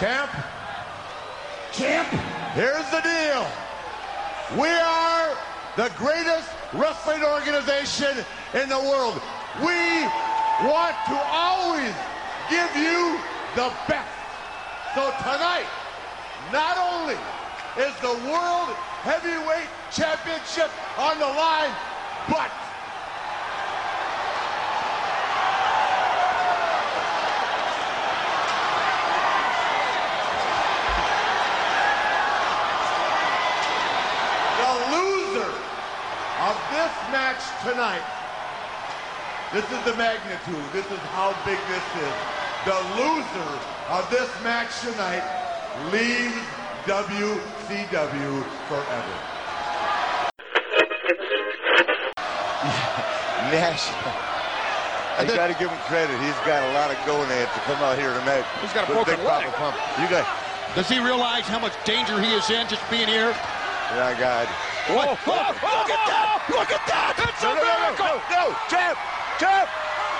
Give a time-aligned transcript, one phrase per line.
[0.00, 0.30] Champ,
[1.72, 2.08] Champ,
[2.54, 3.46] here's the deal.
[4.58, 5.36] We are
[5.76, 8.24] the greatest wrestling organization
[8.54, 9.20] in the world.
[9.60, 10.08] We
[10.64, 11.92] want to always
[12.48, 13.20] give you
[13.54, 14.08] the best.
[14.94, 15.68] So tonight,
[16.50, 17.20] not only
[17.76, 18.70] is the World
[19.04, 21.74] Heavyweight Championship on the line,
[22.26, 22.50] but
[34.60, 35.52] the loser
[36.44, 38.06] of this match tonight.
[39.52, 40.62] This is the magnitude.
[40.72, 42.14] This is how big this is.
[42.62, 43.52] The loser
[43.90, 45.26] of this match tonight
[45.90, 46.38] leaves
[46.86, 49.16] WCW forever.
[53.50, 53.90] Nash.
[55.18, 56.14] I got to give him credit.
[56.20, 58.44] He's got a lot of going gonads to come out here tonight.
[58.62, 59.44] He's got a broken Big leg.
[59.50, 59.76] Poppa Pump.
[59.98, 60.24] You got,
[60.76, 63.34] Does he realize how much danger he is in just being here?
[63.92, 64.46] yeah, God.
[64.94, 65.18] What?
[65.26, 66.46] Oh, look at that!
[66.48, 66.89] Look at that!
[67.40, 68.20] It's No, a no, no, no, miracle!
[68.28, 69.00] no, champ,
[69.40, 69.64] champ.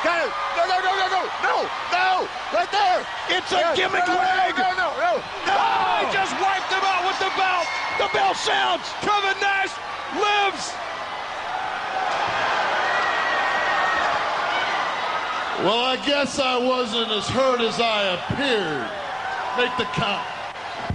[0.00, 0.32] Got it.
[0.56, 1.56] No, no, no, no, no, no,
[1.92, 2.08] no,
[2.48, 3.04] right there.
[3.28, 4.56] It's a Yeah, gimmick no, no, leg!
[4.56, 5.52] No, no, no, no.
[5.52, 7.68] Oh, he just wiped him out with the belt!
[8.00, 8.88] The bell sounds!
[9.04, 9.68] Kevin Nash
[10.16, 10.72] lives!
[15.60, 18.88] Well, I guess I wasn't as hurt as I appeared.
[19.60, 20.24] Make the count.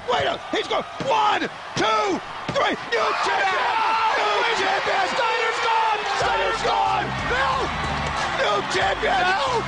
[0.10, 1.46] Wait a he's going one,
[1.78, 2.02] two,
[2.58, 3.62] three, new champion!
[4.18, 5.45] New champion!
[6.26, 7.06] Steiner's gone!
[7.30, 7.70] No!
[8.42, 9.14] New champion!
[9.14, 9.62] No!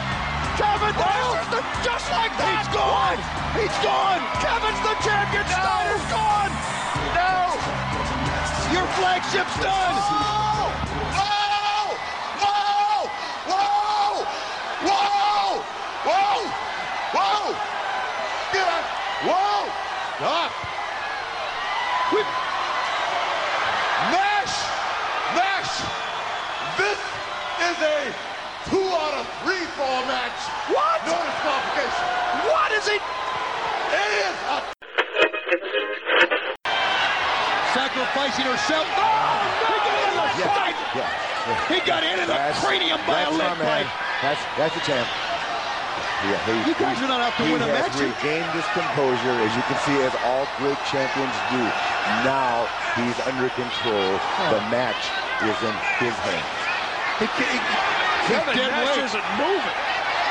[0.57, 2.65] Kevin is the, just like that!
[2.65, 3.21] He's gone!
[3.53, 4.25] He's gone!
[4.41, 5.45] Kevin's the champion!
[5.45, 6.49] Steiner's gone!
[7.13, 7.53] No!
[8.73, 10.01] Your flagship's done!
[10.01, 10.73] Whoa!
[11.13, 11.93] Whoa!
[12.41, 14.25] Whoa!
[14.89, 15.61] Whoa!
[16.09, 16.41] Whoa!
[17.13, 17.53] Whoa!
[18.49, 18.85] Get up!
[19.29, 19.61] Whoa!
[20.17, 20.49] Stop!
[22.17, 22.25] We,
[24.09, 24.57] Nash!
[25.37, 25.85] Nash!
[26.77, 26.97] This
[27.77, 30.33] is a two out of three fall match.
[30.73, 30.97] What?
[31.05, 32.05] No disqualification.
[32.49, 32.97] what is he?
[32.97, 34.57] It is a
[37.77, 38.87] Sacrificing herself.
[38.97, 39.69] Oh, no!
[39.69, 40.77] He got in the Yeah, fight!
[40.95, 41.09] yeah,
[41.45, 41.67] yeah.
[41.69, 43.87] He got in in the That's- cranium by a leg fight.
[44.21, 45.07] That's that's a champ.
[46.25, 49.37] Yeah, he, You guys he- are not out to win a has regained his composure,
[49.45, 51.61] as you can see, as all great champions do.
[52.25, 52.65] Now
[52.97, 54.17] he's under control.
[54.49, 55.13] The match
[55.45, 56.66] is in his hands.
[57.17, 57.57] He, he, he,
[58.29, 59.05] Kevin dead Nash weight.
[59.09, 59.77] isn't moving.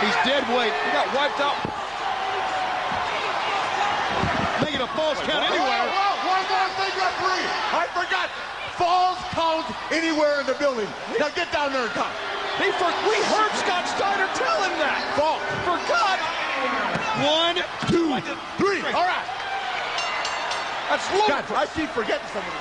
[0.07, 0.71] He's dead weight.
[0.71, 1.59] He got wiped out.
[4.63, 5.83] Making a false count Whoa, anywhere.
[5.91, 7.47] whoa, one more thing, referee.
[7.75, 8.31] I forgot.
[8.79, 10.87] Falls count anywhere in the building.
[11.19, 12.13] Now get down there and count.
[12.61, 15.03] He for, we heard Scott Steiner tell him that.
[15.19, 15.41] Fall.
[15.67, 16.19] Forgot.
[17.25, 17.57] One,
[17.91, 18.15] two.
[18.63, 18.81] Three.
[18.95, 19.27] All right.
[20.89, 21.59] That's God, ludicrous.
[21.59, 22.53] I keep forgetting something.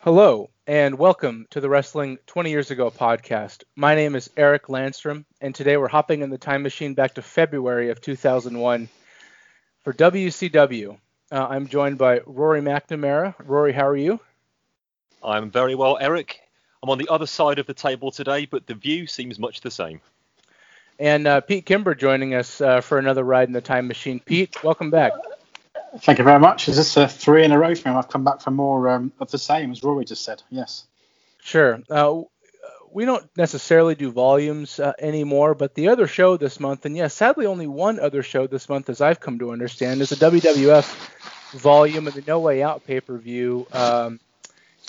[0.00, 3.62] Hello, and welcome to the Wrestling 20 Years Ago podcast.
[3.76, 7.22] My name is Eric Landstrom, and today we're hopping in the time machine back to
[7.22, 8.88] February of 2001
[9.84, 10.98] for WCW.
[11.30, 13.34] Uh, I'm joined by Rory McNamara.
[13.44, 14.18] Rory, how are you?
[15.22, 16.40] I'm very well, Eric.
[16.82, 19.70] I'm on the other side of the table today, but the view seems much the
[19.70, 20.00] same.
[20.98, 24.18] And uh, Pete Kimber joining us uh, for another ride in the time machine.
[24.18, 25.12] Pete, welcome back.
[25.98, 26.68] Thank you very much.
[26.68, 27.94] Is this a three in a row for me?
[27.94, 30.42] I've come back for more um, of the same, as Rory just said.
[30.50, 30.86] Yes.
[31.40, 31.80] Sure.
[31.88, 32.22] Uh,
[32.92, 37.14] we don't necessarily do volumes uh, anymore, but the other show this month, and yes,
[37.14, 41.58] sadly only one other show this month, as I've come to understand, is the WWF
[41.58, 43.66] volume of the No Way Out pay per view.
[43.72, 44.20] Um,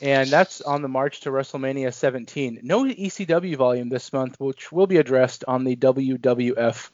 [0.02, 2.60] and that's on the march to WrestleMania 17.
[2.64, 6.90] No ECW volume this month, which will be addressed on the WWF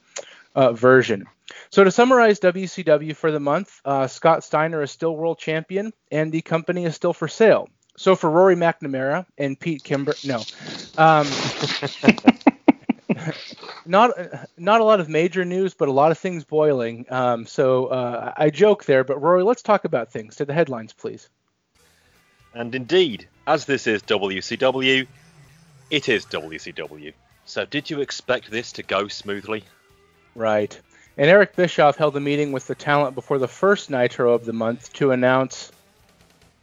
[0.55, 1.27] uh, version.
[1.69, 6.31] So to summarize WCW for the month, uh, Scott Steiner is still world champion, and
[6.31, 7.69] the company is still for sale.
[7.97, 10.41] So for Rory McNamara and Pete Kimber, no,
[10.97, 11.27] um,
[13.85, 14.11] not
[14.57, 17.05] not a lot of major news, but a lot of things boiling.
[17.09, 20.37] Um, so uh, I joke there, but Rory, let's talk about things.
[20.37, 21.29] To the headlines, please.
[22.55, 25.07] And indeed, as this is WCW,
[25.89, 27.13] it is WCW.
[27.45, 29.63] So did you expect this to go smoothly?
[30.35, 30.79] Right.
[31.15, 34.53] And Eric Bischoff held a meeting with the talent before the first Nitro of the
[34.53, 35.71] month to announce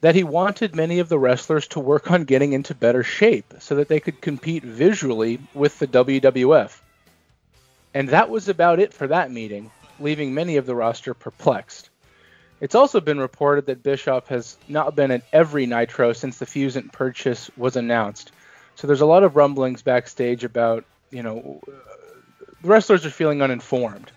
[0.00, 3.76] that he wanted many of the wrestlers to work on getting into better shape so
[3.76, 6.80] that they could compete visually with the WWF.
[7.94, 9.70] And that was about it for that meeting,
[10.00, 11.90] leaving many of the roster perplexed.
[12.60, 16.92] It's also been reported that Bischoff has not been at every Nitro since the Fusient
[16.92, 18.32] purchase was announced.
[18.74, 21.60] So there's a lot of rumblings backstage about, you know,
[22.62, 24.10] the wrestlers are feeling uninformed.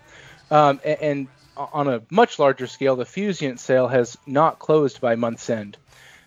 [0.50, 5.48] Um, and, on a much larger scale, the Fusient sale has not closed by month's
[5.48, 5.76] end.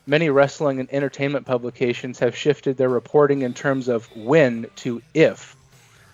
[0.06, 5.58] Many wrestling and entertainment publications have shifted their reporting in terms of when to if.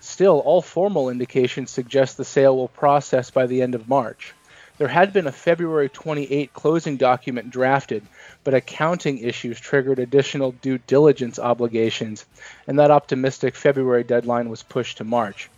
[0.00, 4.34] Still, all formal indications suggest the sale will process by the end of March.
[4.76, 8.02] There had been a February 28 closing document drafted,
[8.42, 12.26] but accounting issues triggered additional due diligence obligations,
[12.66, 15.48] and that optimistic February deadline was pushed to March.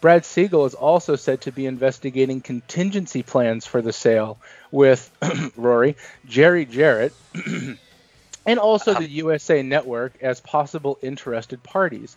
[0.00, 4.38] Brad Siegel is also said to be investigating contingency plans for the sale
[4.70, 5.10] with
[5.56, 7.12] Rory, Jerry Jarrett,
[8.46, 12.16] and also the USA Network as possible interested parties.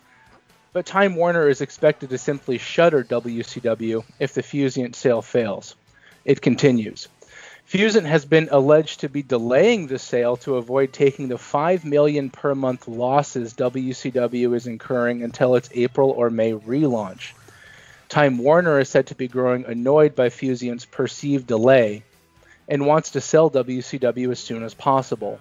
[0.72, 5.74] But Time Warner is expected to simply shutter WCW if the Fusient sale fails.
[6.24, 7.08] It continues.
[7.64, 12.30] Fusient has been alleged to be delaying the sale to avoid taking the 5 million
[12.30, 17.32] per month losses WCW is incurring until its April or May relaunch.
[18.12, 22.02] Time Warner is said to be growing annoyed by Fusient's perceived delay
[22.68, 25.40] and wants to sell WCW as soon as possible.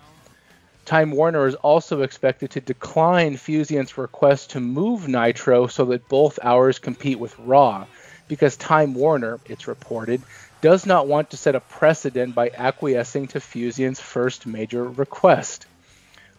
[0.85, 6.39] Time Warner is also expected to decline Fusient's request to move Nitro so that both
[6.41, 7.87] hours compete with Raw,
[8.29, 10.21] because Time Warner, it's reported,
[10.61, 15.65] does not want to set a precedent by acquiescing to Fusient's first major request.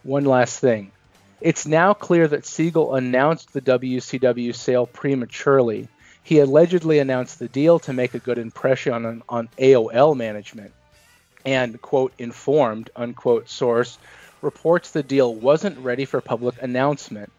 [0.01, 0.93] One last thing.
[1.41, 5.89] It's now clear that Siegel announced the WCW sale prematurely.
[6.23, 10.71] He allegedly announced the deal to make a good impression on, on AOL management.
[11.45, 13.97] And, quote, informed, unquote, source
[14.41, 17.31] reports the deal wasn't ready for public announcement.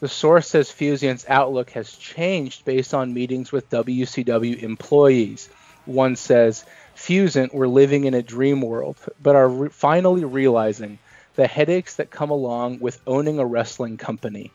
[0.00, 5.48] The source says Fusient's outlook has changed based on meetings with WCW employees.
[5.86, 10.98] One says, Fusient were living in a dream world, but are re- finally realizing
[11.36, 14.50] the headaches that come along with owning a wrestling company.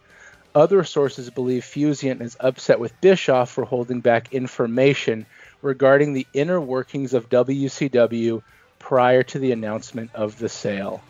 [0.53, 5.25] Other sources believe Fusient is upset with Bischoff for holding back information
[5.61, 8.43] regarding the inner workings of WCW
[8.77, 11.01] prior to the announcement of the sale.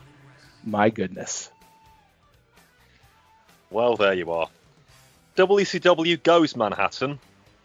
[0.63, 1.49] My goodness.
[3.71, 4.49] Well, there you are.
[5.37, 7.17] WCW goes Manhattan,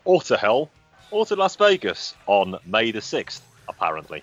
[0.05, 0.71] or to hell,
[1.11, 4.23] or to Las Vegas on May the 6th, apparently.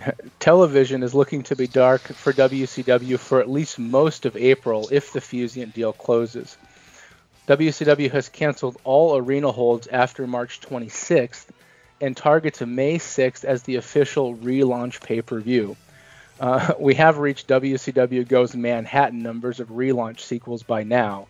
[0.40, 5.12] Television is looking to be dark for WCW for at least most of April if
[5.12, 6.56] the Fusient deal closes.
[7.48, 11.46] WCW has canceled all arena holds after March 26th
[12.00, 15.76] and targets May 6th as the official relaunch pay per view.
[16.38, 21.26] Uh, we have reached WCW Goes Manhattan numbers of relaunch sequels by now.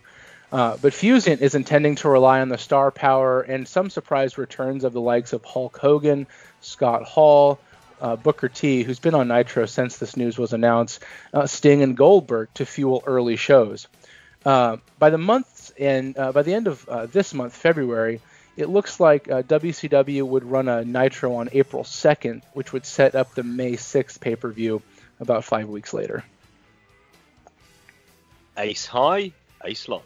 [0.51, 4.83] Uh, but Fusient is intending to rely on the star power and some surprise returns
[4.83, 6.27] of the likes of Hulk Hogan,
[6.61, 7.59] Scott Hall,
[7.99, 11.01] uh, Booker T, who's been on Nitro since this news was announced,
[11.33, 13.87] uh, Sting, and Goldberg to fuel early shows.
[14.45, 15.17] Uh, by the
[15.63, 18.21] month's and uh, by the end of uh, this month, February,
[18.55, 23.33] it looks like WCW would run a Nitro on April 2nd, which would set up
[23.33, 24.81] the May 6th pay per view
[25.19, 26.23] about five weeks later.
[28.57, 29.31] Ace high,
[29.65, 30.03] ace low.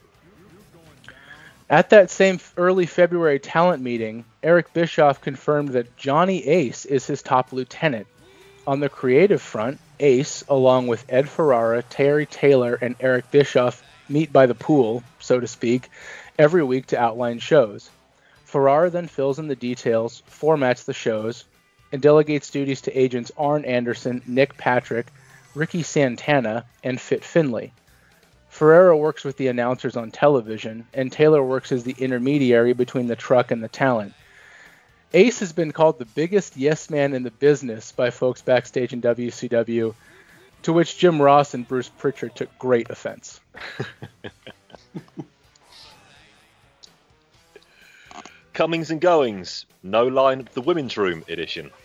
[1.69, 7.21] At that same early February talent meeting, Eric Bischoff confirmed that Johnny Ace is his
[7.21, 8.07] top lieutenant.
[8.65, 14.31] On the creative front, Ace, along with Ed Ferrara, Terry Taylor, and Eric Bischoff, meet
[14.31, 15.89] by the pool, so to speak,
[16.39, 17.89] every week to outline shows.
[18.45, 21.43] Ferrara then fills in the details, formats the shows,
[21.91, 25.07] and delegates duties to agents Arn Anderson, Nick Patrick,
[25.53, 27.73] Ricky Santana, and Fit Finlay.
[28.47, 33.15] Ferrara works with the announcers on television, and Taylor works as the intermediary between the
[33.15, 34.13] truck and the talent.
[35.13, 39.01] Ace has been called the biggest yes man in the business by folks backstage in
[39.01, 39.93] WCW,
[40.63, 43.39] to which Jim Ross and Bruce Pritchard took great offense.
[48.57, 51.69] Comings and goings, no line of the women's room edition.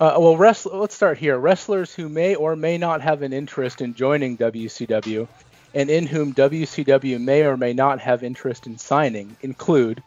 [0.00, 1.38] Uh, well, let's start here.
[1.38, 5.28] Wrestlers who may or may not have an interest in joining WCW
[5.74, 10.02] and in whom WCW may or may not have interest in signing include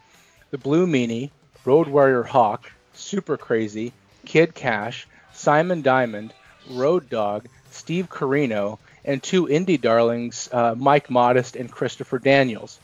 [0.52, 1.30] the Blue Meanie,
[1.64, 3.94] Road Warrior Hawk, Super Crazy,
[4.26, 6.34] Kid Cash, Simon Diamond,
[6.70, 12.80] Road Dog, Steve Corino, and two indie darlings, uh, Mike Modest and Christopher Daniels.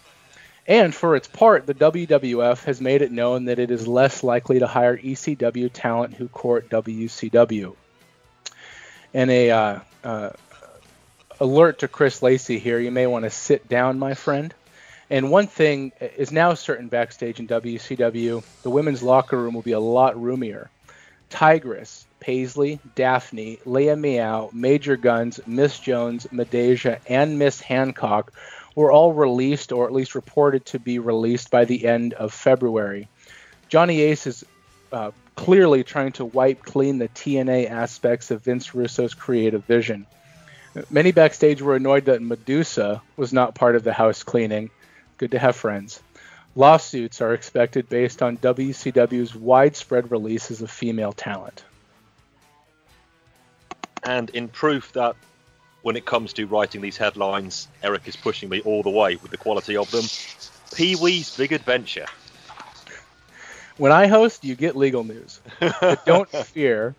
[0.68, 4.60] And for its part, the WWF has made it known that it is less likely
[4.60, 7.76] to hire ECW talent who court WCW.
[9.14, 10.30] And a uh, uh,
[11.40, 14.54] alert to Chris Lacey here: you may want to sit down, my friend.
[15.10, 19.74] And one thing is now certain backstage in WCW: the women's locker room will be
[19.74, 20.70] a lot roomier.
[21.30, 28.32] Tigress, Paisley, Daphne, Leia Meow, Major Guns, Miss Jones, Midajah, and Miss Hancock
[28.76, 33.08] were all released or at least reported to be released by the end of February.
[33.70, 34.46] Johnny Ace is
[34.92, 40.06] uh, clearly trying to wipe clean the T&A aspects of Vince Russo's creative vision.
[40.90, 44.70] Many backstage were annoyed that Medusa was not part of the house cleaning.
[45.18, 46.02] Good to have friends.
[46.56, 51.64] Lawsuits are expected based on WCW's widespread releases of female talent.
[54.04, 55.16] And in proof that
[55.82, 59.32] when it comes to writing these headlines, Eric is pushing me all the way with
[59.32, 60.06] the quality of them.
[60.76, 62.06] Pee Wee's Big Adventure.
[63.78, 65.40] When I host, you get legal news.
[65.60, 66.96] but don't fear,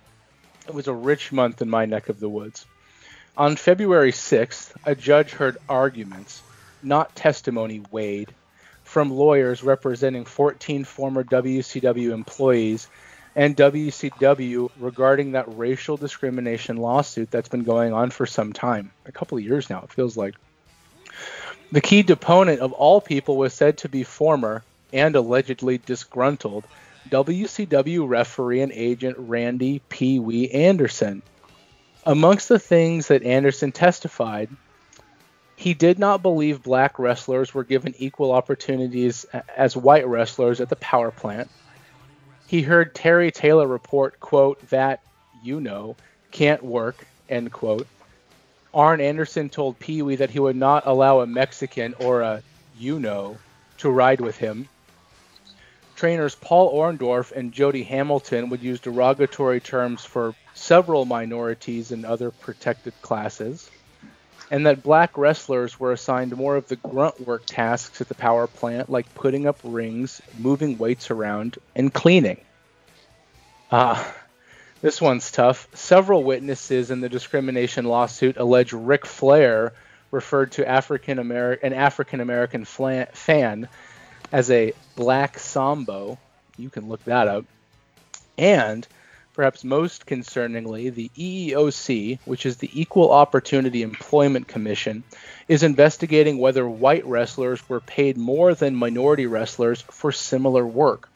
[0.66, 2.66] it was a rich month in my neck of the woods.
[3.36, 6.42] On February 6th, a judge heard arguments,
[6.82, 8.34] not testimony weighed,
[8.84, 12.88] from lawyers representing 14 former WCW employees
[13.34, 19.12] and WCW regarding that racial discrimination lawsuit that's been going on for some time, a
[19.12, 20.34] couple of years now, it feels like.
[21.70, 24.62] The key deponent of all people was said to be former
[24.92, 26.64] and allegedly disgruntled
[27.08, 31.22] WCW referee and agent Randy Pee Wee Anderson.
[32.04, 34.50] Amongst the things that Anderson testified
[35.62, 39.24] he did not believe black wrestlers were given equal opportunities
[39.56, 41.48] as white wrestlers at the power plant.
[42.52, 45.00] He heard Terry Taylor report, quote, that,
[45.42, 45.96] you know,
[46.32, 47.86] can't work, end quote.
[48.74, 52.42] Arn Anderson told Pee Wee that he would not allow a Mexican or a,
[52.78, 53.38] you know,
[53.78, 54.68] to ride with him.
[55.96, 62.30] Trainers Paul Orndorff and Jody Hamilton would use derogatory terms for several minorities and other
[62.30, 63.70] protected classes
[64.50, 68.46] and that black wrestlers were assigned more of the grunt work tasks at the power
[68.46, 72.40] plant, like putting up rings, moving weights around, and cleaning.
[73.70, 74.14] Ah,
[74.82, 75.68] this one's tough.
[75.74, 79.72] Several witnesses in the discrimination lawsuit allege Ric Flair
[80.10, 83.68] referred to African American an African American fan
[84.30, 86.18] as a black sambo.
[86.58, 87.44] You can look that up.
[88.36, 88.86] And
[89.34, 95.04] Perhaps most concerningly, the EEOC, which is the Equal Opportunity Employment Commission,
[95.48, 101.08] is investigating whether white wrestlers were paid more than minority wrestlers for similar work.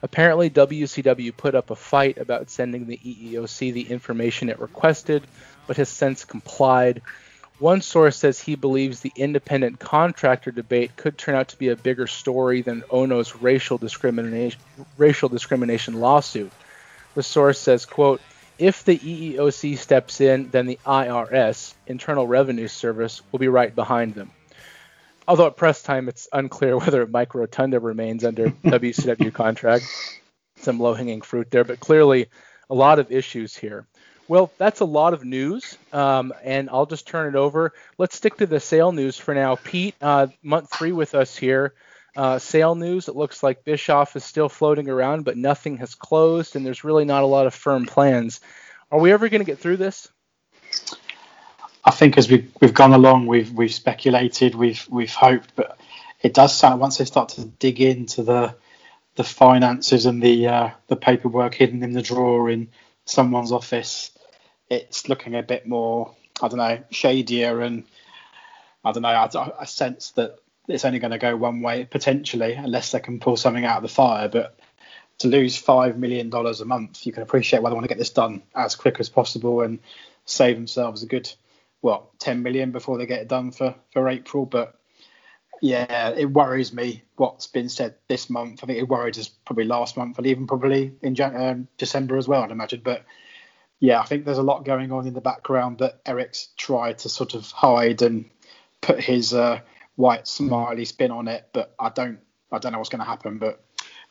[0.00, 5.26] Apparently, WCW put up a fight about sending the EEOC the information it requested,
[5.66, 7.02] but has since complied.
[7.58, 11.76] One source says he believes the independent contractor debate could turn out to be a
[11.76, 14.60] bigger story than Ono's racial discrimination,
[14.96, 16.52] racial discrimination lawsuit.
[17.16, 18.20] The source says, quote,
[18.58, 24.14] if the EEOC steps in, then the IRS, Internal Revenue Service, will be right behind
[24.14, 24.30] them.
[25.26, 29.86] Although at press time, it's unclear whether Mike Rotunda remains under WCW contract.
[30.56, 32.28] Some low hanging fruit there, but clearly
[32.68, 33.86] a lot of issues here.
[34.28, 37.72] Well, that's a lot of news, um, and I'll just turn it over.
[37.96, 39.56] Let's stick to the sale news for now.
[39.56, 41.72] Pete, uh, month three with us here.
[42.16, 46.56] Uh, sale news, it looks like Bischoff is still floating around, but nothing has closed,
[46.56, 48.40] and there's really not a lot of firm plans.
[48.90, 50.08] Are we ever going to get through this?
[51.84, 55.78] I think as we, we've gone along, we've we've speculated, we've we've hoped, but
[56.22, 58.54] it does sound once they start to dig into the
[59.16, 62.68] the finances and the uh, the paperwork hidden in the drawer in
[63.04, 64.10] someone's office,
[64.70, 67.84] it's looking a bit more, I don't know, shadier, and
[68.84, 69.08] I don't know.
[69.08, 73.20] I, I sense that it's only going to go one way potentially, unless they can
[73.20, 74.28] pull something out of the fire.
[74.28, 74.58] But
[75.18, 77.98] to lose five million dollars a month, you can appreciate why they want to get
[77.98, 79.78] this done as quick as possible and
[80.24, 81.30] save themselves a good,
[81.80, 84.46] what, 10 million before they get it done for for April.
[84.46, 84.78] But
[85.62, 88.62] yeah, it worries me what's been said this month.
[88.62, 92.16] I think it worried us probably last month and even probably in Jan- um, December
[92.16, 92.82] as well, I'd imagine.
[92.84, 93.04] But
[93.80, 97.08] yeah, I think there's a lot going on in the background that Eric's tried to
[97.08, 98.28] sort of hide and
[98.80, 99.60] put his uh,
[99.96, 102.20] white smiley spin on it, but I don't
[102.52, 103.38] I don't know what's going to happen.
[103.38, 103.64] But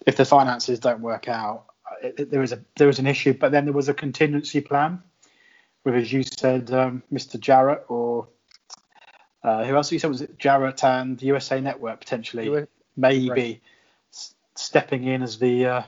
[0.06, 1.66] if the finances don't work out,
[2.04, 3.34] it, it, there is a there is an issue.
[3.34, 5.02] But then there was a contingency plan
[5.84, 7.40] with, as you said, um, Mr.
[7.40, 8.28] Jarrett or
[9.44, 9.92] uh, who else?
[9.92, 12.66] You said was it Jarrett and USA Network potentially,
[12.98, 13.62] maybe right.
[14.12, 15.84] s- stepping in as the uh,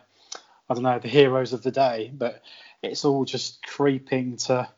[0.69, 2.11] I don't know the heroes of the day.
[2.13, 2.43] But
[2.83, 4.69] it's all just creeping to.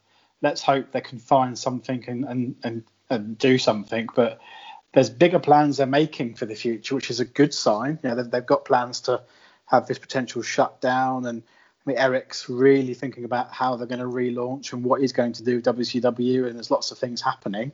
[0.42, 4.08] Let's hope they can find something and and and, and do something.
[4.16, 4.40] But
[4.94, 8.00] there's bigger plans they're making for the future, which is a good sign.
[8.04, 9.22] You know, they've, they've got plans to
[9.66, 14.06] have this potential shutdown, and I mean, Eric's really thinking about how they're going to
[14.06, 17.72] relaunch and what he's going to do with WCW, and there's lots of things happening.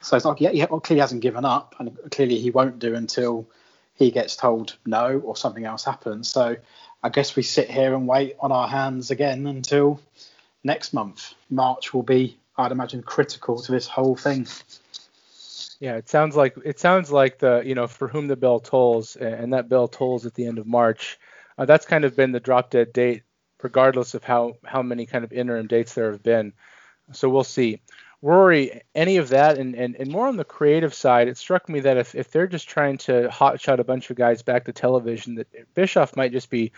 [0.00, 2.94] So it's like, yeah, He well, clearly hasn't given up, and clearly he won't do
[2.94, 3.46] until
[3.94, 6.30] he gets told no or something else happens.
[6.30, 6.56] So
[7.02, 10.00] I guess we sit here and wait on our hands again until
[10.64, 11.34] next month.
[11.50, 14.46] March will be, I'd imagine, critical to this whole thing.
[15.80, 19.16] Yeah, it sounds like it sounds like the you know for whom the bell tolls,
[19.16, 21.18] and that bell tolls at the end of March.
[21.58, 23.22] Uh, that's kind of been the drop dead date,
[23.62, 26.52] regardless of how how many kind of interim dates there have been.
[27.12, 27.80] So we'll see.
[28.22, 31.80] Rory, any of that, and, and, and more on the creative side, it struck me
[31.80, 35.36] that if, if they're just trying to hotshot a bunch of guys back to television,
[35.36, 36.72] that Bischoff might just be,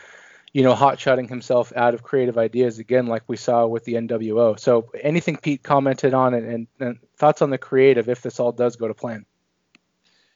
[0.53, 4.59] you know, hotshotting himself out of creative ideas again, like we saw with the NWO.
[4.59, 8.53] So anything Pete commented on and, and, and thoughts on the creative if this all
[8.53, 9.25] does go to plan?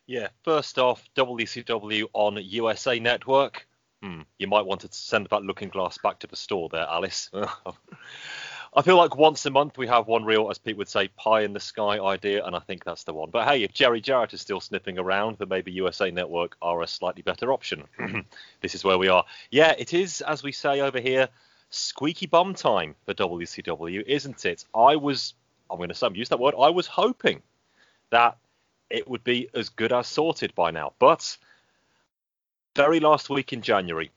[0.06, 3.66] Yeah, first off, WCW on USA Network.
[4.02, 7.30] Hmm, you might want to send that looking glass back to the store there, Alice.
[8.76, 11.40] I feel like once a month we have one real, as Pete would say, pie
[11.40, 13.30] in the sky idea, and I think that's the one.
[13.30, 16.86] But hey, if Jerry Jarrett is still sniffing around, then maybe USA Network are a
[16.86, 17.84] slightly better option.
[18.60, 19.24] this is where we are.
[19.50, 21.30] Yeah, it is, as we say over here,
[21.70, 24.66] squeaky bum time for WCW, isn't it?
[24.74, 25.32] I was,
[25.70, 27.40] I'm going to use that word, I was hoping
[28.10, 28.36] that
[28.90, 30.92] it would be as good as sorted by now.
[30.98, 31.38] But
[32.74, 34.10] very last week in January,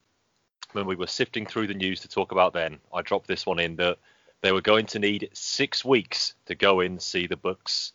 [0.74, 3.60] when we were sifting through the news to talk about then, I dropped this one
[3.60, 3.98] in that
[4.42, 7.94] they were going to need six weeks to go in, see the books,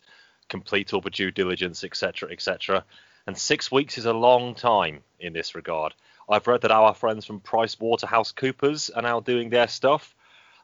[0.49, 2.85] complete all the due diligence, etc., etc.
[3.27, 5.93] And six weeks is a long time in this regard.
[6.29, 10.15] I've read that our friends from Price Waterhouse Coopers are now doing their stuff.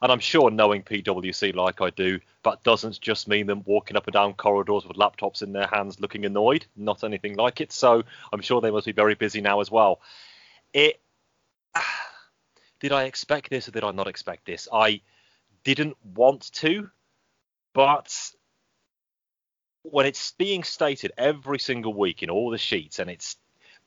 [0.02, 4.08] And I'm sure knowing PwC like I do, that doesn't just mean them walking up
[4.08, 6.66] and down corridors with laptops in their hands looking annoyed.
[6.76, 7.72] Not anything like it.
[7.72, 10.02] So I'm sure they must be very busy now as well.
[10.74, 11.00] It.
[12.80, 14.68] Did I expect this or did I not expect this?
[14.74, 15.02] I
[15.64, 16.90] didn't want to,
[17.74, 18.32] but
[19.84, 23.38] when it's being stated every single week in all the sheets and it's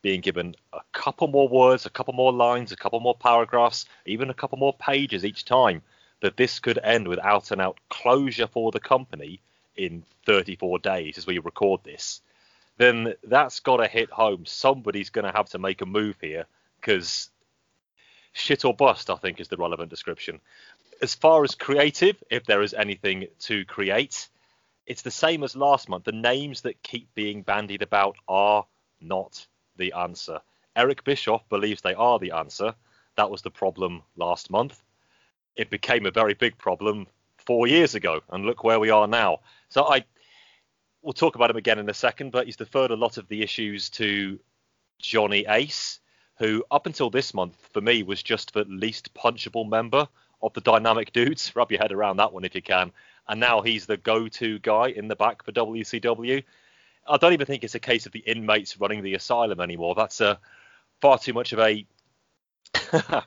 [0.02, 4.28] being given a couple more words, a couple more lines, a couple more paragraphs, even
[4.28, 5.82] a couple more pages each time,
[6.20, 9.40] that this could end with out and out closure for the company
[9.76, 12.20] in 34 days as we record this,
[12.76, 14.44] then that's got to hit home.
[14.46, 16.46] Somebody's going to have to make a move here
[16.80, 17.30] because
[18.32, 20.40] shit or bust, I think, is the relevant description
[21.02, 24.28] as far as creative, if there is anything to create,
[24.86, 26.04] it's the same as last month.
[26.04, 28.66] The names that keep being bandied about are
[29.00, 30.40] not the answer.
[30.76, 32.74] Eric Bischoff believes they are the answer.
[33.16, 34.82] That was the problem last month.
[35.56, 37.06] It became a very big problem
[37.38, 39.40] four years ago, and look where we are now.
[39.68, 40.04] So I,
[41.02, 43.42] we'll talk about him again in a second, but he's deferred a lot of the
[43.42, 44.38] issues to
[44.98, 46.00] Johnny Ace,
[46.38, 50.08] who up until this month for me was just the least punchable member
[50.44, 51.54] of the dynamic dudes.
[51.56, 52.92] Wrap your head around that one if you can.
[53.28, 56.44] And now he's the go-to guy in the back for WCW.
[57.06, 59.94] I don't even think it's a case of the inmates running the asylum anymore.
[59.94, 60.38] That's a
[61.00, 61.86] far too much of a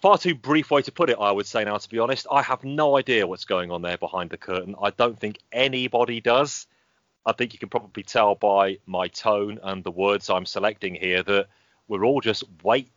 [0.00, 1.16] far too brief way to put it.
[1.20, 3.98] I would say now, to be honest, I have no idea what's going on there
[3.98, 4.74] behind the curtain.
[4.80, 6.66] I don't think anybody does.
[7.24, 11.22] I think you can probably tell by my tone and the words I'm selecting here
[11.22, 11.46] that
[11.88, 12.90] we're all just wait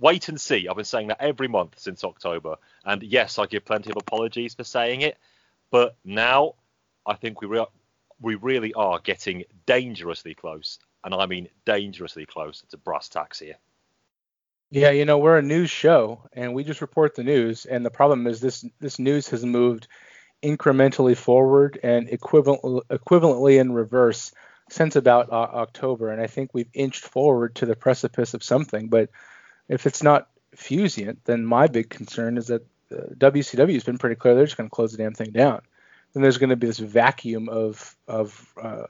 [0.00, 0.68] wait and see.
[0.68, 4.54] I've been saying that every month since October, and yes, I give plenty of apologies
[4.54, 5.18] for saying it,
[5.70, 6.54] but now
[7.04, 7.66] I think we re-
[8.20, 13.56] we really are getting dangerously close, and I mean dangerously close to brass tacks here.
[14.70, 17.90] Yeah, you know we're a news show, and we just report the news, and the
[17.90, 19.88] problem is this this news has moved
[20.42, 24.32] incrementally forward and equivalent, equivalently in reverse
[24.72, 28.88] since about uh, October, and I think we've inched forward to the precipice of something.
[28.88, 29.10] But
[29.68, 34.16] if it's not Fusient, then my big concern is that uh, WCW has been pretty
[34.16, 35.62] clear they're just going to close the damn thing down.
[36.12, 38.86] Then there's going to be this vacuum of of uh,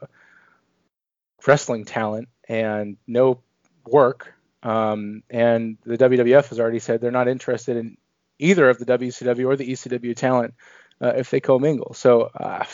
[1.45, 3.41] wrestling talent and no
[3.85, 4.33] work.
[4.61, 7.97] Um, and the WWF has already said they're not interested in
[8.39, 10.53] either of the WCW or the ECW talent
[11.01, 11.93] uh, if they commingle.
[11.93, 12.65] So uh,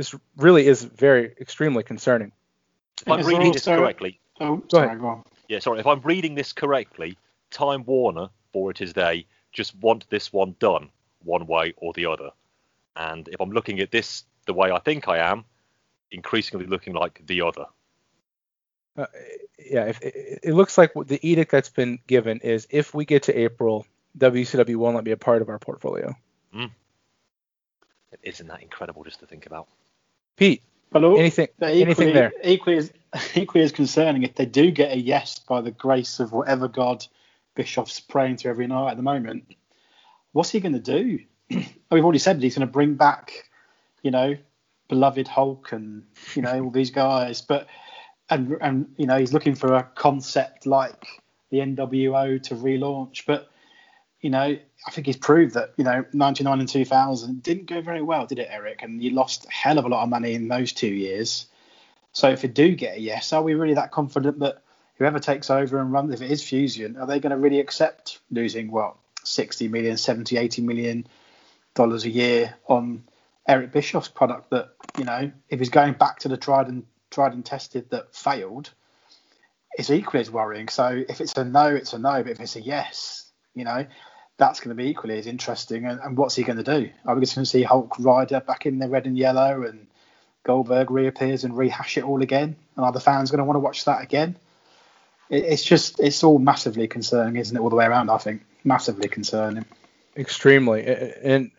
[0.00, 2.32] this really is very extremely concerning.
[3.02, 5.00] If I'm reading this correctly, oh, go sorry, ahead.
[5.00, 5.24] go on.
[5.48, 5.80] Yeah, sorry.
[5.80, 7.18] If I'm reading this correctly,
[7.50, 10.88] Time Warner, for it is they, just want this one done
[11.22, 12.30] one way or the other.
[12.96, 15.44] And if I'm looking at this the way I think I am,
[16.10, 17.66] increasingly looking like the other.
[18.96, 19.06] Uh,
[19.58, 23.24] yeah, if, it, it looks like the edict that's been given is if we get
[23.24, 23.86] to April,
[24.18, 26.16] WCW will not be a part of our portfolio.
[26.54, 26.70] Mm.
[28.22, 29.68] Isn't that incredible just to think about?
[30.36, 30.62] Pete,
[30.92, 31.16] Hello?
[31.16, 32.32] anything equally, anything there?
[32.42, 32.92] Equally as,
[33.34, 37.06] equally as concerning if they do get a yes by the grace of whatever God
[37.54, 39.44] Bischoff's praying to every night at the moment.
[40.32, 41.18] What's he going to do?
[41.90, 43.50] We've already said that he's going to bring back,
[44.02, 44.36] you know,
[44.88, 46.02] beloved Hulk and
[46.34, 47.66] you know all these guys, but
[48.28, 51.06] and and you know he's looking for a concept like
[51.50, 53.50] the NWO to relaunch, but
[54.20, 58.02] you know, I think he's proved that, you know, 99 and 2000 didn't go very
[58.02, 58.82] well, did it, Eric?
[58.82, 61.46] And you lost a hell of a lot of money in those two years.
[62.12, 64.62] So if you do get a yes, are we really that confident that
[64.96, 68.20] whoever takes over and runs, if it is Fusion, are they going to really accept
[68.30, 71.06] losing, what, 60 million, 70, 80 million
[71.74, 73.04] dollars a year on
[73.46, 77.32] Eric Bischoff's product that, you know, if he's going back to the tried and tried
[77.32, 78.70] and tested that failed,
[79.72, 80.68] it's equally as worrying.
[80.68, 82.22] So if it's a no, it's a no.
[82.22, 83.19] But if it's a yes,
[83.54, 83.86] you know,
[84.36, 85.84] that's going to be equally as interesting.
[85.84, 86.90] And, and what's he going to do?
[87.04, 89.86] Are we just going to see Hulk Rider back in the red and yellow and
[90.44, 92.56] Goldberg reappears and rehash it all again?
[92.76, 94.36] And are the fans going to want to watch that again?
[95.28, 98.42] It, it's just, it's all massively concerning, isn't it, all the way around, I think?
[98.64, 99.64] Massively concerning.
[100.16, 100.86] Extremely.
[100.86, 101.50] And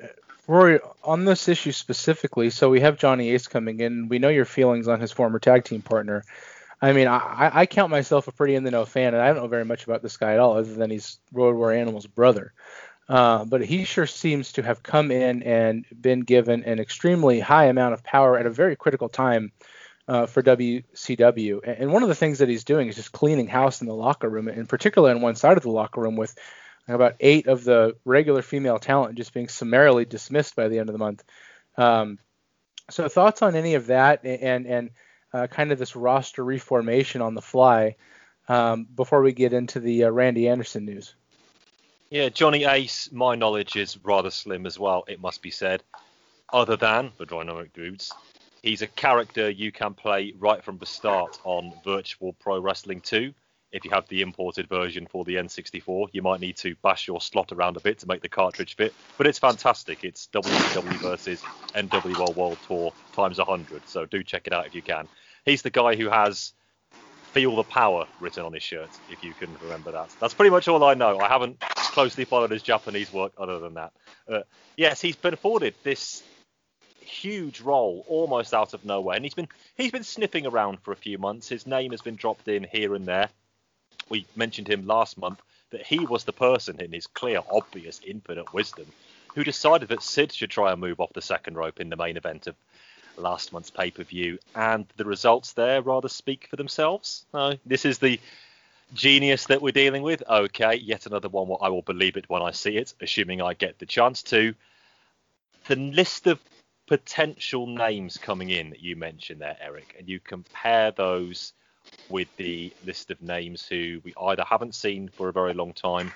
[0.48, 4.10] Rory, on this issue specifically, so we have Johnny Ace coming in.
[4.10, 6.24] We know your feelings on his former tag team partner.
[6.82, 9.44] I mean, I, I count myself a pretty in the know fan, and I don't
[9.44, 12.54] know very much about this guy at all, other than he's Road Warrior Animal's brother.
[13.08, 17.66] Uh, but he sure seems to have come in and been given an extremely high
[17.66, 19.52] amount of power at a very critical time
[20.08, 21.60] uh, for WCW.
[21.64, 24.30] And one of the things that he's doing is just cleaning house in the locker
[24.30, 26.36] room, in particular in one side of the locker room, with
[26.88, 30.94] about eight of the regular female talent just being summarily dismissed by the end of
[30.94, 31.24] the month.
[31.78, 32.18] Um,
[32.90, 34.90] so thoughts on any of that and and
[35.34, 37.96] uh, kind of this roster reformation on the fly
[38.48, 41.16] um, before we get into the uh, Randy Anderson news.
[42.10, 45.82] Yeah, Johnny Ace, my knowledge is rather slim as well, it must be said.
[46.52, 48.12] Other than the Dynamic Dudes,
[48.62, 53.34] he's a character you can play right from the start on Virtual Pro Wrestling 2.
[53.72, 57.22] If you have the imported version for the N64, you might need to bash your
[57.22, 60.04] slot around a bit to make the cartridge fit, but it's fantastic.
[60.04, 61.42] It's WCW versus
[61.74, 65.08] NWO World Tour times 100, so do check it out if you can.
[65.46, 66.54] He's the guy who has
[67.34, 70.14] Feel the Power written on his shirt, if you can remember that.
[70.20, 71.20] That's pretty much all I know.
[71.20, 73.94] I haven't closely followed his Japanese work other than that.
[74.28, 74.42] Uh,
[74.76, 76.24] yes, he's been afforded this
[77.00, 80.98] huge role almost out of nowhere, and he's been he's been sniffing around for a
[80.98, 81.48] few months.
[81.50, 83.30] His name has been dropped in here and there.
[84.10, 88.54] We mentioned him last month that he was the person in his clear, obvious, infinite
[88.54, 88.88] wisdom
[89.36, 92.18] who decided that Sid should try and move off the second rope in the main
[92.18, 92.56] event of
[93.22, 97.26] last month's pay per view, and the results there rather speak for themselves.
[97.34, 98.20] Uh, this is the
[98.94, 100.24] genius that we're dealing with.
[100.28, 103.54] Okay, yet another one where I will believe it when I see it, assuming I
[103.54, 104.54] get the chance to.
[105.68, 106.40] The list of
[106.88, 111.54] potential names coming in that you mentioned there, Eric, and you compare those
[112.10, 116.12] with the list of names who we either haven't seen for a very long time,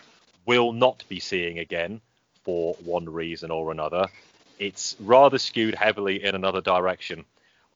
[0.45, 2.01] will not be seeing again
[2.43, 4.07] for one reason or another,
[4.59, 7.25] it's rather skewed heavily in another direction.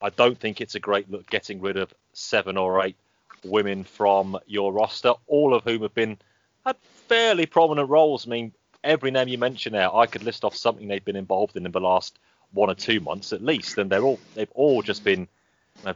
[0.02, 2.96] I don't think it's a great look getting rid of seven or eight
[3.44, 6.18] women from your roster, all of whom have been
[6.64, 6.76] had
[7.08, 8.26] fairly prominent roles.
[8.26, 11.56] I mean, every name you mention there, I could list off something they've been involved
[11.56, 12.18] in in the last
[12.52, 15.28] one or two months at least, and they're all they've all just been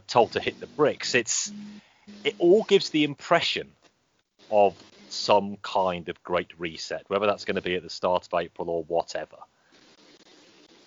[0.07, 1.15] told to hit the bricks.
[1.15, 1.51] It's
[2.23, 3.71] it all gives the impression
[4.51, 4.75] of
[5.09, 8.69] some kind of great reset, whether that's going to be at the start of April
[8.69, 9.37] or whatever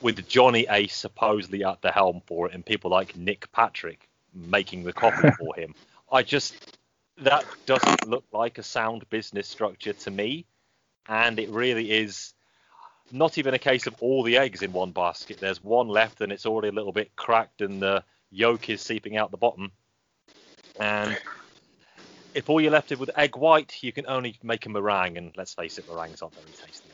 [0.01, 4.85] with Johnny Ace supposedly at the helm for it and people like Nick Patrick making
[4.85, 5.75] the coffee for him.
[6.11, 6.77] I just
[7.19, 10.47] that doesn't look like a sound business structure to me,
[11.09, 12.33] and it really is
[13.11, 15.39] not even a case of all the eggs in one basket.
[15.41, 19.17] There's one left and it's already a little bit cracked and the yolk is seeping
[19.17, 19.73] out the bottom.
[20.79, 21.19] And
[22.35, 25.33] if all you're left with is egg white, you can only make a meringue, and
[25.37, 26.89] let's face it, meringues aren't very tasty.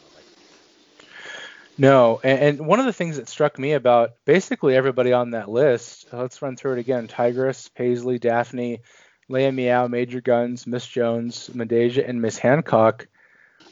[1.76, 5.50] No, and, and, one of the things that struck me about basically everybody on that
[5.50, 8.80] list, let's run through it again: Tigress, Paisley, Daphne,
[9.28, 13.08] Leia Meow, Major Guns, Miss Jones, Midajah, and Miss Hancock.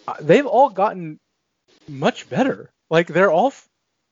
[0.08, 1.20] Uh, they've all gotten
[1.88, 2.72] much better.
[2.90, 3.68] Like they're all f-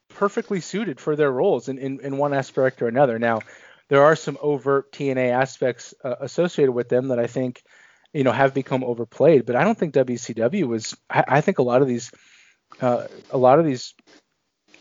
[0.08, 3.18] perfectly suited for their roles in, in, in one aspect or another.
[3.18, 3.40] Now,
[3.88, 7.62] there are some overt T&A aspects uh, associated with them that I think,
[8.12, 9.46] you know, have become overplayed.
[9.46, 10.96] But I don't think WCW was.
[11.08, 12.12] I, I think a lot of these
[12.80, 13.94] uh, a lot of these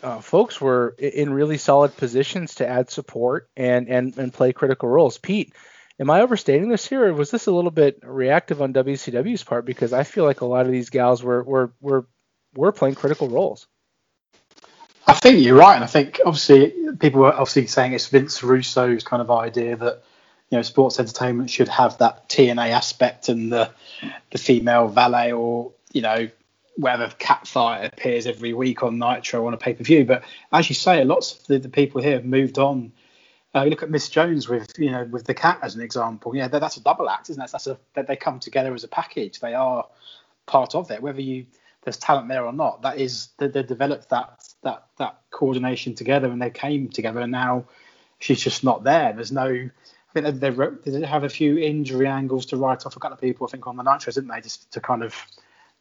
[0.01, 4.87] uh, folks were in really solid positions to add support and, and and play critical
[4.87, 5.17] roles.
[5.17, 5.53] Pete,
[5.99, 9.65] am I overstating this here, or was this a little bit reactive on WCW's part?
[9.65, 12.07] Because I feel like a lot of these gals were were were
[12.55, 13.67] were playing critical roles.
[15.05, 19.03] I think you're right, and I think obviously people were obviously saying it's Vince Russo's
[19.03, 20.03] kind of idea that
[20.49, 23.71] you know sports entertainment should have that T&A aspect and the
[24.31, 26.29] the female valet or you know
[26.79, 30.05] whether Catfight appears every week on Nitro on a pay per view.
[30.05, 32.93] But as you say, lots of the, the people here have moved on.
[33.53, 36.35] Uh, you look at Miss Jones with you know with the cat as an example.
[36.35, 37.51] Yeah, that's a double act, isn't it?
[37.51, 39.39] That's a that they come together as a package.
[39.39, 39.85] They are
[40.45, 41.01] part of it.
[41.01, 41.47] Whether you
[41.83, 42.81] there's talent there or not.
[42.81, 47.31] That is they, they developed that that that coordination together and they came together and
[47.31, 47.65] now
[48.19, 49.13] she's just not there.
[49.13, 49.47] There's no.
[49.47, 53.13] I think they, they, they have a few injury angles to write off a couple
[53.13, 53.45] of people.
[53.45, 55.15] I think on the Nitros, didn't they, just to kind of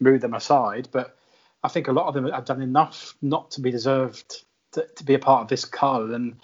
[0.01, 0.89] move them aside.
[0.93, 1.17] But
[1.63, 5.05] I think a lot of them have done enough not to be deserved to, to
[5.05, 6.15] be a part of this colour.
[6.15, 6.37] And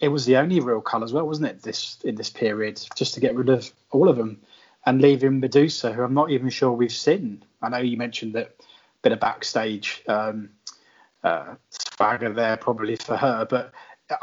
[0.00, 1.62] it was the only real colour as well, wasn't it?
[1.62, 4.40] This in this period, just to get rid of all of them
[4.84, 7.44] and leaving Medusa, who I'm not even sure we've seen.
[7.60, 8.56] I know you mentioned that
[9.02, 10.50] bit of backstage um,
[11.24, 13.72] uh, swagger there probably for her, but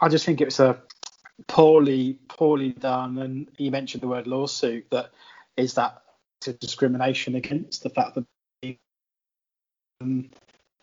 [0.02, 0.82] I just think it was a
[1.48, 3.18] poorly poorly done.
[3.18, 4.90] And you mentioned the word lawsuit.
[4.92, 5.12] That
[5.58, 6.02] is that
[6.60, 8.26] discrimination against the fact that
[10.04, 10.30] um,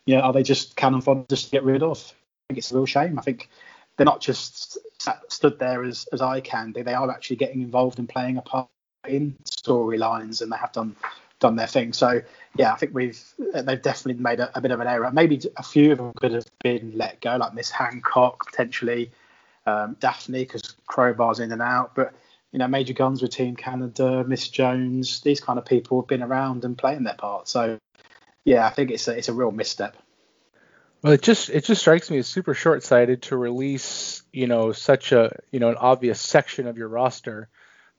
[0.06, 1.98] yeah, are they just cannon fodder just to get rid of?
[1.98, 3.18] I think it's a real shame.
[3.18, 3.48] I think
[3.96, 6.82] they're not just sat, stood there as, as eye candy.
[6.82, 8.68] They are actually getting involved and playing a part
[9.06, 10.96] in storylines, and they have done
[11.38, 11.92] done their thing.
[11.92, 12.20] So
[12.56, 15.10] yeah, I think we've they've definitely made a, a, bit of an error.
[15.10, 19.10] Maybe a few of them could have been let go, like Miss Hancock potentially,
[19.66, 22.14] um, Daphne because Crowbar's in and out, but
[22.52, 26.22] you know Major Guns with Team Canada, Miss Jones, these kind of people have been
[26.22, 27.48] around and playing their part.
[27.48, 27.78] So
[28.44, 29.96] yeah, I think it's a, it's a real misstep.
[31.02, 35.12] Well, it just it just strikes me as super short-sighted to release you know such
[35.12, 37.48] a you know an obvious section of your roster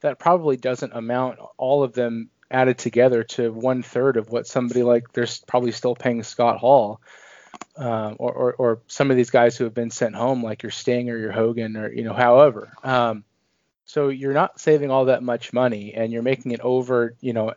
[0.01, 4.83] that probably doesn't amount all of them added together to one third of what somebody
[4.83, 7.01] like they're probably still paying Scott Hall,
[7.77, 10.71] um, or, or, or some of these guys who have been sent home like your
[10.71, 12.73] Sting or your Hogan or you know however.
[12.83, 13.23] Um,
[13.85, 17.53] so you're not saving all that much money, and you're making it over you know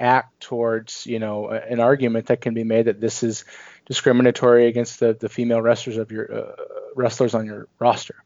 [0.00, 3.44] act towards you know an argument that can be made that this is
[3.86, 6.52] discriminatory against the the female wrestlers of your uh,
[6.96, 8.16] wrestlers on your roster.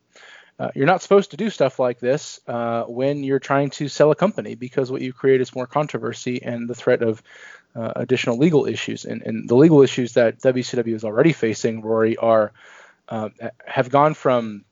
[0.56, 4.12] Uh, you're not supposed to do stuff like this uh, when you're trying to sell
[4.12, 7.20] a company because what you create is more controversy and the threat of
[7.74, 9.04] uh, additional legal issues.
[9.04, 12.52] And, and, the legal issues that WCW is already facing, Rory, are
[13.08, 13.30] uh,
[13.66, 14.64] have gone from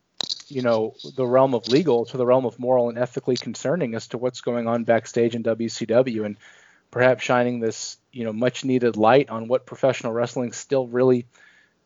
[0.46, 4.06] you know the realm of legal to the realm of moral and ethically concerning as
[4.08, 6.36] to what's going on backstage in WCW, and
[6.92, 11.26] perhaps shining this you know much needed light on what professional wrestling still really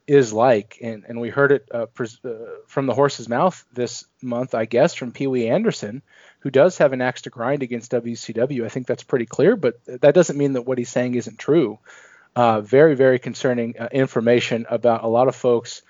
[0.06, 4.04] is like, and, and we heard it uh, pres- uh, from the horse's mouth this
[4.22, 6.02] month, I guess, from Pee Wee Anderson,
[6.40, 8.64] who does have an axe to grind against WCW.
[8.64, 11.78] I think that's pretty clear, but that doesn't mean that what he's saying isn't true.
[12.36, 15.82] Uh, very, very concerning uh, information about a lot of folks,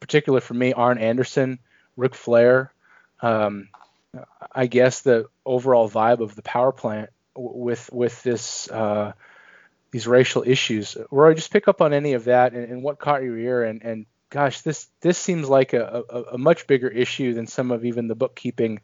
[0.00, 1.58] particularly for me, Arn Anderson,
[1.96, 2.72] Ric Flair.
[3.20, 3.68] Um,
[4.52, 9.12] I guess the overall vibe of the power plant with with this uh,
[9.90, 10.96] these racial issues.
[11.10, 13.64] Roy, just pick up on any of that and, and what caught your ear.
[13.64, 17.70] And, and gosh, this this seems like a, a, a, much bigger issue than some
[17.70, 18.80] of even the bookkeeping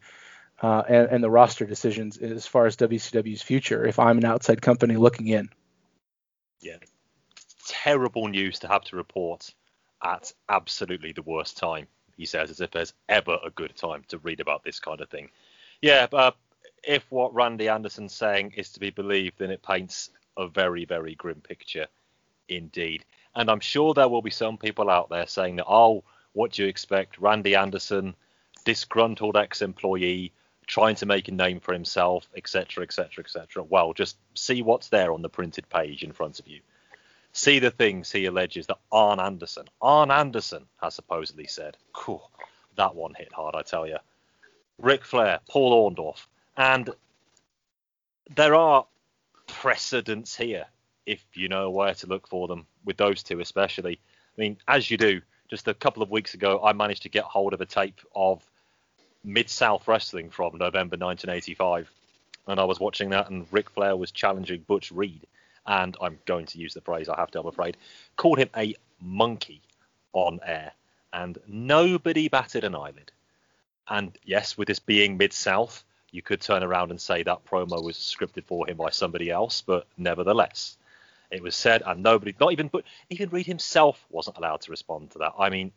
[0.61, 3.85] uh, and, and, the roster decisions as far as WCW's future.
[3.85, 5.49] If I'm an outside company looking in.
[6.59, 6.77] Yeah,
[7.67, 9.53] terrible news to have to report
[10.03, 11.87] at absolutely the worst time.
[12.15, 15.09] He says, as if there's ever a good time to read about this kind of
[15.09, 15.29] thing.
[15.81, 16.35] Yeah, but
[16.87, 21.15] if what Randy Anderson's saying is to be believed, then it paints a very, very
[21.15, 21.87] grim picture
[22.47, 23.03] indeed.
[23.35, 26.63] And I'm sure there will be some people out there saying that, oh, what do
[26.63, 27.19] you expect?
[27.19, 28.15] Randy Anderson,
[28.63, 30.31] disgruntled ex employee,
[30.65, 33.63] trying to make a name for himself, etc., etc., etc.
[33.63, 36.61] Well, just see what's there on the printed page in front of you.
[37.33, 41.77] See the things he alleges that Arn Anderson, Arn Anderson has supposedly said.
[41.93, 42.31] Cool.
[42.75, 43.97] That one hit hard, I tell you.
[44.79, 46.27] Ric Flair, Paul Orndorff.
[46.57, 46.89] And
[48.35, 48.85] there are
[49.45, 50.65] precedents here
[51.05, 53.99] if you know where to look for them with those two especially.
[54.37, 57.23] I mean, as you do, just a couple of weeks ago, I managed to get
[57.23, 58.43] hold of a tape of
[59.23, 61.89] Mid South Wrestling from November 1985,
[62.47, 65.25] and I was watching that, and Ric Flair was challenging Butch Reed,
[65.65, 67.77] and I'm going to use the phrase I have to, I'm afraid,
[68.15, 69.61] called him a monkey
[70.13, 70.73] on air,
[71.13, 73.11] and nobody batted an eyelid.
[73.89, 77.83] And yes, with this being Mid South, you could turn around and say that promo
[77.83, 80.77] was scripted for him by somebody else, but nevertheless,
[81.31, 85.11] it was said, and nobody, not even, but even Reed himself wasn't allowed to respond
[85.11, 85.33] to that.
[85.37, 85.71] I mean,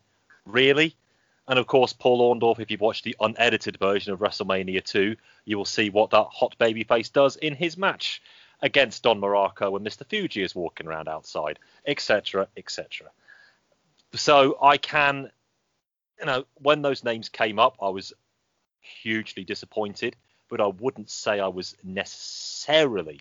[0.46, 0.94] really?
[1.48, 5.16] And of course, Paul Orndorff, if you've watched the unedited version of WrestleMania 2,
[5.46, 8.22] you will see what that hot baby face does in his match
[8.62, 10.06] against Don Muraco when Mr.
[10.06, 13.08] Fuji is walking around outside, etc., etc.
[14.14, 15.30] So I can,
[16.20, 18.12] you know, when those names came up, I was
[18.80, 20.16] hugely disappointed,
[20.48, 23.20] but I wouldn't say I was necessarily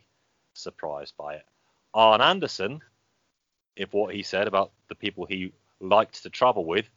[0.53, 1.45] surprised by it.
[1.93, 2.81] Arn Anderson,
[3.75, 6.89] if what he said about the people he liked to travel with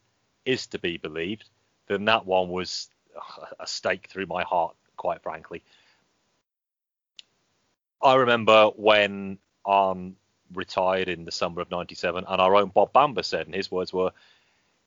[0.45, 1.49] is to be believed,
[1.87, 2.89] then that one was
[3.59, 5.63] a stake through my heart, quite frankly.
[8.01, 10.15] I remember when Arn
[10.53, 12.25] retired in the summer of 97.
[12.27, 14.11] And our own Bob Bamber said, and his words were,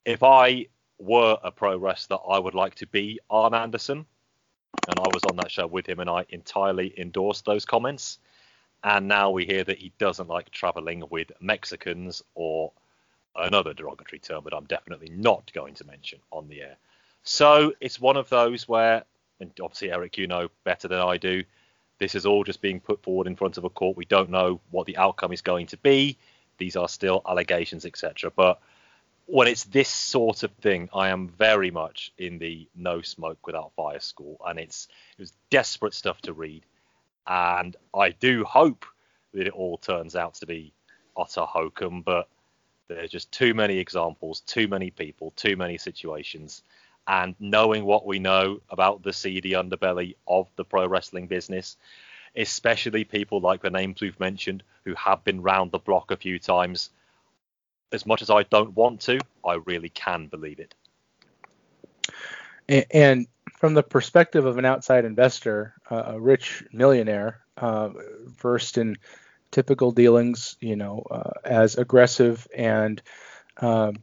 [0.04, 0.66] if I
[0.98, 4.06] were a pro wrestler, I would like to be Arn Anderson.
[4.88, 8.18] And I was on that show with him, and I entirely endorsed those comments.
[8.84, 12.72] And now we hear that he doesn't like traveling with Mexicans or
[13.34, 16.76] another derogatory term that I'm definitely not going to mention on the air.
[17.24, 19.04] So it's one of those where,
[19.40, 21.42] and obviously, Eric, you know better than I do,
[21.98, 23.96] this is all just being put forward in front of a court.
[23.96, 26.18] We don't know what the outcome is going to be.
[26.58, 28.30] These are still allegations, etc.
[28.34, 28.60] But
[29.26, 33.72] when it's this sort of thing, I am very much in the no smoke without
[33.74, 36.64] fire school, and it's it was desperate stuff to read,
[37.26, 38.86] and I do hope
[39.34, 40.72] that it all turns out to be
[41.16, 42.28] utter hokum, but
[42.88, 46.62] there's just too many examples, too many people, too many situations,
[47.08, 51.76] and knowing what we know about the seedy underbelly of the pro wrestling business,
[52.36, 56.38] especially people like the names we've mentioned who have been round the block a few
[56.38, 56.90] times
[57.92, 60.74] as much as I don't want to, I really can believe it.
[62.90, 67.90] And from the perspective of an outside investor, uh, a rich millionaire, uh,
[68.26, 68.96] versed in
[69.50, 73.00] typical dealings, you know, uh, as aggressive and
[73.58, 73.96] um,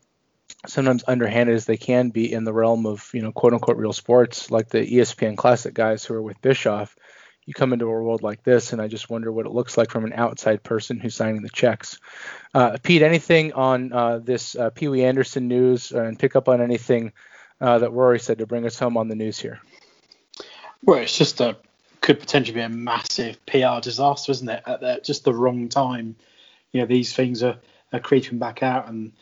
[0.65, 3.93] sometimes underhanded as they can be in the realm of, you know, quote unquote real
[3.93, 6.95] sports, like the ESPN Classic guys who are with Bischoff
[7.45, 9.91] you come into a world like this, and I just wonder what it looks like
[9.91, 11.99] from an outside person who's signing the checks.
[12.53, 16.47] Uh, Pete, anything on uh, this uh, Pee Wee Anderson news, uh, and pick up
[16.47, 17.11] on anything
[17.59, 19.59] uh, that Rory said to bring us home on the news here?
[20.83, 21.57] Well, it's just a
[22.01, 24.61] could potentially be a massive PR disaster, isn't it?
[24.65, 26.17] At the, just the wrong time,
[26.73, 27.57] you know, these things are,
[27.93, 29.13] are creeping back out, and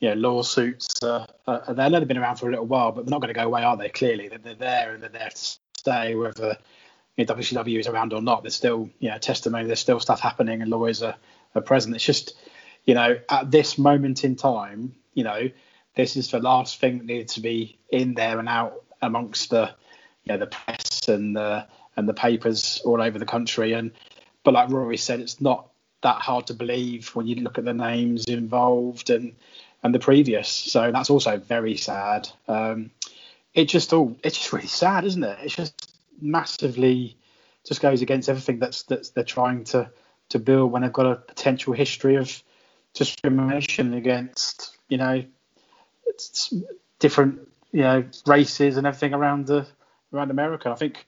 [0.00, 1.02] you know, lawsuits.
[1.02, 3.38] Uh, uh, they've only been around for a little while, but they're not going to
[3.38, 3.90] go away, are they?
[3.90, 6.56] Clearly, they're, they're there and they're there to stay, whether
[7.20, 10.20] you know, WCW is around or not, there's still you know testimony, there's still stuff
[10.20, 11.16] happening, and lawyers are,
[11.54, 11.94] are present.
[11.94, 12.34] It's just
[12.86, 15.50] you know at this moment in time, you know
[15.96, 19.70] this is the last thing that needed to be in there and out amongst the
[20.24, 23.74] you know the press and the and the papers all over the country.
[23.74, 23.92] And
[24.42, 25.68] but like Rory said, it's not
[26.02, 29.34] that hard to believe when you look at the names involved and
[29.82, 30.48] and the previous.
[30.48, 32.30] So that's also very sad.
[32.48, 32.92] Um,
[33.52, 35.38] it just all it's just really sad, isn't it?
[35.42, 35.89] It's just
[36.20, 37.16] massively
[37.66, 39.90] just goes against everything that's that's they're trying to
[40.30, 42.42] to build when they've got a potential history of
[42.94, 45.24] discrimination against you know
[46.98, 47.40] different
[47.72, 49.66] you know races and everything around the
[50.12, 50.70] around America.
[50.70, 51.06] I think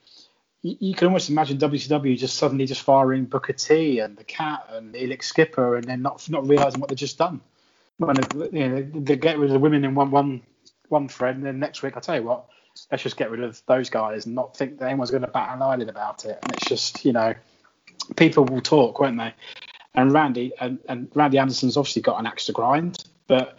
[0.62, 4.66] you, you can almost imagine WCW just suddenly just firing Booker T and the Cat
[4.70, 7.40] and Elix Skipper and then not not realizing what they've just done.
[7.98, 10.42] When they, you know, they get rid of the women in one one
[10.88, 12.46] one thread, and then next week I tell you what,
[12.90, 15.54] let's just get rid of those guys and not think that anyone's going to bat
[15.54, 16.38] an eyelid about it.
[16.42, 17.34] And it's just, you know,
[18.16, 19.34] people will talk, won't they?
[19.94, 23.58] And Randy and, and Randy Anderson's obviously got an axe to grind, but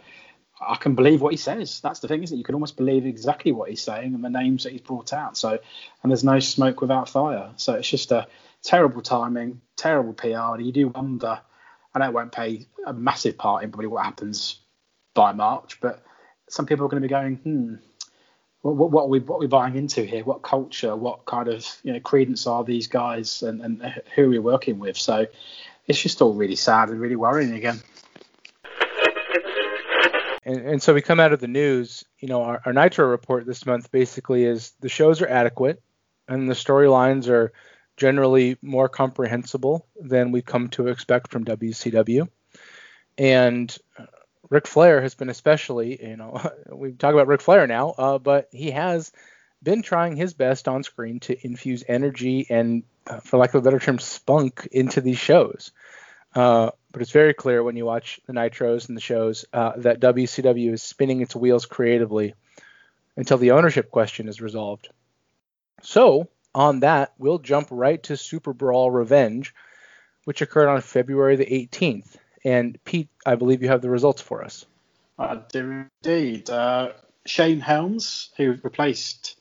[0.60, 1.80] I can believe what he says.
[1.80, 2.38] That's the thing, isn't it?
[2.38, 5.36] You can almost believe exactly what he's saying and the names that he's brought out.
[5.36, 5.58] So,
[6.02, 7.50] and there's no smoke without fire.
[7.56, 8.26] So it's just a
[8.62, 10.54] terrible timing, terrible PR.
[10.54, 11.40] And you do wonder,
[11.94, 14.58] know it won't play a massive part in probably what happens
[15.14, 16.02] by March, but
[16.48, 17.74] some people are going to be going, hmm,
[18.64, 20.24] what, what, are we what are we buying into here?
[20.24, 20.96] What culture?
[20.96, 24.78] What kind of you know credence are these guys and, and who are we working
[24.78, 24.96] with?
[24.96, 25.26] So
[25.86, 27.82] it's just all really sad and really worrying again.
[30.46, 32.04] And, and so we come out of the news.
[32.20, 35.82] You know, our, our Nitro report this month basically is the shows are adequate
[36.26, 37.52] and the storylines are
[37.98, 42.28] generally more comprehensible than we've come to expect from WCW.
[43.18, 43.76] And
[44.54, 46.40] Ric Flair has been especially, you know,
[46.72, 49.10] we talk about Ric Flair now, uh, but he has
[49.60, 53.64] been trying his best on screen to infuse energy and, uh, for lack of a
[53.64, 55.72] better term, spunk into these shows.
[56.36, 59.98] Uh, but it's very clear when you watch the Nitros and the shows uh, that
[59.98, 62.34] WCW is spinning its wheels creatively
[63.16, 64.88] until the ownership question is resolved.
[65.82, 69.52] So, on that, we'll jump right to Super Brawl Revenge,
[70.26, 72.18] which occurred on February the 18th.
[72.44, 74.66] And Pete, I believe you have the results for us.
[75.18, 76.50] I do indeed.
[76.50, 76.92] Uh,
[77.24, 79.38] Shane Helms, who replaced,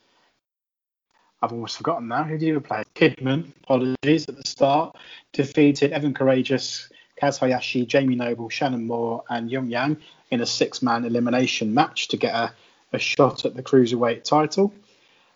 [1.42, 2.86] I've almost forgotten now, who did he replace?
[2.96, 4.96] Kidman, apologies at the start,
[5.34, 6.90] defeated Evan Karagias,
[7.22, 9.98] Kaz Hayashi, Jamie Noble, Shannon Moore, and Young Yang
[10.32, 12.54] in a six man elimination match to get a,
[12.94, 14.74] a shot at the Cruiserweight title.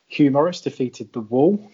[0.07, 1.69] Hugh Morris defeated The Wall.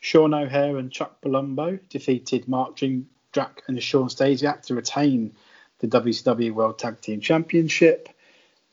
[0.00, 5.34] Sean O'Haire and Chuck Palumbo defeated Mark Jim, Drac and Shawn Stasiak to retain
[5.80, 8.08] the WCW World Tag Team Championship.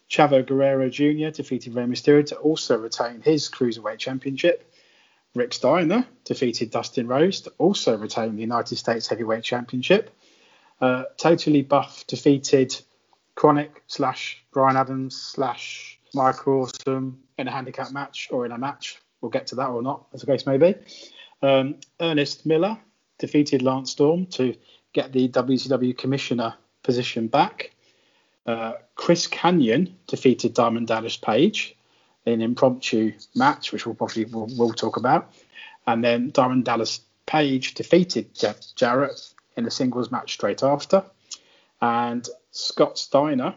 [0.09, 1.31] Chavo Guerrero Jr.
[1.35, 4.71] defeated Rey Mysterio to also retain his Cruiserweight Championship.
[5.33, 10.15] Rick Steiner defeated Dustin Rhodes to also retain the United States Heavyweight Championship.
[10.79, 12.75] Uh, totally Buff defeated
[13.35, 18.99] Kronik slash Brian Adams slash Michael Awesome in a handicap match or in a match.
[19.21, 20.75] We'll get to that or not, as the case may be.
[21.41, 22.77] Um, Ernest Miller
[23.21, 24.55] defeated Lance Storm to
[24.93, 27.71] get the WCW commissioner position back.
[28.45, 31.77] Uh, Chris Kanyon defeated Diamond Dallas Page
[32.25, 35.31] in an impromptu match, which we'll probably we'll, we'll talk about.
[35.85, 39.21] And then Diamond Dallas Page defeated Jeff Jarrett
[39.55, 41.03] in a singles match straight after.
[41.79, 43.53] And Scott Steiner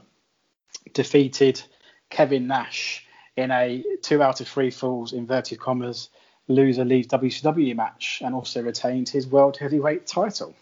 [0.93, 1.63] defeated
[2.11, 3.07] Kevin Nash
[3.37, 6.11] in a two out of three falls, inverted commas,
[6.49, 10.55] loser leaves WCW match and also retained his world heavyweight title.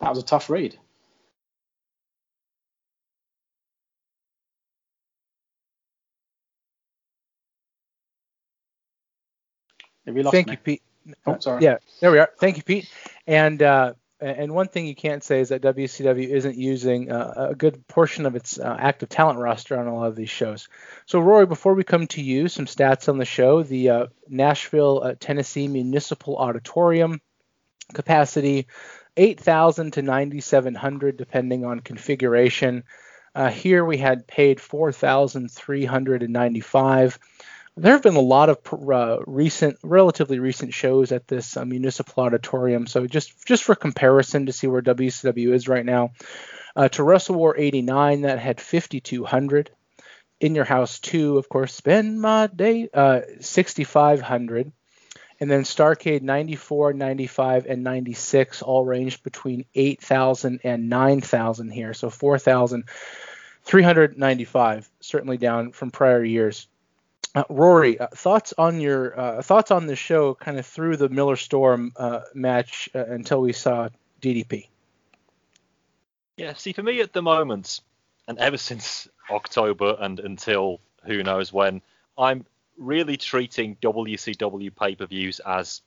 [0.00, 0.78] That was a tough read.
[10.06, 10.52] Have you lost Thank me?
[10.52, 10.82] you, Pete.
[11.26, 11.62] Oh, sorry.
[11.62, 12.30] Yeah, there we are.
[12.38, 12.90] Thank you, Pete.
[13.26, 17.54] And uh, and one thing you can't say is that WCW isn't using uh, a
[17.54, 20.68] good portion of its uh, active talent roster on a lot of these shows.
[21.06, 25.02] So, Rory, before we come to you, some stats on the show: the uh, Nashville,
[25.02, 27.20] uh, Tennessee Municipal Auditorium
[27.92, 28.66] capacity,
[29.16, 32.84] 8,000 to 9,700, depending on configuration.
[33.34, 37.18] Uh, here we had paid 4,395.
[37.76, 42.22] There have been a lot of uh, recent, relatively recent shows at this uh, municipal
[42.22, 42.86] auditorium.
[42.86, 46.12] So just just for comparison to see where WCW is right now,
[46.76, 49.72] uh, to Wrestle War 89 that had 5,200.
[50.40, 54.72] In Your House 2, of course, Spend My Day, uh, 6,500.
[55.40, 61.92] And then Starcade 94, 95, and 96 all ranged between 8,000 and 9,000 here.
[61.94, 66.68] So 4,395, certainly down from prior years.
[67.34, 71.08] Uh, Rory, uh, thoughts on your uh, thoughts on the show, kind of through the
[71.08, 73.88] Miller Storm uh, match uh, until we saw
[74.22, 74.68] DDP.
[76.36, 77.80] Yeah, see, for me at the moment,
[78.28, 81.82] and ever since October and until who knows when,
[82.16, 82.46] I'm
[82.78, 85.82] really treating WCW pay per views as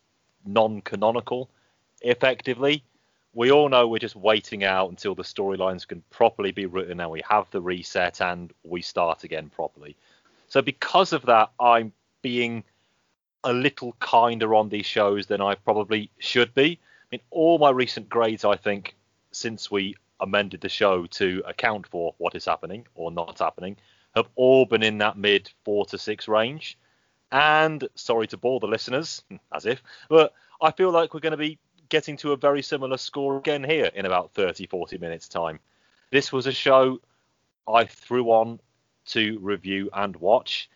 [0.46, 1.50] non canonical,
[2.02, 2.84] effectively.
[3.34, 7.12] We all know we're just waiting out until the storylines can properly be written and
[7.12, 9.96] we have the reset and we start again properly.
[10.48, 11.92] So, because of that, I'm
[12.22, 12.64] being
[13.44, 16.80] a little kinder on these shows than I probably should be.
[16.82, 18.96] I mean, all my recent grades, I think,
[19.32, 23.78] since we amended the show to account for what is happening or not happening,
[24.16, 26.78] have all been in that mid four to six range.
[27.32, 29.22] And sorry to bore the listeners,
[29.54, 32.98] as if, but I feel like we're going to be getting to a very similar
[32.98, 35.60] score again here in about 30, 40 minutes' time.
[36.12, 37.00] This was a show
[37.68, 38.60] I threw on
[39.08, 40.70] to review and watch.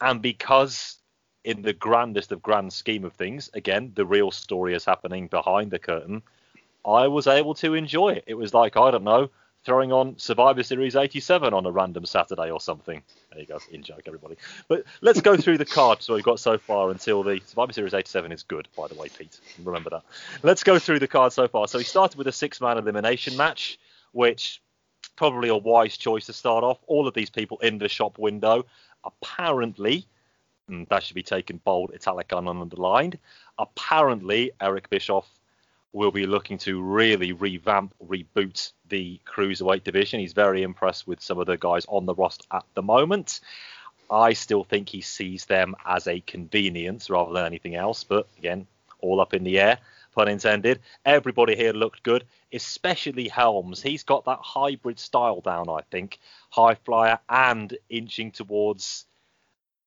[0.00, 0.96] And because,
[1.44, 5.70] in the grandest of grand scheme of things, again, the real story is happening behind
[5.70, 6.22] the curtain,
[6.84, 8.24] I was able to enjoy it.
[8.26, 9.30] It was like, I don't know,
[9.66, 13.02] throwing on Survivor Series 87 on a random Saturday or something.
[13.30, 14.36] There you go, in joke, everybody.
[14.68, 18.30] But let's go through the cards we've got so far until the Survivor Series 87
[18.30, 19.40] is good, by the way, Pete.
[19.64, 20.02] Remember that.
[20.44, 21.66] Let's go through the cards so far.
[21.66, 23.80] So he started with a six man elimination match,
[24.12, 24.62] which
[25.16, 26.78] probably a wise choice to start off.
[26.86, 28.64] All of these people in the shop window.
[29.04, 30.06] Apparently,
[30.70, 33.18] mm, that should be taken bold, italic, and underlined.
[33.58, 35.28] Apparently, Eric Bischoff
[35.92, 40.20] will be looking to really revamp, reboot the cruiserweight division.
[40.20, 43.40] He's very impressed with some of the guys on the roster at the moment.
[44.10, 48.66] I still think he sees them as a convenience rather than anything else, but again,
[49.00, 49.78] all up in the air,
[50.16, 50.80] pun intended.
[51.04, 53.82] Everybody here looked good, especially Helms.
[53.82, 56.18] He's got that hybrid style down, I think.
[56.50, 59.06] High flyer and inching towards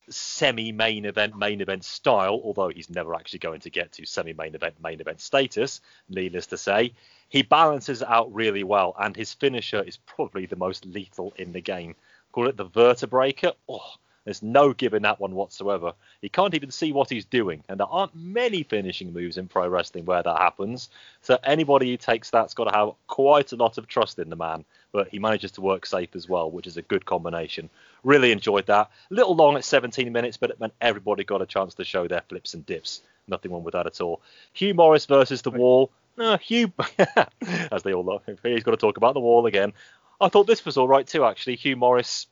[0.07, 4.33] semi main event, main event style, although he's never actually going to get to semi
[4.33, 6.93] main event, main event status, needless to say.
[7.29, 11.61] He balances out really well, and his finisher is probably the most lethal in the
[11.61, 11.95] game.
[12.31, 13.53] Call it the Vertebreaker.
[13.67, 13.93] Oh,
[14.29, 15.93] there's no giving that one whatsoever.
[16.21, 19.67] He can't even see what he's doing, and there aren't many finishing moves in pro
[19.67, 20.89] wrestling where that happens.
[21.23, 24.35] So anybody who takes that's got to have quite a lot of trust in the
[24.35, 24.65] man.
[24.91, 27.71] But he manages to work safe as well, which is a good combination.
[28.03, 28.91] Really enjoyed that.
[29.09, 32.07] A little long at 17 minutes, but it meant everybody got a chance to show
[32.07, 33.01] their flips and dips.
[33.27, 34.21] Nothing wrong with that at all.
[34.53, 35.89] Hugh Morris versus the Wall.
[36.17, 36.71] No, Hugh,
[37.71, 38.21] as they all love.
[38.43, 39.73] He's got to talk about the Wall again.
[40.21, 41.55] I thought this was all right too, actually.
[41.55, 42.27] Hugh Morris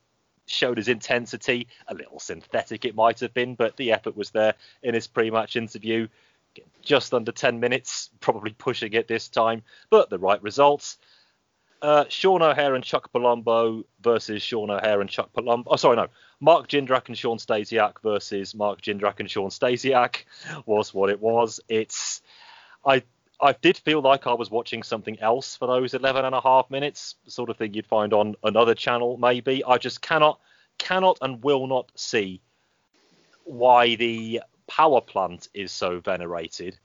[0.47, 4.55] showed his intensity, a little synthetic it might have been, but the effort was there
[4.81, 6.07] in his pre-match interview.
[6.81, 10.97] Just under 10 minutes, probably pushing it this time, but the right results.
[11.79, 15.65] Uh, Sean O'Haire and Chuck Palumbo versus Sean O'Haire and Chuck Palumbo.
[15.67, 16.07] Oh, sorry, no.
[16.39, 20.23] Mark Jindrak and Sean Stasiak versus Mark Jindrak and Sean Stasiak
[20.65, 21.59] was what it was.
[21.69, 22.21] It's
[22.83, 23.03] I
[23.39, 26.69] I did feel like I was watching something else for those 11 and a half
[26.71, 29.63] minutes, sort of thing you'd find on another channel maybe.
[29.63, 30.39] I just cannot
[30.79, 32.41] cannot and will not see
[33.43, 36.77] why the power plant is so venerated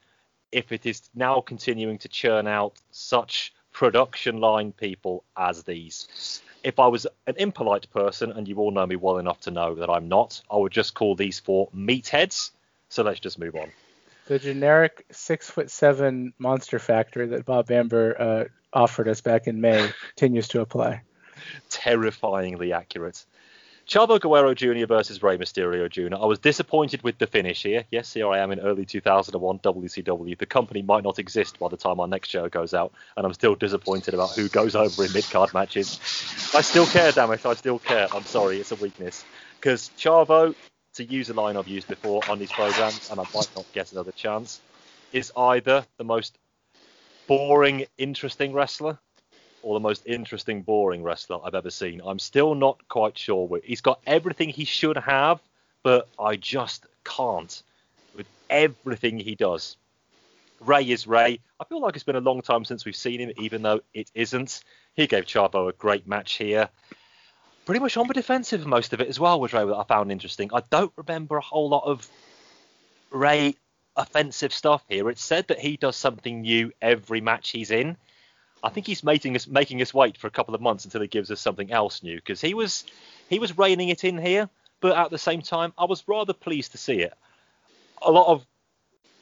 [0.51, 6.43] if it is now continuing to churn out such production line people as these.
[6.63, 9.75] If I was an impolite person, and you all know me well enough to know
[9.75, 12.53] that I'm not, I would just call these four meatheads.
[12.89, 13.73] So let's just move on.
[14.27, 19.61] The generic six foot seven monster factor that Bob Bamber uh, offered us back in
[19.61, 21.03] May continues to apply.
[21.71, 23.25] Terrifyingly accurate.
[23.89, 24.87] Chavo Guerrero Jr.
[24.87, 26.15] versus Rey Mysterio Jr.
[26.15, 27.85] I was disappointed with the finish here.
[27.91, 30.39] Yes, here I am in early 2001 WCW.
[30.39, 33.35] The company might not exist by the time our next show goes out, and I'm
[33.35, 35.99] still disappointed about who goes over in mid card matches.
[36.55, 37.45] I still care, damn it.
[37.45, 38.07] I still care.
[38.15, 39.25] I'm sorry, it's a weakness.
[39.61, 40.55] Because Chavo,
[40.95, 43.93] to use a line I've used before on these programs, and I might not get
[43.93, 44.61] another chance,
[45.13, 46.39] is either the most
[47.27, 48.99] boring, interesting wrestler
[49.63, 52.01] or the most interesting, boring wrestler I've ever seen.
[52.05, 53.61] I'm still not quite sure.
[53.65, 55.41] He's got everything he should have,
[55.83, 57.63] but I just can't
[58.15, 59.77] with everything he does.
[60.61, 61.41] Rey is Rey.
[61.61, 64.11] I feel like it's been a long time since we've seen him, even though it
[64.15, 64.63] isn't.
[64.95, 66.69] He gave Chavo a great match here.
[67.65, 70.11] Pretty much on the defensive most of it as well was Rey that I found
[70.11, 70.51] interesting.
[70.53, 72.09] I don't remember a whole lot of
[73.11, 73.55] Rey
[73.97, 75.09] offensive stuff here.
[75.09, 77.97] It's said that he does something new every match he's in.
[78.65, 81.09] I think he's making us making us wait for a couple of months until he
[81.09, 82.85] gives us something else new because he was
[83.29, 84.49] he was reining it in here,
[84.81, 87.15] but at the same time, I was rather pleased to see it.
[88.01, 88.45] A lot of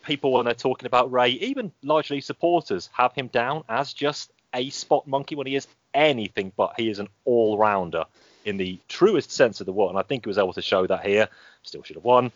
[0.02, 4.70] people when they're talking about Rey, even largely supporters, have him down as just a
[4.70, 6.74] spot monkey when he is anything but.
[6.78, 8.06] He is an all rounder
[8.44, 10.86] in the truest sense of the word, and I think he was able to show
[10.86, 11.28] that here.
[11.62, 12.32] Still should have won.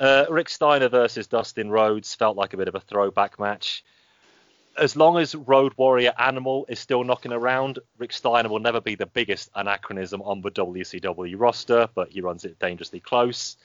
[0.00, 3.84] Uh, Rick Steiner versus Dustin Rhodes felt like a bit of a throwback match
[4.76, 8.94] as long as Road Warrior Animal is still knocking around, Rick Steiner will never be
[8.94, 13.56] the biggest anachronism on the WCW roster, but he runs it dangerously close.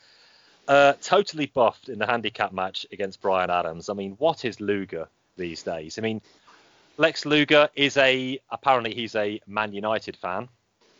[0.68, 3.90] Uh, totally buffed in the handicap match against Brian Adams.
[3.90, 5.98] I mean, what is Luger these days?
[5.98, 6.22] I mean,
[6.98, 10.48] Lex Luger is a apparently he's a Man United fan,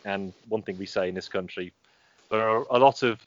[0.04, 1.72] and one thing we say in this country,
[2.30, 3.20] there are a lot of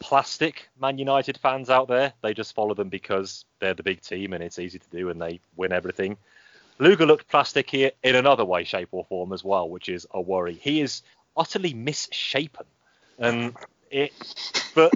[0.00, 2.12] plastic Man United fans out there.
[2.22, 5.20] They just follow them because they're the big team and it's easy to do and
[5.20, 6.16] they win everything.
[6.78, 10.20] Luger looked plastic here in another way, shape, or form as well, which is a
[10.20, 10.54] worry.
[10.54, 11.02] He is
[11.36, 12.66] utterly misshapen,
[13.18, 13.54] and
[13.90, 14.12] it.
[14.74, 14.92] But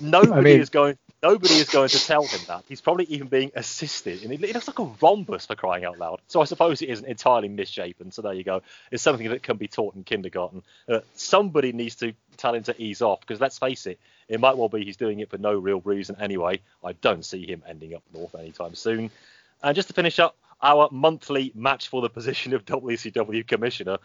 [0.00, 0.98] nobody I mean, is going.
[1.24, 2.64] Nobody is going to tell him that.
[2.68, 6.20] He's probably even being assisted, and it, looks like a rhombus for crying out loud.
[6.26, 8.12] So I suppose it isn't entirely misshapen.
[8.12, 8.60] So there you go.
[8.90, 10.62] It's something that can be taught in kindergarten.
[10.86, 13.98] Uh, somebody needs to tell him to ease off because let's face it,
[14.28, 16.60] it might well be he's doing it for no real reason anyway.
[16.84, 19.10] I don't see him ending up north anytime soon.
[19.62, 23.96] And just to finish up, our monthly match for the position of WCW commissioner.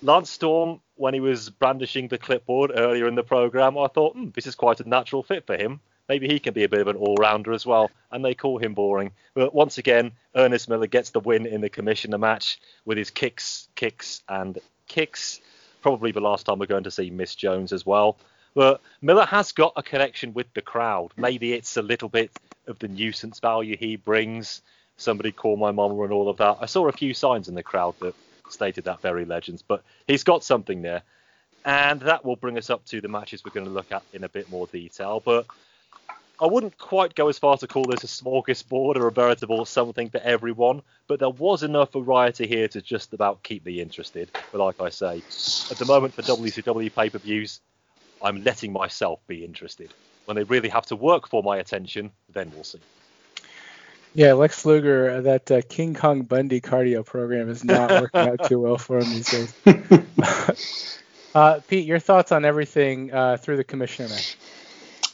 [0.00, 4.30] Lance Storm, when he was brandishing the clipboard earlier in the program, I thought, hmm,
[4.34, 6.88] this is quite a natural fit for him maybe he can be a bit of
[6.88, 7.90] an all-rounder as well.
[8.10, 9.12] And they call him boring.
[9.34, 13.68] But once again, Ernest Miller gets the win in the commissioner match with his kicks,
[13.74, 15.40] kicks, and kicks.
[15.82, 18.16] Probably the last time we're going to see Miss Jones as well.
[18.54, 21.12] But Miller has got a connection with the crowd.
[21.16, 22.30] Maybe it's a little bit
[22.66, 24.62] of the nuisance value he brings.
[24.96, 26.56] Somebody call my mama and all of that.
[26.60, 28.14] I saw a few signs in the crowd that
[28.48, 31.02] stated that very legends, but he's got something there.
[31.64, 34.24] And that will bring us up to the matches we're going to look at in
[34.24, 35.20] a bit more detail.
[35.24, 35.46] But
[36.40, 40.08] I wouldn't quite go as far to call this a smorgasbord or a veritable something
[40.08, 44.30] for everyone, but there was enough variety here to just about keep me interested.
[44.52, 45.16] But like I say,
[45.70, 47.60] at the moment for WCW pay per views,
[48.22, 49.92] I'm letting myself be interested.
[50.26, 52.80] When they really have to work for my attention, then we'll see.
[54.14, 58.48] Yeah, Lex Luger, uh, that uh, King Kong Bundy cardio program is not working out
[58.48, 59.54] too well for him these days.
[61.34, 64.36] uh, Pete, your thoughts on everything uh, through the commissioner match?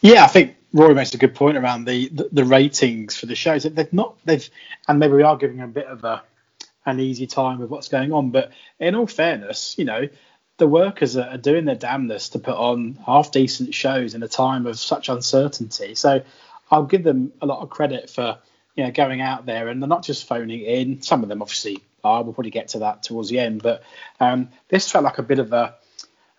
[0.04, 3.34] Yeah, I think Rory makes a good point around the, the, the ratings for the
[3.34, 3.62] shows.
[3.62, 4.46] They've not they've
[4.86, 6.22] and maybe we are giving a bit of a
[6.84, 8.30] an easy time with what's going on.
[8.30, 10.06] But in all fairness, you know,
[10.58, 14.66] the workers are, doing their damnedest to put on half decent shows in a time
[14.66, 15.94] of such uncertainty.
[15.94, 16.20] So
[16.70, 18.36] I'll give them a lot of credit for
[18.76, 21.00] you know going out there and they're not just phoning in.
[21.00, 22.22] Some of them obviously are.
[22.22, 23.62] We'll probably get to that towards the end.
[23.62, 23.82] But
[24.20, 25.76] um, this felt like a bit of a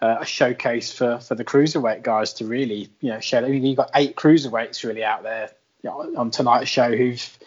[0.06, 3.40] uh, a showcase for for the cruiserweight guys to really you know show.
[3.40, 5.50] I mean, you've got eight cruiserweights really out there
[5.84, 7.40] you know, on tonight's show who've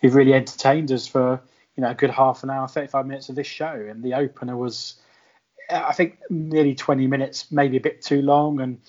[0.00, 1.40] who've really entertained us for
[1.76, 3.72] you know a good half an hour, 35 minutes of this show.
[3.72, 4.94] And the opener was,
[5.70, 8.60] I think, nearly 20 minutes, maybe a bit too long.
[8.60, 8.80] And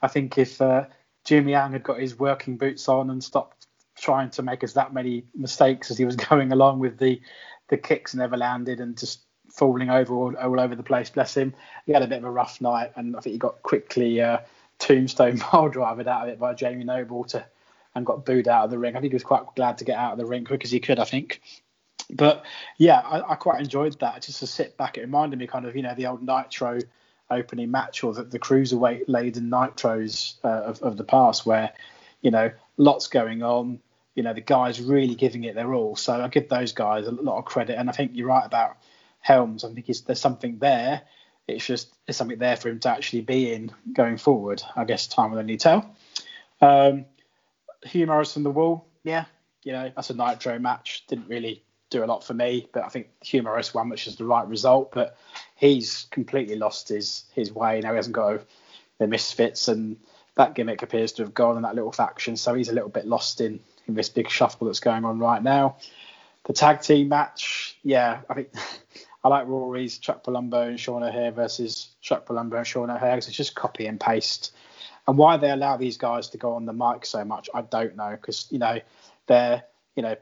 [0.00, 0.86] I think if uh,
[1.24, 3.66] Jimmy Yang had got his working boots on and stopped
[3.98, 7.20] trying to make us that many mistakes as he was going along with the
[7.68, 9.20] the kicks never landed and just
[9.60, 11.10] falling over all, all over the place.
[11.10, 11.52] Bless him.
[11.84, 14.38] He had a bit of a rough night, and I think he got quickly uh,
[14.78, 17.44] tombstone pile driven out of it by Jamie Noble to
[17.94, 18.96] and got booed out of the ring.
[18.96, 20.80] I think he was quite glad to get out of the ring quick as he
[20.80, 20.98] could.
[20.98, 21.42] I think.
[22.08, 22.46] But
[22.78, 24.22] yeah, I, I quite enjoyed that.
[24.22, 26.80] Just to sit back, it reminded me kind of you know the old Nitro
[27.30, 31.72] opening match or the, the cruiserweight laden nitros uh, of, of the past where
[32.22, 33.78] you know lots going on
[34.14, 37.12] you know the guys really giving it their all so i give those guys a
[37.12, 38.76] lot of credit and i think you're right about
[39.20, 41.02] helms i think there's something there
[41.46, 45.06] it's just there's something there for him to actually be in going forward i guess
[45.06, 45.94] time will only tell
[46.60, 47.04] um
[47.94, 49.24] morris on the wall yeah
[49.62, 52.68] you know that's a nitro match didn't really do a lot for me.
[52.72, 54.92] But I think Hugh Morris won, which is the right result.
[54.92, 55.16] But
[55.56, 57.90] he's completely lost his his way now.
[57.90, 58.44] He hasn't got
[58.98, 59.98] the misfits, and
[60.36, 62.36] that gimmick appears to have gone in that little faction.
[62.36, 65.42] So he's a little bit lost in in this big shuffle that's going on right
[65.42, 65.76] now.
[66.44, 68.48] The tag team match, yeah, I think.
[69.22, 73.28] I like Rory's Chuck Palumbo and Sean O'Haire versus Chuck Palumbo and Sean O'Haire because
[73.28, 74.52] it's just copy and paste.
[75.06, 77.96] And why they allow these guys to go on the mic so much, I don't
[77.96, 78.10] know.
[78.12, 78.78] Because you know
[79.26, 79.62] they're
[79.96, 80.16] you know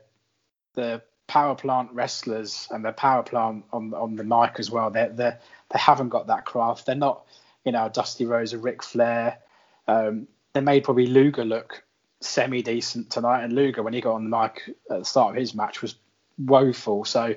[0.75, 4.91] the power plant wrestlers and their power plant on on the mic as well.
[4.91, 5.33] They they
[5.71, 6.87] they haven't got that craft.
[6.87, 7.25] They're not
[7.65, 9.39] you know Dusty Rhodes or Ric Flair.
[9.87, 11.85] Um, they made probably Luger look
[12.21, 15.41] semi decent tonight, and Luger when he got on the mic at the start of
[15.41, 15.95] his match was
[16.39, 17.05] woeful.
[17.05, 17.35] So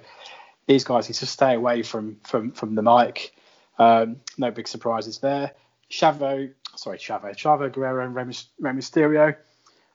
[0.68, 3.34] these guys need to stay away from from from the mic.
[3.78, 5.52] Um, no big surprises there.
[5.90, 9.36] Chavo, sorry, Chavo, Chavo Guerrero and Rey Mysterio.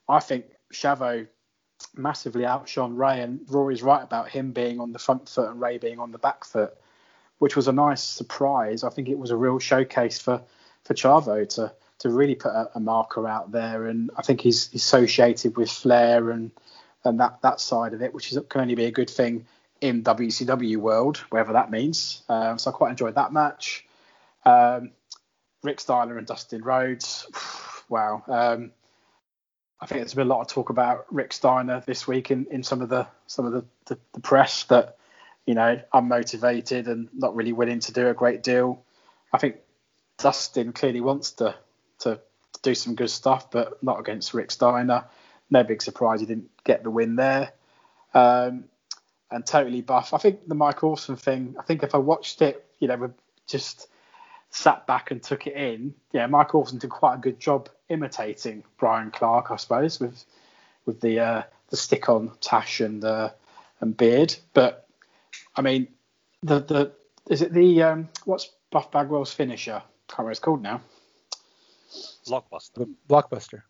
[0.08, 1.26] I think Chavo
[1.94, 5.78] massively outshone Rey, and Rory's right about him being on the front foot and Rey
[5.78, 6.74] being on the back foot,
[7.38, 8.84] which was a nice surprise.
[8.84, 10.42] I think it was a real showcase for
[10.84, 14.72] for Chavo to to really put a, a marker out there, and I think he's
[14.74, 16.50] associated with Flair and
[17.04, 19.46] and that that side of it, which is can only be a good thing
[19.80, 22.22] in WCW world, whatever that means.
[22.28, 23.86] Um, so I quite enjoyed that match.
[24.44, 24.92] Um,
[25.62, 27.26] Rick Steiner and Dustin Rhodes,
[27.88, 28.22] wow.
[28.26, 28.72] Um,
[29.80, 32.62] I think there's been a lot of talk about Rick Steiner this week in, in
[32.62, 34.96] some of the some of the, the, the press that
[35.44, 38.82] you know unmotivated and not really willing to do a great deal.
[39.32, 39.56] I think
[40.18, 41.54] Dustin clearly wants to
[42.00, 42.20] to
[42.62, 45.04] do some good stuff, but not against Rick Steiner.
[45.50, 47.52] No big surprise he didn't get the win there.
[48.14, 48.64] Um,
[49.30, 50.14] and totally buff.
[50.14, 51.56] I think the Mike Awesome thing.
[51.58, 53.08] I think if I watched it, you know, we
[53.46, 53.88] just
[54.50, 55.94] sat back and took it in.
[56.12, 60.24] Yeah, Mike Awesome did quite a good job imitating Brian Clark, I suppose, with
[60.84, 63.30] with the uh, the stick on tash and uh,
[63.80, 64.36] and beard.
[64.54, 64.86] But
[65.56, 65.88] I mean,
[66.42, 66.92] the the
[67.28, 69.82] is it the um, what's Buff Bagwell's finisher?
[69.82, 70.80] I can't remember what it's called now.
[72.26, 72.88] Blockbuster.
[73.08, 73.62] Blockbuster.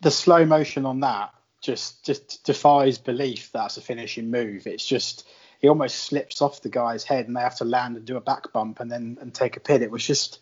[0.00, 3.50] The slow motion on that just just defies belief.
[3.52, 4.66] That's a finishing move.
[4.66, 5.26] It's just
[5.60, 8.20] he almost slips off the guy's head and they have to land and do a
[8.20, 9.82] back bump and then and take a pin.
[9.82, 10.40] It was just,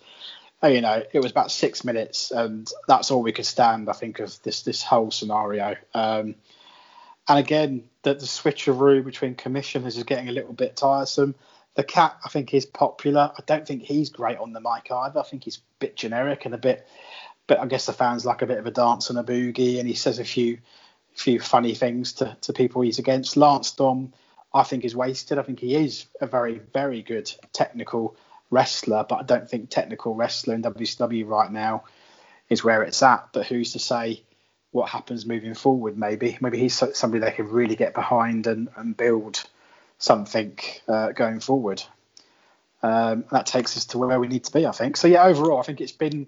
[0.62, 3.88] oh, you know, it was about six minutes and that's all we could stand.
[3.88, 5.76] I think of this this whole scenario.
[5.92, 6.36] Um,
[7.28, 11.34] and again, the, the switcheroo between commissioners is getting a little bit tiresome.
[11.74, 13.30] The cat, I think, is popular.
[13.36, 15.20] I don't think he's great on the mic either.
[15.20, 16.86] I think he's a bit generic and a bit,
[17.46, 19.86] but I guess the fans like a bit of a dance and a boogie, and
[19.86, 20.58] he says a few,
[21.18, 23.36] few funny things to, to people he's against.
[23.36, 24.12] Lance Storm
[24.52, 25.38] I think is wasted.
[25.38, 28.16] I think he is a very, very good technical
[28.50, 31.84] wrestler, but I don't think technical wrestler in WCW right now
[32.48, 33.28] is where it's at.
[33.32, 34.22] But who's to say
[34.70, 35.98] what happens moving forward?
[35.98, 39.42] Maybe, maybe he's somebody they could really get behind and, and build
[39.98, 41.82] something uh, going forward.
[42.82, 44.96] Um, that takes us to where we need to be, I think.
[44.96, 46.26] So yeah, overall, I think it's been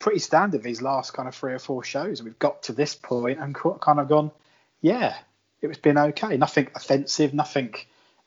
[0.00, 2.22] pretty standard these last kind of three or four shows.
[2.22, 4.32] We've got to this point and kind of gone,
[4.80, 5.14] yeah,
[5.62, 6.36] it's been okay.
[6.36, 7.74] Nothing offensive, nothing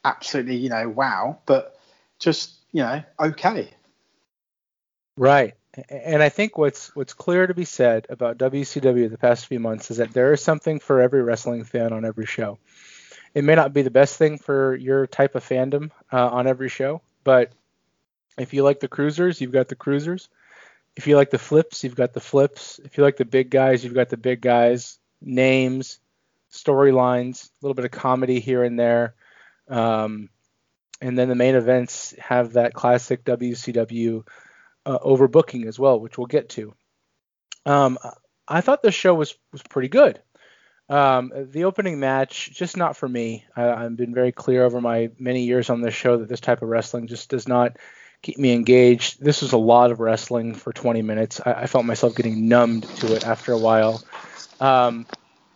[0.06, 1.78] absolutely, you know, wow, but
[2.20, 3.72] just, you know, okay.
[5.18, 5.56] Right.
[5.90, 9.90] And I think what's what's clear to be said about WCW the past few months
[9.90, 12.60] is that there is something for every wrestling fan on every show.
[13.34, 16.70] It may not be the best thing for your type of fandom uh, on every
[16.70, 17.52] show, but
[18.38, 20.30] if you like the cruisers, you've got the cruisers.
[20.96, 22.80] If you like the flips, you've got the flips.
[22.84, 25.00] If you like the big guys, you've got the big guys.
[25.22, 26.00] Names,
[26.52, 29.16] storylines, a little bit of comedy here and there.
[29.68, 30.30] Um,
[31.02, 34.26] and then the main events have that classic WCW
[34.86, 36.74] uh, overbooking as well, which we'll get to.
[37.66, 37.98] Um,
[38.48, 40.22] I thought the show was was pretty good.
[40.89, 43.46] Um, the opening match, just not for me.
[43.56, 46.62] I, have been very clear over my many years on this show that this type
[46.62, 47.78] of wrestling just does not
[48.24, 49.22] keep me engaged.
[49.22, 51.40] This was a lot of wrestling for 20 minutes.
[51.46, 54.04] I, I felt myself getting numbed to it after a while.
[54.60, 55.06] Um,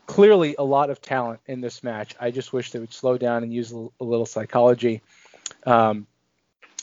[0.05, 2.13] clearly a lot of talent in this match.
[2.19, 5.01] I just wish they would slow down and use a, a little psychology.
[5.65, 6.05] Um,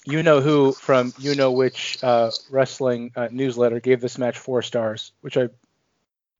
[0.07, 4.63] you know who from you know which uh, wrestling uh, newsletter gave this match four
[4.63, 5.49] stars, which I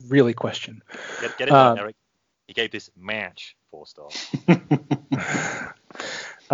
[0.09, 0.83] really question.
[1.21, 1.97] Get, get it um, Eric.
[2.47, 4.31] He gave this match four stars.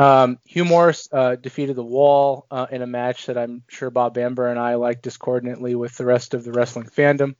[0.00, 4.14] um, Hugh Morris uh, defeated the Wall uh, in a match that I'm sure Bob
[4.14, 7.34] Bamber and I like discordantly with the rest of the wrestling fandom.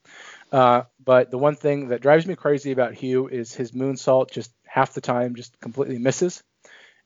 [0.51, 4.51] Uh, but the one thing that drives me crazy about Hugh is his moonsault just
[4.63, 6.43] half the time just completely misses.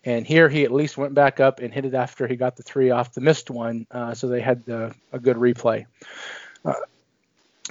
[0.04, 2.64] And here he at least went back up and hit it after he got the
[2.64, 5.86] three off the missed one, uh, so they had the, a good replay.
[6.66, 6.74] Uh,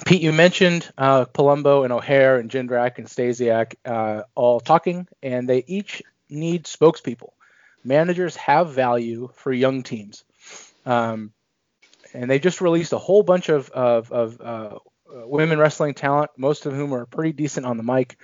[0.07, 5.47] Pete, you mentioned uh, Palumbo and O'Haire and Jindrak and Stasiak uh, all talking, and
[5.47, 7.28] they each need spokespeople.
[7.85, 10.24] Managers have value for young teams.
[10.87, 11.32] Um,
[12.12, 14.78] and they just released a whole bunch of, of, of uh,
[15.26, 18.16] women wrestling talent, most of whom are pretty decent on the mic,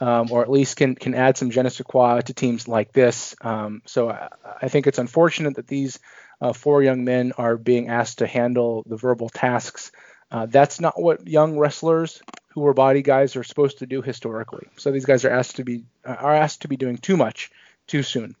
[0.00, 3.34] um, or at least can can add some je ne to teams like this.
[3.40, 4.28] Um, so I,
[4.62, 5.98] I, think it's unfortunate that these
[6.40, 9.90] uh, four young men are being asked to handle the verbal tasks
[10.30, 14.68] uh, that's not what young wrestlers who are body guys are supposed to do historically.
[14.76, 17.50] So these guys are asked to be uh, are asked to be doing too much
[17.86, 18.34] too soon.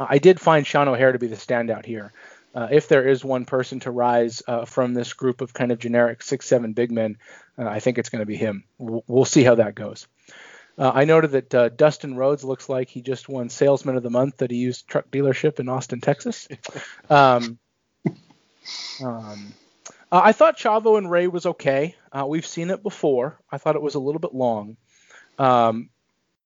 [0.00, 2.12] Uh, I did find Sean O'Haire to be the standout here.
[2.52, 5.78] Uh, if there is one person to rise uh, from this group of kind of
[5.78, 7.18] generic six seven big men,
[7.56, 8.64] uh, I think it's going to be him.
[8.78, 10.08] We'll, we'll, see how that goes.
[10.78, 14.50] I noted that Dustin Rhodes looks like he just won Salesman of the Month at
[14.50, 16.48] a used truck dealership in Austin, Texas.
[17.10, 17.58] Um,
[19.02, 19.52] um,
[20.12, 21.96] uh, I thought Chavo and Rey was okay.
[22.12, 23.38] Uh, we've seen it before.
[23.50, 24.76] I thought it was a little bit long.
[25.38, 25.90] Um,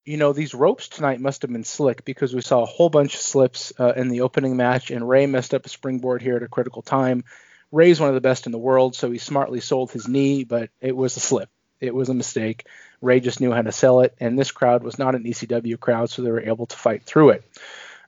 [0.05, 3.15] you know, these ropes tonight must have been slick because we saw a whole bunch
[3.15, 6.43] of slips uh, in the opening match, and Rey messed up a springboard here at
[6.43, 7.25] a critical time.
[7.73, 10.71] Rey's one of the best in the world, so he smartly sold his knee, but
[10.81, 11.49] it was a slip.
[11.81, 12.67] It was a mistake.
[13.01, 16.11] Rey just knew how to sell it, and this crowd was not an ECW crowd,
[16.11, 17.45] so they were able to fight through it.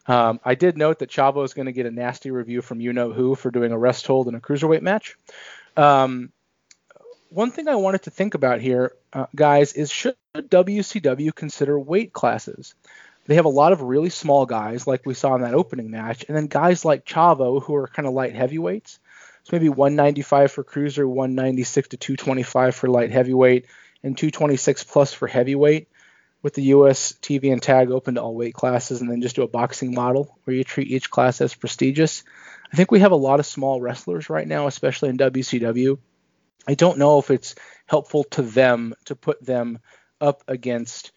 [0.07, 2.93] Um, I did note that Chavo is going to get a nasty review from you
[2.93, 5.17] know who for doing a rest hold in a cruiserweight match.
[5.77, 6.31] Um,
[7.31, 12.13] one thing I wanted to think about here, uh, guys, is should WCW consider weight
[12.13, 12.75] classes?
[13.25, 16.27] They have a lot of really small guys, like we saw in that opening match,
[16.29, 18.99] and then guys like Chavo, who are kind of light heavyweights.
[19.45, 23.67] So maybe 195 for cruiser, 196 to 225 for light heavyweight,
[24.03, 25.89] and 226 plus for heavyweight
[26.43, 29.43] with the US TV and tag open to all weight classes and then just do
[29.43, 32.23] a boxing model where you treat each class as prestigious.
[32.71, 35.99] I think we have a lot of small wrestlers right now, especially in WCW.
[36.67, 37.55] I don't know if it's
[37.87, 39.79] helpful to them to put them
[40.21, 41.13] up against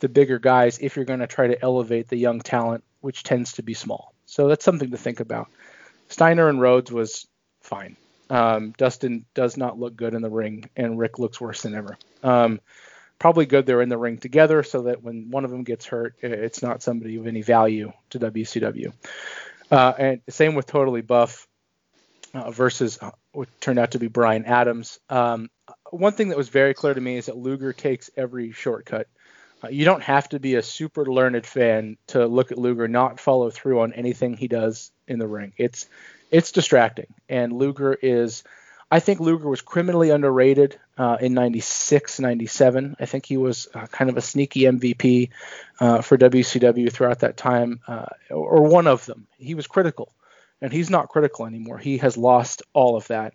[0.00, 3.52] the bigger guys if you're going to try to elevate the young talent, which tends
[3.54, 4.12] to be small.
[4.26, 5.48] So that's something to think about.
[6.08, 7.26] Steiner and Rhodes was
[7.60, 7.96] fine.
[8.28, 11.96] Um, Dustin does not look good in the ring, and Rick looks worse than ever.
[12.22, 12.60] Um,
[13.18, 16.14] probably good they're in the ring together so that when one of them gets hurt,
[16.22, 18.92] it's not somebody of any value to WCW.
[19.70, 21.46] Uh, and same with Totally Buff
[22.34, 24.98] uh, versus uh, what turned out to be Brian Adams.
[25.08, 25.50] Um,
[25.90, 29.08] one thing that was very clear to me is that Luger takes every shortcut.
[29.62, 33.20] Uh, you don't have to be a super learned fan to look at Luger not
[33.20, 35.52] follow through on anything he does in the ring.
[35.56, 35.86] It's
[36.30, 38.44] it's distracting, and Luger is
[38.90, 42.96] I think Luger was criminally underrated uh, in 96, 97.
[42.98, 45.30] I think he was uh, kind of a sneaky MVP
[45.78, 49.28] uh, for WCW throughout that time, uh, or one of them.
[49.38, 50.12] He was critical,
[50.60, 51.78] and he's not critical anymore.
[51.78, 53.34] He has lost all of that.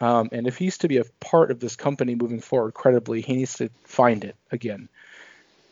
[0.00, 3.36] Um, and if he's to be a part of this company moving forward credibly, he
[3.36, 4.88] needs to find it again.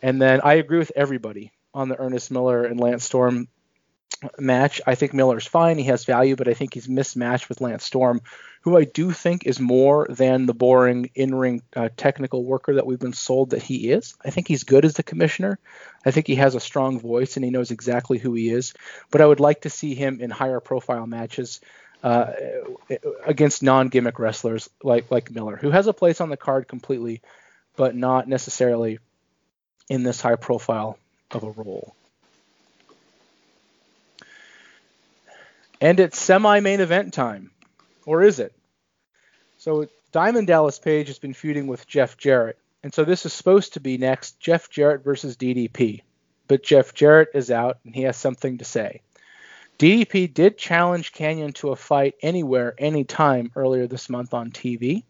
[0.02, 3.48] And then I agree with everybody on the Ernest Miller and Lance Storm
[4.38, 4.80] match.
[4.86, 5.78] I think Miller's fine.
[5.78, 8.20] He has value, but I think he's mismatched with Lance Storm,
[8.62, 12.98] who I do think is more than the boring in-ring uh, technical worker that we've
[12.98, 14.14] been sold that he is.
[14.24, 15.58] I think he's good as the commissioner.
[16.04, 18.74] I think he has a strong voice and he knows exactly who he is.
[19.10, 21.60] But I would like to see him in higher profile matches
[22.02, 22.32] uh,
[23.24, 27.22] against non-gimmick wrestlers like like Miller, who has a place on the card completely,
[27.76, 28.98] but not necessarily
[29.88, 30.98] in this high profile
[31.30, 31.94] of a role.
[35.80, 37.50] And it's semi main event time.
[38.04, 38.54] Or is it?
[39.58, 42.58] So Diamond Dallas Page has been feuding with Jeff Jarrett.
[42.82, 46.02] And so this is supposed to be next Jeff Jarrett versus DDP.
[46.48, 49.02] But Jeff Jarrett is out and he has something to say.
[49.78, 55.02] DDP did challenge Kanyon to a fight anywhere, anytime earlier this month on TV.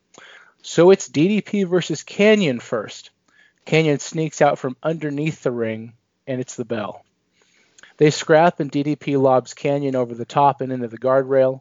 [0.63, 3.11] So it's DDP versus Kanyon first.
[3.65, 5.93] Kanyon sneaks out from underneath the ring,
[6.27, 7.06] and it's the bell.
[7.99, 11.61] They scrap and DDP lobs Kanyon over the top and into the guardrail.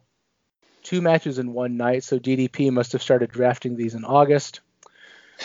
[0.82, 4.60] Two matches in one night, so DDP must have started drafting these in August.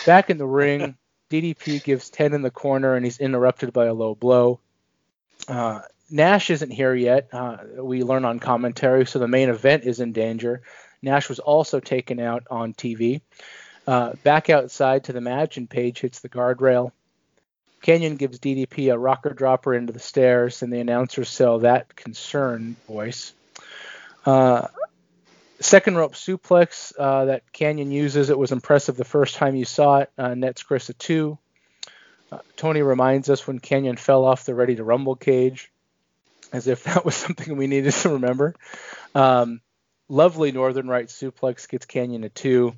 [0.06, 0.96] Back in the ring,
[1.30, 4.60] DDP gives 10 in the corner and he's interrupted by a low blow.
[5.48, 5.80] Uh,
[6.10, 7.28] Nash isn't here yet.
[7.32, 10.60] Uh, we learn on commentary, so the main event is in danger.
[11.00, 13.22] Nash was also taken out on TV.
[13.86, 16.92] Uh, back outside to the match, and Page hits the guardrail.
[17.82, 22.76] Kanyon gives DDP a rocker dropper into the stairs, and the announcers sell that concern
[22.86, 23.34] voice.
[24.24, 24.68] Uh,
[25.60, 28.30] second rope suplex uh, that Kanyon uses.
[28.30, 30.10] It was impressive the first time you saw it.
[30.16, 31.38] Uh, nets Chris a two.
[32.30, 35.70] Uh, Tony reminds us when Kanyon fell off the Ready to Rumble cage,
[36.52, 38.54] as if that was something we needed to remember.
[39.14, 39.60] Um,
[40.08, 42.74] lovely Northern Lights suplex gets Kanyon a two.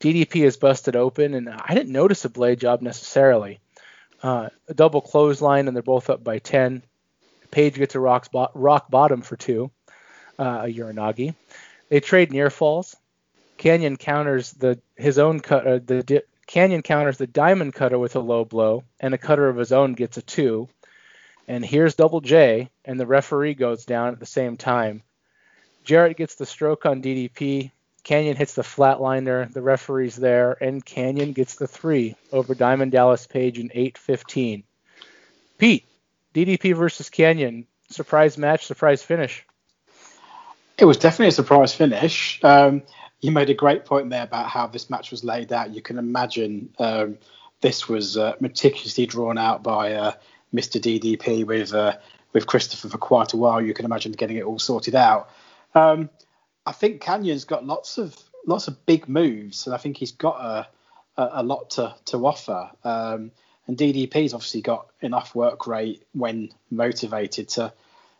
[0.00, 3.60] DDP is busted open, and I didn't notice a blade job necessarily.
[4.24, 6.82] Uh, a double clothesline, and they're both up by 10.
[7.50, 9.70] Page gets a rock, rock bottom for two,
[10.38, 11.34] uh, a Uranage.
[11.90, 12.96] They trade near falls.
[13.58, 15.66] Kanyon counters the his own cut.
[15.66, 19.46] Uh, the di- Kanyon counters the diamond cutter with a low blow, and a cutter
[19.46, 20.70] of his own gets a two.
[21.46, 25.02] And here's Double J, and the referee goes down at the same time.
[25.84, 27.72] Jarrett gets the stroke on DDP.
[28.04, 29.50] Kanyon hits the flatliner.
[29.52, 34.62] The referee's there, and Kanyon gets the three over Diamond Dallas Page in 8:15.
[35.56, 35.84] Pete,
[36.34, 39.46] DDP versus Kanyon, surprise match, surprise finish.
[40.76, 42.40] It was definitely a surprise finish.
[42.42, 42.82] Um,
[43.20, 45.74] you made a great point there about how this match was laid out.
[45.74, 47.16] You can imagine um,
[47.62, 50.12] this was uh, meticulously drawn out by uh,
[50.52, 50.78] Mr.
[50.78, 51.96] DDP with uh,
[52.34, 53.62] with Christopher for quite a while.
[53.62, 55.30] You can imagine getting it all sorted out.
[55.74, 56.10] Um,
[56.66, 60.40] I think Kanyon's got lots of lots of big moves, and I think he's got
[60.40, 60.68] a
[61.16, 62.70] a, a lot to to offer.
[62.82, 63.32] Um,
[63.66, 67.72] and DDP's obviously got enough work rate when motivated to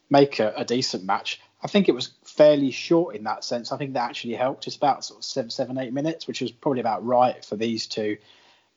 [0.08, 1.38] make a, a, decent match.
[1.62, 3.70] I think it was fairly short in that sense.
[3.70, 4.66] I think that actually helped.
[4.66, 7.86] It's about sort of seven, seven, eight minutes, which was probably about right for these
[7.86, 8.16] two.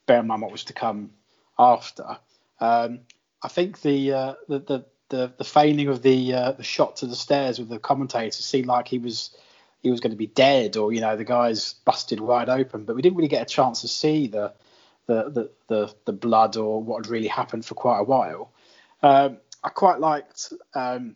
[0.07, 1.11] Bear in mind what was to come
[1.57, 2.17] after.
[2.59, 2.99] Um,
[3.41, 7.05] I think the, uh, the, the the the feigning of the uh, the shot to
[7.05, 9.35] the stairs with the commentator seemed like he was
[9.87, 12.95] he was going to be dead or you know the guy's busted wide open, but
[12.95, 14.53] we didn't really get a chance to see the
[15.07, 18.51] the the the, the blood or what had really happened for quite a while.
[19.01, 21.15] Um, I quite liked um,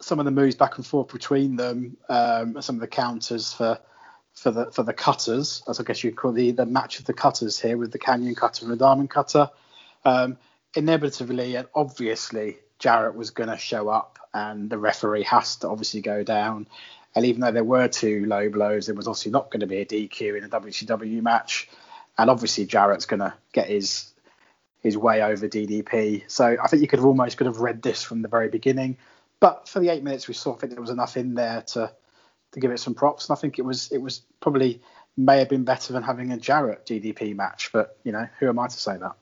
[0.00, 3.78] some of the moves back and forth between them, um, some of the counters for
[4.34, 7.14] for the for the cutters, as I guess you'd call the the match of the
[7.14, 9.50] cutters here with the Kanyon cutter and the diamond cutter.
[10.04, 10.38] Um,
[10.74, 16.00] inevitably and obviously Jarrett was going to show up, and the referee has to obviously
[16.00, 16.66] go down.
[17.14, 19.78] And even though there were two low blows, there was obviously not going to be
[19.78, 21.68] a DQ in a WCW match.
[22.16, 24.08] And obviously Jarrett's going to get his
[24.80, 26.24] his way over DDP.
[26.28, 28.96] So I think you could have almost could have read this from the very beginning.
[29.38, 31.92] But for the eight minutes we saw, I think there was enough in there to
[32.52, 33.28] to give it some props.
[33.28, 34.82] And I think it was it was probably
[35.16, 37.70] may have been better than having a Jarrett DDP match.
[37.72, 39.12] But you know, who am I to say that?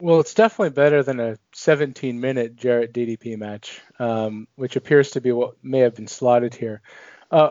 [0.00, 5.20] Well, it's definitely better than a 17 minute Jarrett DDP match, um, which appears to
[5.20, 6.80] be what may have been slotted here.
[7.30, 7.50] Uh,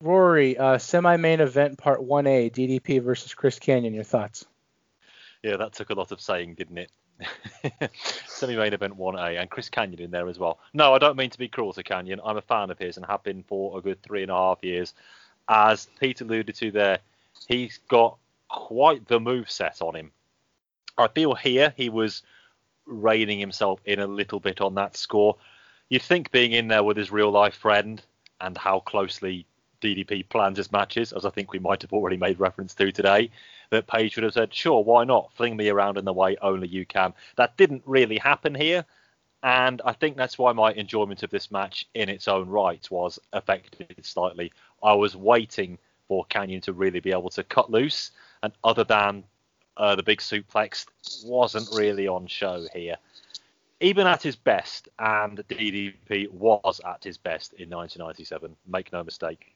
[0.00, 4.46] Rory, uh, semi main event part 1A, DDP versus Chris Kanyon, Your thoughts?
[5.42, 7.90] Yeah, that took a lot of saying, didn't it?
[8.26, 10.58] semi main event 1A, and Chris Kanyon in there as well.
[10.72, 12.20] No, I don't mean to be cruel to Kanyon.
[12.24, 14.62] I'm a fan of his and have been for a good three and a half
[14.62, 14.94] years.
[15.48, 16.98] As Pete alluded to there,
[17.48, 18.18] he's got
[18.48, 20.12] quite the move set on him
[20.98, 22.22] I feel here he was
[22.88, 25.36] reining himself in a little bit on that score.
[25.88, 28.02] You'd think being in there with his real life friend
[28.40, 29.46] and how closely
[29.80, 33.30] DDP plans his matches, as I think we might have already made reference to today,
[33.70, 35.32] that Page would have said, sure, why not?
[35.34, 37.12] Fling me around in the way only you can.
[37.36, 38.84] That didn't really happen here.
[39.42, 43.20] And I think that's why my enjoyment of this match in its own right was
[43.32, 44.52] affected slightly.
[44.82, 45.78] I was waiting
[46.08, 48.10] for Kanyon to really be able to cut loose.
[48.42, 49.22] And other than
[49.78, 50.86] uh, the big suplex
[51.24, 52.96] wasn't really on show here.
[53.80, 59.54] Even at his best, and DDP was at his best in 1997, make no mistake.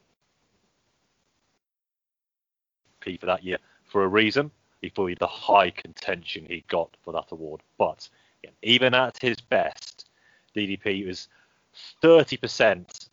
[3.00, 4.52] P for that year for a reason.
[4.80, 7.62] He fully the high contention he got for that award.
[7.78, 8.08] But
[8.44, 10.08] yeah, even at his best,
[10.56, 11.28] DDP was
[12.02, 13.08] 30%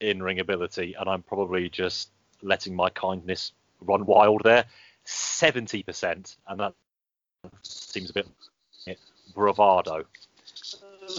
[0.00, 2.10] in ring ability, and I'm probably just
[2.42, 4.64] letting my kindness run wild there.
[5.06, 6.74] 70%, and that
[7.62, 8.28] seems a bit
[9.34, 10.04] bravado.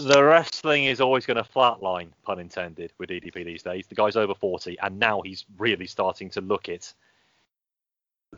[0.00, 3.86] The wrestling is always going to flatline, pun intended, with DDP these days.
[3.86, 6.92] The guy's over 40, and now he's really starting to look it.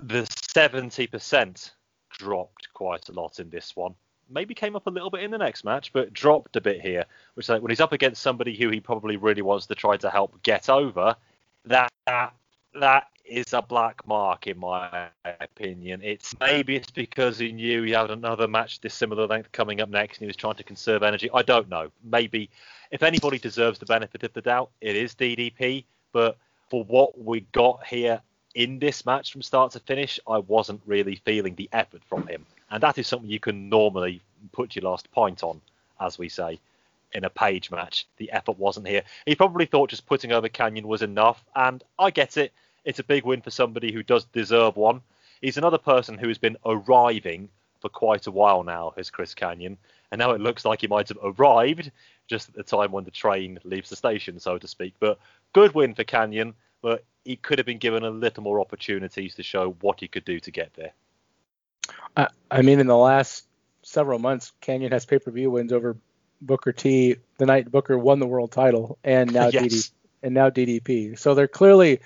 [0.03, 1.70] The 70%
[2.11, 3.94] dropped quite a lot in this one.
[4.30, 7.07] Maybe came up a little bit in the next match, but dropped a bit here.
[7.32, 10.11] Which, like, when he's up against somebody who he probably really wants to try to
[10.11, 11.16] help get over,
[11.64, 12.34] that that,
[12.74, 15.09] that is a black mark in my
[15.41, 16.01] opinion.
[16.03, 19.89] It's maybe it's because he knew he had another match this similar length coming up
[19.89, 21.31] next and he was trying to conserve energy.
[21.33, 21.91] I don't know.
[22.03, 22.51] Maybe
[22.91, 25.85] if anybody deserves the benefit of the doubt, it is DDP.
[26.12, 26.37] But
[26.70, 28.20] for what we got here
[28.55, 32.47] in this match from start to finish, I wasn't really feeling the effort from him.
[32.70, 34.20] And that is something you can normally
[34.53, 35.61] put your last point on,
[36.01, 36.59] as we say,
[37.12, 38.07] in a page match.
[38.18, 39.03] The effort wasn't here.
[39.26, 42.53] He probably thought just putting over Kanyon was enough, and I get it.
[42.85, 45.03] It's a big win for somebody who does deserve one.
[45.41, 47.49] He's another person who has been arriving
[47.81, 49.76] for quite a while now, as Chris Kanyon,
[50.11, 51.91] and now it looks like he might have arrived
[52.26, 54.95] just at the time when the train leaves the station, so to speak.
[54.99, 55.18] But
[55.53, 59.43] good win for Kanyon, but he could have been given a little more opportunities to
[59.43, 60.93] show what he could do to get there.
[62.16, 63.47] I, I mean, in the last
[63.83, 65.97] several months, Kanyon has pay per view wins over
[66.41, 69.62] Booker T the night Booker won the world title, and now yes.
[69.62, 69.91] DDP,
[70.22, 71.18] and now DDP.
[71.18, 72.01] So they're clearly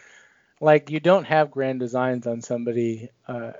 [0.62, 3.52] like you don't have grand designs on somebody uh,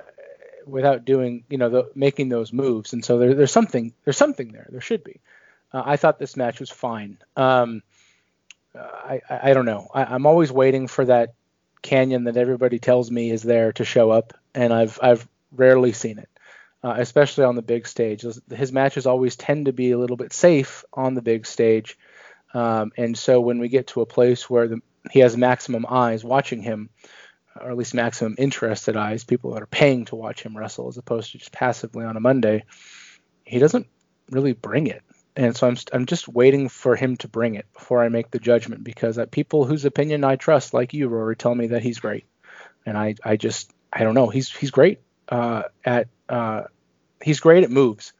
[0.66, 4.53] without doing you know the, making those moves, and so there, there's something there's something
[4.53, 4.68] there.
[4.70, 5.20] There should be.
[5.72, 7.18] Uh, I thought this match was fine.
[7.36, 7.82] Um,
[8.74, 9.88] I, I, I don't know.
[9.92, 11.34] I, I'm always waiting for that
[11.82, 16.18] Kanyon that everybody tells me is there to show up, and I've I've rarely seen
[16.18, 16.28] it
[16.84, 18.24] uh, especially on the big stage.
[18.50, 21.98] His matches always tend to be a little bit safe on the big stage,
[22.55, 24.80] um, and so when we get to a place where the,
[25.11, 26.90] he has maximum eyes watching him,
[27.61, 30.96] or at least maximum interested eyes, people that are paying to watch him wrestle as
[30.96, 32.64] opposed to just passively on a Monday,
[33.44, 33.86] he doesn't
[34.30, 35.03] really bring it.
[35.34, 38.38] And so I'm I'm just waiting for him to bring it before I make the
[38.38, 42.26] judgment because people whose opinion I trust, like you, Rory, tell me that he's great,
[42.84, 46.64] and I I just I don't know he's he's great uh, at uh,
[47.22, 48.12] he's great at moves,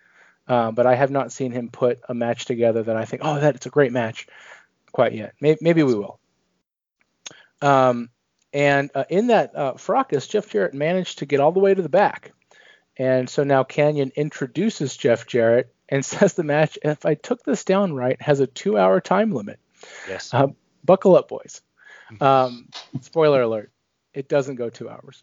[0.49, 3.39] uh, but I have not seen him put a match together that I think, oh,
[3.39, 4.27] that's a great match,
[4.93, 5.35] quite yet.
[5.41, 6.19] Maybe, maybe we will.
[7.63, 8.11] Um,
[8.53, 11.83] and uh, in that uh, fracas, Jeff Jarrett managed to get all the way to
[11.83, 12.33] the back.
[12.99, 17.65] And so now Kanyon introduces Jeff Jarrett and says the match, if I took this
[17.65, 19.59] down right, has a two hour time limit.
[20.09, 20.33] Yes.
[20.35, 20.49] Uh,
[20.85, 21.63] buckle up, boys.
[22.21, 22.69] Um,
[23.01, 23.73] spoiler alert,
[24.13, 25.23] it doesn't go two hours.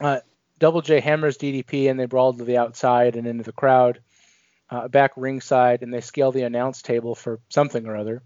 [0.00, 0.20] Uh,
[0.58, 4.00] Double J hammers DDP and they brawl to the outside and into the crowd.
[4.70, 8.22] Uh, back ringside and they scale the announce table for something or other.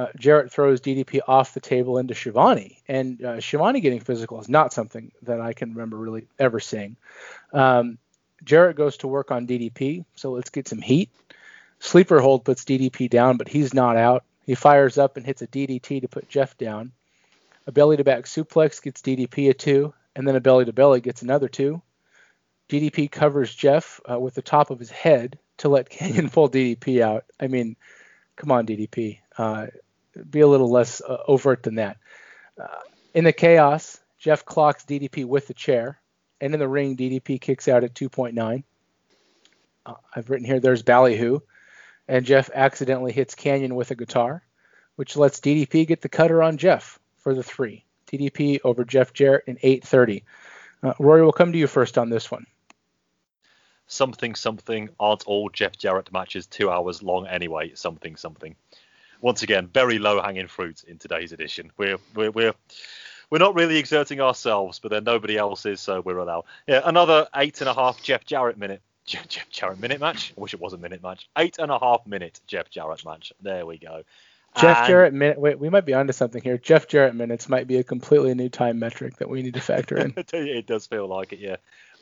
[0.00, 4.48] Uh, Jarrett throws DDP off the table into Schiavone, and uh, Schiavone getting physical is
[4.48, 6.96] not something that I can remember really ever seeing.
[7.52, 7.98] Um,
[8.42, 11.10] Jarrett goes to work on DDP, so let's get some heat.
[11.80, 14.24] Sleeper hold puts DDP down, but he's not out.
[14.46, 16.92] He fires up and hits a DDT to put Jeff down.
[17.66, 21.02] A belly to back suplex gets DDP a two, and then a belly to belly
[21.02, 21.82] gets another two.
[22.70, 27.02] DDP covers Jeff uh, with the top of his head to let Kanyon pull DDP
[27.02, 27.26] out.
[27.38, 27.76] I mean,
[28.36, 29.18] come on, DDP.
[29.36, 29.66] Uh,
[30.30, 31.96] be a little less uh, overt than that.
[32.60, 32.66] Uh,
[33.14, 36.00] in the chaos, Jeff clocks DDP with the chair,
[36.40, 38.62] and in the ring, DDP kicks out at 2.9.
[39.86, 41.40] Uh, I've written here there's ballyhoo,
[42.06, 44.42] and Jeff accidentally hits Kanyon with a guitar,
[44.96, 47.84] which lets DDP get the cutter on Jeff for the three.
[48.10, 50.24] DDP over Jeff Jarrett in 8:30.
[50.82, 52.46] Uh, Rory, we'll come to you first on this one.
[53.86, 57.74] Something something aren't all Jeff Jarrett matches two hours long anyway.
[57.74, 58.56] Something something.
[59.20, 61.70] Once again, very low hanging fruit in today's edition.
[61.76, 62.54] We're we're we're
[63.30, 66.44] we're not really exerting ourselves, but then nobody else is, so we're allowed.
[66.66, 68.82] Yeah, another eight and a half Jeff Jarrett minute.
[69.06, 70.32] Jeff Jarrett minute match.
[70.36, 71.28] I wish it was a minute match.
[71.36, 73.32] Eight and a half minute Jeff Jarrett match.
[73.40, 74.02] There we go.
[74.56, 75.38] Jeff And- Jarrett minute.
[75.38, 76.58] Wait, we might be onto something here.
[76.58, 79.96] Jeff Jarrett minutes might be a completely new time metric that we need to factor
[79.96, 80.12] in.
[80.32, 81.56] it does feel like it, yeah.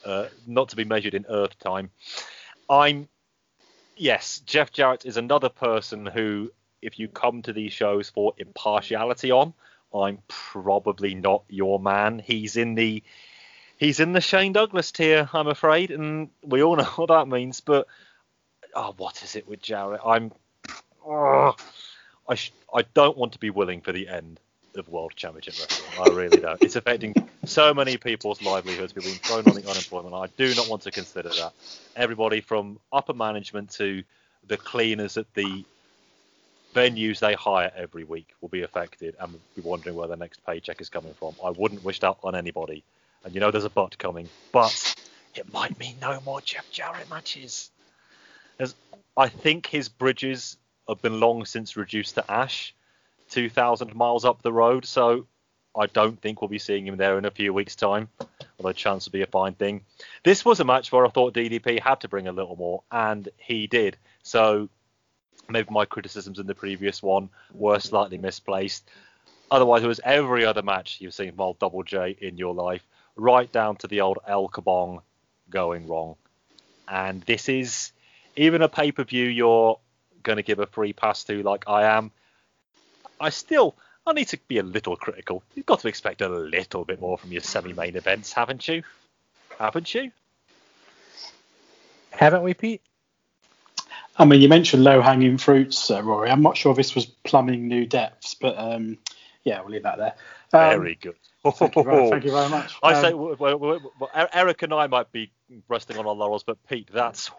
[0.04, 1.90] Uh, not to be measured in Earth time.
[2.70, 3.08] I'm,
[3.96, 6.50] yes, Jeff Jarrett is another person who,
[6.82, 9.54] if you come to these shows for impartiality on,
[9.94, 12.18] I'm probably not your man.
[12.18, 13.02] He's in the,
[13.78, 17.60] he's in the Shane Douglas tier, I'm afraid, and we all know what that means.
[17.60, 17.86] But,
[18.74, 20.00] oh, what is it with Jarrett?
[20.04, 20.32] I'm,
[21.06, 21.56] oh,
[22.28, 24.40] I, sh- I don't want to be willing for the end
[24.76, 26.00] of World Championship Wrestling.
[26.00, 26.62] I really don't.
[26.62, 27.14] It's affecting
[27.44, 28.92] so many people's livelihoods.
[28.92, 30.14] People being thrown on the unemployment.
[30.14, 31.52] I do not want to consider that.
[31.96, 34.04] Everybody from upper management to
[34.46, 35.64] the cleaners at the
[36.74, 40.44] venues they hire every week will be affected and will be wondering where their next
[40.44, 41.34] paycheck is coming from.
[41.44, 42.84] I wouldn't wish that on anybody.
[43.24, 44.28] And you know there's a but coming.
[44.52, 44.96] But
[45.34, 47.70] it might mean no more Jeff Jarrett matches.
[48.58, 48.74] As
[49.16, 50.56] I think his bridges
[50.88, 52.74] have been long since reduced to ash.
[53.30, 55.26] 2,000 miles up the road, so
[55.76, 58.08] I don't think we'll be seeing him there in a few weeks' time,
[58.58, 59.82] although chance would be a fine thing.
[60.24, 63.28] This was a match where I thought DDP had to bring a little more, and
[63.36, 63.96] he did.
[64.22, 64.70] So
[65.48, 68.88] maybe my criticisms in the previous one were slightly misplaced.
[69.50, 72.86] Otherwise, it was every other match you've seen from old Double J in your life,
[73.16, 75.00] right down to the old El Kabong
[75.48, 76.16] going wrong.
[76.86, 77.92] And this is
[78.36, 79.78] even a pay per view you're
[80.22, 82.10] going to give a free pass to, like I am.
[83.18, 83.74] I still
[84.06, 85.42] I need to be a little critical.
[85.54, 88.82] You've got to expect a little bit more from your semi-main events, haven't you?
[89.58, 90.12] Haven't you?
[92.10, 92.80] Haven't we, Pete?
[94.18, 96.28] I mean, you mentioned low-hanging fruits, uh, Rory.
[96.30, 98.98] I'm not sure this was plumbing new depths, but um,
[99.44, 100.14] yeah, we'll leave that there.
[100.52, 101.14] Um, Very good.
[101.44, 102.74] Thank you, very, thank you very much.
[102.82, 105.30] I Um, say, well, well, well, Eric and I might be
[105.68, 107.30] resting on our laurels, but Pete, that's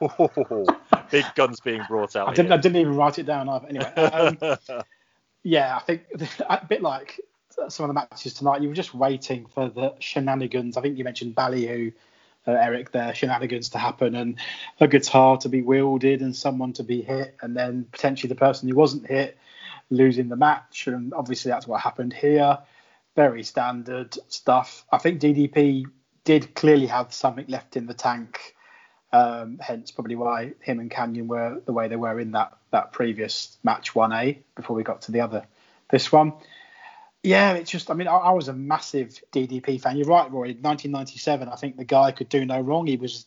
[1.12, 2.30] big guns being brought out.
[2.30, 3.68] I didn't, I didn't even write it down either.
[3.68, 4.58] Anyway, um,
[5.44, 6.04] yeah, I think
[6.50, 7.20] a bit like
[7.68, 10.78] some of the matches tonight, you were just waiting for the shenanigans.
[10.78, 11.92] I think you mentioned Ballyhoo,
[12.48, 14.40] uh, Eric, there, shenanigans to happen and
[14.80, 18.70] a guitar to be wielded and someone to be hit, and then potentially the person
[18.70, 19.38] who wasn't hit
[19.90, 20.88] losing the match.
[20.88, 22.60] And obviously, that's what happened here.
[23.16, 24.86] Very standard stuff.
[24.92, 25.86] I think DDP
[26.24, 28.56] did clearly have something left in the tank.
[29.12, 32.92] Um, hence, probably why him and Kanyon were the way they were in that that
[32.92, 35.48] previous match 1A before we got to the other
[35.90, 36.34] this one.
[37.24, 39.98] Yeah, it's just I mean I, I was a massive DDP fan.
[39.98, 40.48] You're right, Roy.
[40.48, 42.88] 1997, I think the guy could do no wrong.
[42.88, 43.26] He was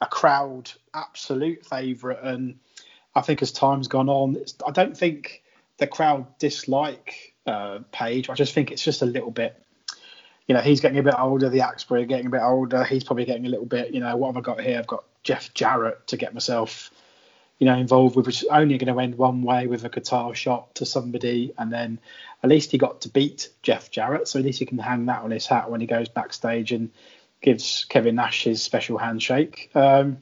[0.00, 2.58] a crowd absolute favourite, and
[3.14, 5.42] I think as time's gone on, I don't think
[5.78, 8.30] the crowd dislike uh, Page.
[8.30, 9.62] I just think it's just a little bit
[10.46, 11.48] you know, he's getting a bit older.
[11.48, 12.84] The Axbury getting a bit older.
[12.84, 14.78] He's probably getting a little bit, you know, what have I got here?
[14.78, 16.90] I've got Jeff Jarrett to get myself,
[17.58, 20.34] you know, involved with, which is only going to end one way with a guitar
[20.34, 21.54] shot to somebody.
[21.56, 21.98] And then
[22.42, 24.28] at least he got to beat Jeff Jarrett.
[24.28, 26.90] So at least he can hang that on his hat when he goes backstage and
[27.40, 29.70] gives Kevin Nash his special handshake.
[29.74, 30.18] Um,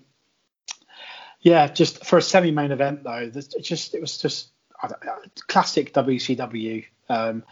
[1.41, 4.49] yeah, just for a semi-main event though, it just it was just
[5.47, 6.85] classic WCW.
[7.09, 7.43] Um,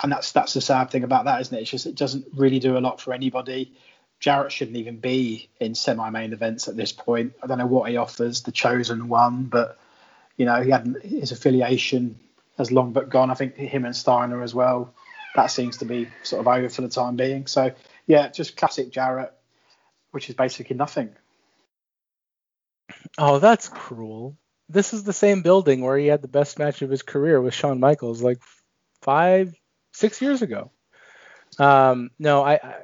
[0.00, 1.62] and that's that's the sad thing about that, isn't it?
[1.62, 3.74] It's just it doesn't really do a lot for anybody.
[4.20, 7.34] Jarrett shouldn't even be in semi-main events at this point.
[7.42, 9.78] I don't know what he offers, the chosen one, but
[10.36, 12.18] you know he had his affiliation
[12.56, 13.30] has long but gone.
[13.30, 14.92] I think him and Steiner as well.
[15.36, 17.46] That seems to be sort of over for the time being.
[17.46, 17.72] So
[18.06, 19.32] yeah, just classic Jarrett,
[20.10, 21.10] which is basically nothing.
[23.16, 24.36] Oh, that's cruel.
[24.68, 27.54] This is the same building where he had the best match of his career with
[27.54, 28.38] Shawn Michaels like
[29.00, 29.54] five,
[29.92, 30.70] six years ago.
[31.58, 32.74] Um, no, I, I,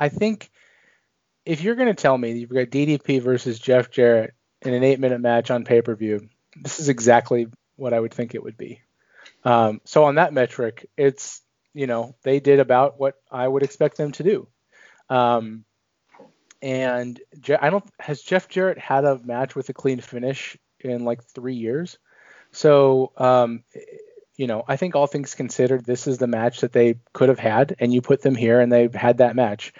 [0.00, 0.50] I think
[1.44, 5.20] if you're going to tell me you've got DDP versus Jeff Jarrett in an eight-minute
[5.20, 7.46] match on pay-per-view, this is exactly
[7.76, 8.80] what I would think it would be.
[9.44, 11.42] Um, so on that metric, it's
[11.72, 14.48] you know they did about what I would expect them to do.
[15.08, 15.64] Um,
[16.60, 21.04] and Je- I don't has Jeff Jarrett had a match with a clean finish in
[21.04, 21.98] like three years.
[22.52, 23.64] So um,
[24.36, 27.38] you know, I think all things considered, this is the match that they could have
[27.38, 29.74] had, and you put them here, and they've had that match.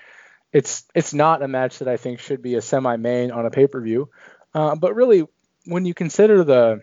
[0.52, 4.08] It's it's not a match that I think should be a semi-main on a pay-per-view,
[4.54, 5.26] uh, but really,
[5.66, 6.80] when you consider the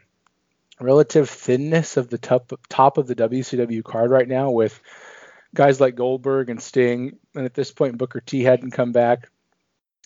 [0.79, 4.79] relative thinness of the top top of the WCW card right now, with
[5.53, 9.29] guys like Goldberg and Sting, and at this point Booker T hadn't come back,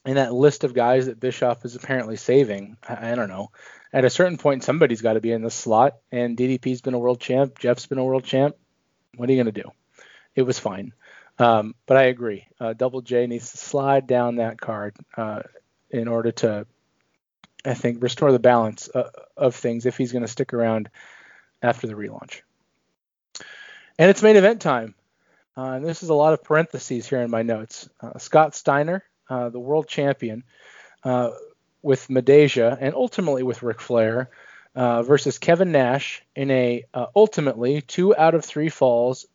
[0.06, 3.52] and that list of guys that Bischoff is apparently saving, I, I don't know.
[3.94, 7.00] At a certain point somebody's got to be in the slot and ddp's been a
[7.00, 8.56] world champ jeff's been a world champ.
[9.18, 9.72] What are you to do?
[10.34, 10.94] It was fine
[11.40, 12.48] um, but i agree.
[12.60, 15.42] Uh, double j needs to slide down that card uh,
[15.90, 16.66] in order to
[17.66, 20.90] i think restore the balance uh, of things if he's going to stick around
[21.62, 22.42] after the relaunch.
[24.00, 24.96] And it's main event time.
[25.56, 27.88] Uh, and this is a lot of parentheses here in my notes.
[28.02, 30.44] Uh, scott steiner uh, the world champion
[31.06, 31.32] uh,
[31.82, 34.30] with Midajah and ultimately with Ric Flair
[34.76, 39.26] uh, versus Kevin Nash in a uh, ultimately two out of three falls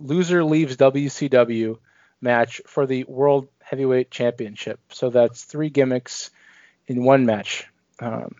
[0.00, 1.78] loser leaves WCW
[2.20, 4.80] match for the World Heavyweight Championship.
[4.92, 6.30] So that's three gimmicks
[6.86, 7.66] in one match.
[8.00, 8.36] Um,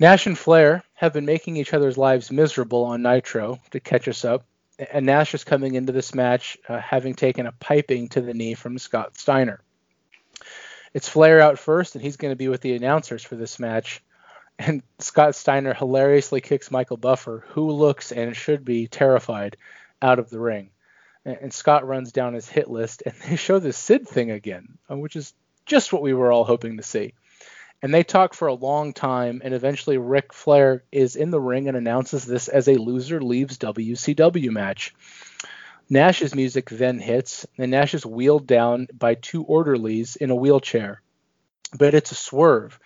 [0.00, 4.24] Nash and Flair have been making each other's lives miserable on Nitro to catch us
[4.24, 4.44] up.
[4.92, 8.54] And Nash is coming into this match uh, having taken a piping to the knee
[8.54, 9.60] from Scott Steiner.
[10.94, 14.02] It's Flair out first, and he's going to be with the announcers for this match.
[14.58, 19.56] And Scott Steiner hilariously kicks Michael Buffer, who looks and should be terrified,
[20.00, 20.70] out of the ring.
[21.24, 24.96] And Scott runs down his hit list, and they show the Sid thing again, uh,
[24.96, 25.34] which is
[25.66, 27.14] just what we were all hoping to see.
[27.82, 31.68] And they talk for a long time, and eventually Ric Flair is in the ring
[31.68, 34.94] and announces this as a loser leaves WCW match.
[35.88, 41.02] Nash's music then hits, and Nash is wheeled down by two orderlies in a wheelchair.
[41.78, 42.80] But it's a swerve.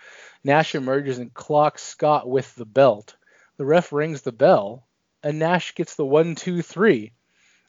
[0.45, 3.17] Nash emerges and clocks Scott with the belt.
[3.57, 4.87] The ref rings the bell,
[5.23, 7.13] and Nash gets the one, two, three,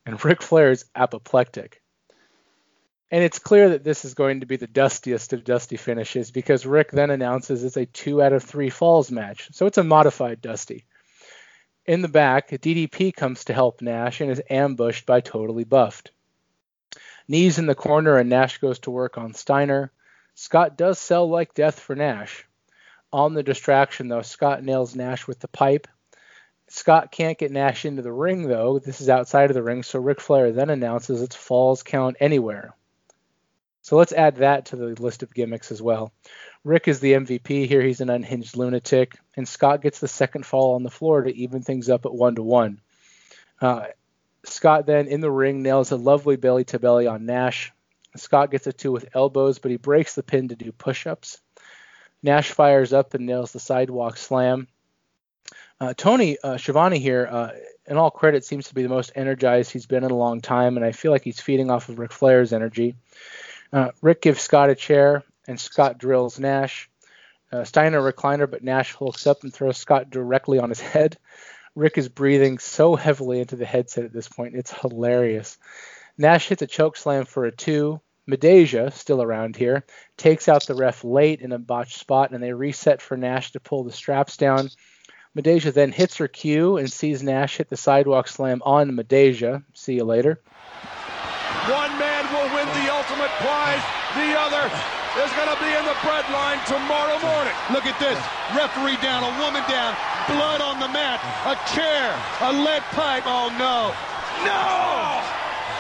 [0.06, 1.82] and Ric Flair is apoplectic.
[3.12, 6.66] And it's clear that this is going to be the dustiest of dusty finishes because
[6.66, 9.50] Ric then announces it's a two out of three falls match.
[9.52, 10.86] So it's a modified dusty.
[11.86, 16.12] In the back, DDP comes to help Nash and is ambushed by Totally Buffed.
[17.28, 19.92] Knees in the corner, and Nash goes to work on Steiner.
[20.34, 22.48] Scott does sell like death for Nash.
[23.12, 25.88] On the distraction, though, Scott nails Nash with the pipe.
[26.74, 28.80] Scott can't get Nash into the ring, though.
[28.80, 32.76] This is outside of the ring, so Ric Flair then announces it's falls count anywhere.
[33.84, 36.12] So let's add that to the list of gimmicks as well.
[36.64, 37.84] Ric is the MVP here.
[37.84, 41.62] He's an unhinged lunatic, and Scott gets the second fall on the floor to even
[41.62, 42.82] things up at one to one.
[43.62, 43.86] Uh,
[44.44, 47.72] Scott then in the ring nails a lovely belly to belly on Nash.
[48.16, 51.40] Scott gets a two with elbows, but he breaks the pin to do push ups.
[52.24, 54.68] Nash fires up and nails the sidewalk slam.
[55.80, 57.52] Uh, Tony uh, Schiavone here, uh,
[57.88, 60.78] in all credit, seems to be the most energized he's been in a long time,
[60.78, 62.96] and I feel like he's feeding off of Ric Flair's energy.
[63.72, 66.90] Uh, Ric gives Scott a chair, and Scott drills Nash.
[67.52, 71.18] Uh, Steiner recliner, but Nash hooks up and throws Scott directly on his head.
[71.76, 74.56] Ric is breathing so heavily into the headset at this point.
[74.56, 75.58] It's hilarious.
[76.18, 78.00] Nash hits a choke slam for a two.
[78.30, 79.84] Midajah, still around here,
[80.16, 83.60] takes out the ref late in a botched spot, and they reset for Nash to
[83.60, 84.70] pull the straps down.
[85.36, 89.64] Midajah then hits her cue and sees Nash hit the sidewalk slam on Midajah.
[89.74, 90.40] See you later.
[91.66, 93.82] One man will win the ultimate prize.
[94.14, 94.70] The other
[95.26, 97.56] is going to be in the breadline tomorrow morning.
[97.74, 98.18] Look at this.
[98.54, 99.98] Referee down, a woman down,
[100.30, 101.18] blood on the mat,
[101.50, 102.14] a chair,
[102.46, 103.24] a lead pipe.
[103.26, 103.90] Oh, no.
[104.46, 104.62] No!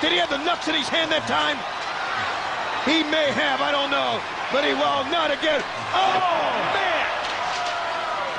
[0.01, 1.61] Did he have the nuts in his hand that time?
[2.89, 4.17] He may have, I don't know.
[4.49, 5.61] But he will not again.
[5.93, 6.09] Oh,
[6.73, 7.02] man!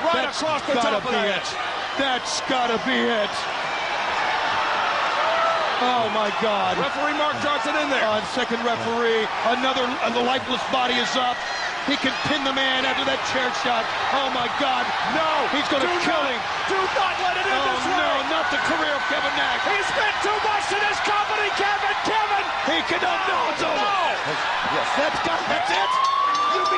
[0.05, 1.49] Right That's across the top of be the it.
[1.97, 3.33] That's gotta be it.
[5.81, 6.77] Oh my God.
[6.77, 8.05] Referee Mark Johnson in there.
[8.05, 11.41] On second referee, another, uh, the lifeless body is up.
[11.89, 13.85] He can pin the man after that chair shot.
[14.13, 14.85] Oh my God.
[15.17, 15.29] No.
[15.57, 16.41] He's gonna kill not, him.
[16.69, 19.61] Do not let it in Oh this no, not the career of Kevin Nash.
[19.69, 21.97] He spent too much in his company, Kevin.
[22.05, 22.45] Kevin.
[22.69, 23.81] He can, oh no, it's over.
[23.81, 24.89] Yes.
[25.01, 26.14] That's got, that's it.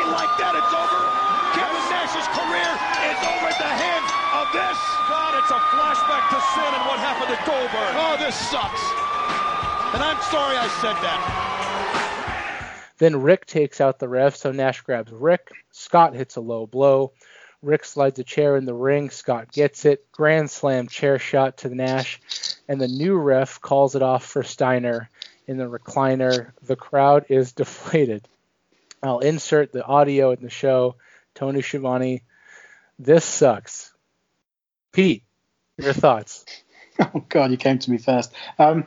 [0.07, 1.03] You like that it's over?
[1.59, 2.71] Kevin Nash's career
[3.11, 4.07] is over at the hands
[4.39, 4.79] of this.
[5.11, 7.91] God, it's a flashback to Sin and what happened to Goldberg.
[7.99, 8.87] Oh, this sucks.
[9.99, 12.95] And I'm sorry I said that.
[12.99, 15.51] Then Ric takes out the ref, so Nash grabs Ric.
[15.73, 17.11] Scott hits a low blow.
[17.61, 19.11] Ric slides a chair in the ring.
[19.11, 20.07] Scott gets it.
[20.13, 22.21] Grand slam chair shot to Nash.
[22.69, 25.11] And the new ref calls it off for Steiner
[25.49, 26.53] in the recliner.
[26.63, 28.29] The crowd is deflated.
[29.07, 30.97] I'll insert the audio in the show.
[31.35, 32.23] Tony Schiavone.
[32.99, 33.93] This sucks.
[34.93, 35.25] Pete,
[35.77, 36.45] your thoughts?
[36.99, 38.33] Oh God, you came to me first.
[38.59, 38.87] Um,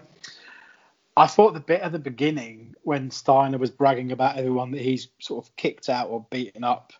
[1.15, 5.09] I thought the bit at the beginning when Steiner was bragging about everyone that he's
[5.19, 6.93] sort of kicked out or beaten up,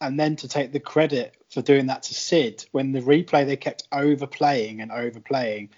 [0.00, 3.56] and then to take the credit for doing that to Sid when the replay they
[3.56, 5.70] kept overplaying and overplaying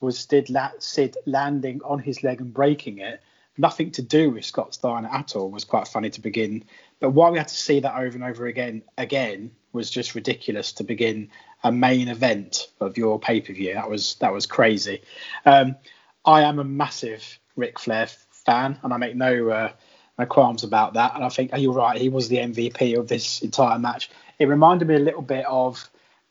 [0.00, 3.20] was Sid, Sid landing on his leg and breaking it.
[3.58, 6.64] Nothing to do with Scott Steiner at all was quite funny to begin.
[7.00, 10.72] But why we had to see that over and over again again was just ridiculous
[10.72, 11.30] to begin
[11.64, 13.74] a main event of your pay per view.
[13.74, 15.02] That was that was crazy.
[15.44, 15.76] Um,
[16.24, 19.72] I am a massive Ric Flair fan, and I make no uh,
[20.18, 21.14] no qualms about that.
[21.14, 24.10] And I think oh, you're right; he was the MVP of this entire match.
[24.38, 25.88] It reminded me a little bit of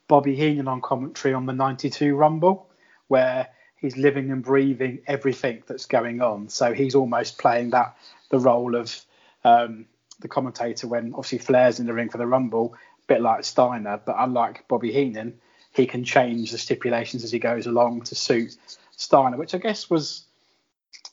[0.08, 2.70] Bobby Heenan on commentary on the '92 Rumble,
[3.08, 6.50] where he's living and breathing everything that's going on.
[6.50, 7.96] So he's almost playing that
[8.30, 8.96] the role of
[9.44, 9.86] um,
[10.20, 14.02] the commentator when obviously Flair's in the ring for the Rumble, a bit like Steiner,
[14.04, 15.40] but unlike Bobby Heenan,
[15.72, 18.58] he can change the stipulations as he goes along to suit
[18.96, 20.26] Steiner, which I guess was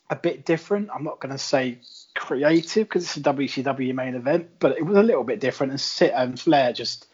[0.09, 0.89] a bit different.
[0.93, 1.79] I'm not going to say
[2.15, 5.71] creative because it's a WCW main event, but it was a little bit different.
[5.71, 7.07] And Sit and Flair just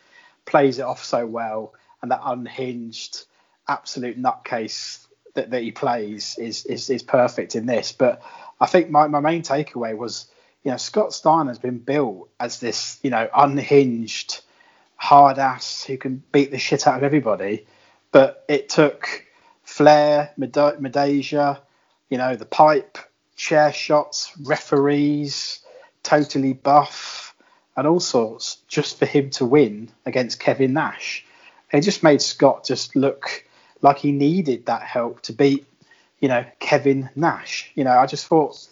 [0.46, 3.26] plays it off so well, and that unhinged,
[3.68, 7.92] absolute nutcase that, that he plays is, is is perfect in this.
[7.92, 8.22] But
[8.60, 10.28] I think my, my main takeaway was,
[10.64, 14.42] you know, Scott Steiner's been built as this, you know, unhinged,
[14.96, 17.66] hard ass who can beat the shit out of everybody.
[18.12, 19.26] But it took
[19.64, 21.60] Flair, Meda- Midajah,
[22.10, 22.98] you know, the pipe,
[23.36, 25.60] chair shots, referees,
[26.04, 27.34] totally buff,
[27.76, 31.26] and all sorts just for him to win against Kevin Nash.
[31.72, 33.46] It just made Scott just look
[33.82, 35.66] like he needed that help to beat,
[36.20, 37.72] you know, Kevin Nash.
[37.76, 38.68] You know, I just thought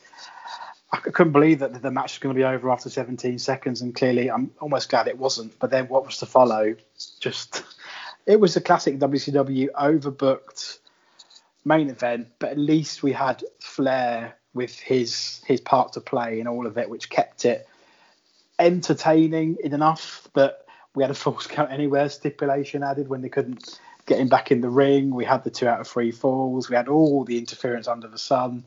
[0.91, 3.93] I couldn't believe that the match was going to be over after 17 seconds, and
[3.93, 5.57] clearly I'm almost glad it wasn't.
[5.59, 6.75] But then what was to follow?
[7.19, 7.63] Just
[8.25, 10.79] it was a classic WCW overbooked
[11.65, 16.47] main event, but at least we had Flair with his his part to play in
[16.47, 17.67] all of it, which kept it
[18.57, 20.65] entertaining enough that
[20.95, 23.79] we had a false count anywhere stipulation added when they couldn't
[24.09, 25.11] get him back in the ring.
[25.13, 26.69] We had the two out of three falls.
[26.69, 28.65] We had all the interference under the sun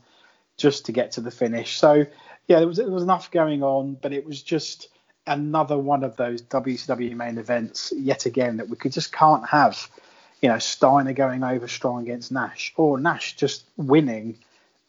[0.57, 1.77] just to get to the finish.
[1.77, 2.05] So
[2.47, 4.87] yeah, there was there was enough going on, but it was just
[5.27, 9.89] another one of those WCW main events yet again that we could just can't have.
[10.41, 14.37] You know, Steiner going over strong against Nash, or Nash just winning,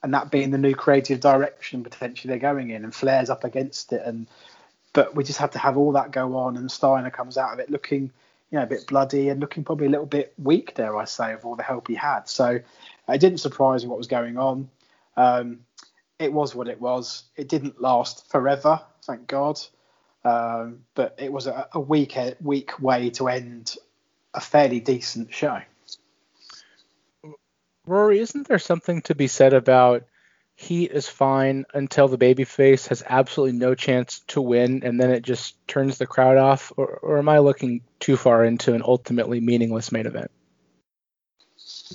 [0.03, 3.93] and that being the new creative direction potentially they're going in, and Flair's up against
[3.93, 4.27] it, and
[4.93, 7.61] but we just had to have all that go on, and Steiner comes out of
[7.61, 8.11] it looking,
[8.55, 11.33] you know, a bit bloody and looking probably a little bit weak, dare I say,
[11.33, 12.29] of all the help he had.
[12.29, 12.61] So
[13.09, 14.71] it didn't surprise me what was going on.
[15.17, 15.67] Um,
[16.21, 17.25] it was what it was.
[17.35, 19.59] It didn't last forever, thank God.
[20.25, 23.75] Um, but it was a, a weak, a weak way to end
[24.33, 25.61] a fairly decent show.
[27.89, 30.05] Rory, isn't there something to be said about
[30.57, 35.23] Heat is fine until the babyface has absolutely no chance to win, and then it
[35.23, 36.73] just turns the crowd off?
[36.77, 40.31] Or, or am I looking too far into an ultimately meaningless main event?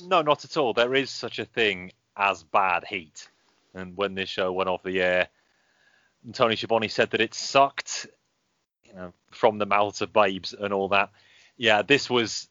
[0.04, 0.74] No, not at all.
[0.74, 3.30] There is such a thing as bad heat.
[3.74, 5.30] And when this show went off the air,
[6.34, 8.08] Tony Schiavone said that it sucked,
[8.84, 11.12] you know, from the mouths of babes and all that.
[11.56, 12.50] Yeah, this was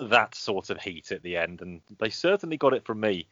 [0.00, 3.26] that sort of heat at the end, and they certainly got it from me.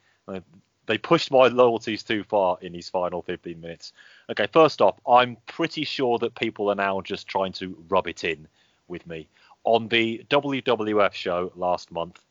[0.86, 3.92] They pushed my loyalties too far in these final 15 minutes.
[4.30, 8.24] Okay, first off, I'm pretty sure that people are now just trying to rub it
[8.24, 8.48] in
[8.88, 9.28] with me.
[9.64, 12.24] On the WWF show last month,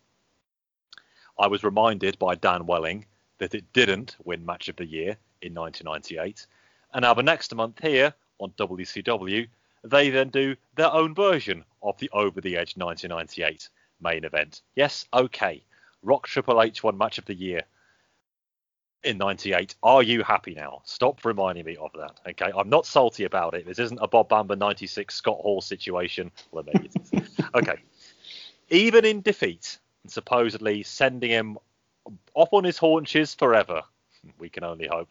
[1.39, 3.05] I was reminded by Dan Welling
[3.37, 6.45] that it didn't win Match of the Year in 1998.
[6.93, 9.47] And now the next month here on WCW,
[9.83, 13.69] they then do their own version of the Over the Edge 1998
[14.01, 14.61] main event.
[14.75, 15.63] Yes, okay.
[16.03, 17.63] Rock Triple H won Match of the Year
[19.03, 19.75] in 98.
[19.83, 20.81] Are you happy now?
[20.85, 22.19] Stop reminding me of that.
[22.29, 22.51] Okay.
[22.55, 23.65] I'm not salty about it.
[23.65, 26.31] This isn't a Bob Bamber 96 Scott Hall situation.
[26.51, 27.45] Well, maybe it is.
[27.55, 27.77] okay.
[28.69, 31.57] Even in defeat, and supposedly sending him
[32.33, 33.81] off on his haunches forever,
[34.39, 35.09] we can only hope,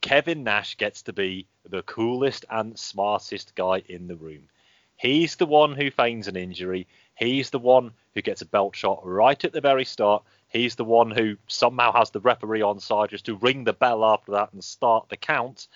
[0.00, 4.48] Kevin Nash gets to be the coolest and smartest guy in the room.
[4.96, 6.86] He's the one who feigns an injury.
[7.14, 10.22] He's the one who gets a belt shot right at the very start.
[10.50, 14.04] He's the one who somehow has the referee on side just to ring the bell
[14.04, 15.68] after that and start the count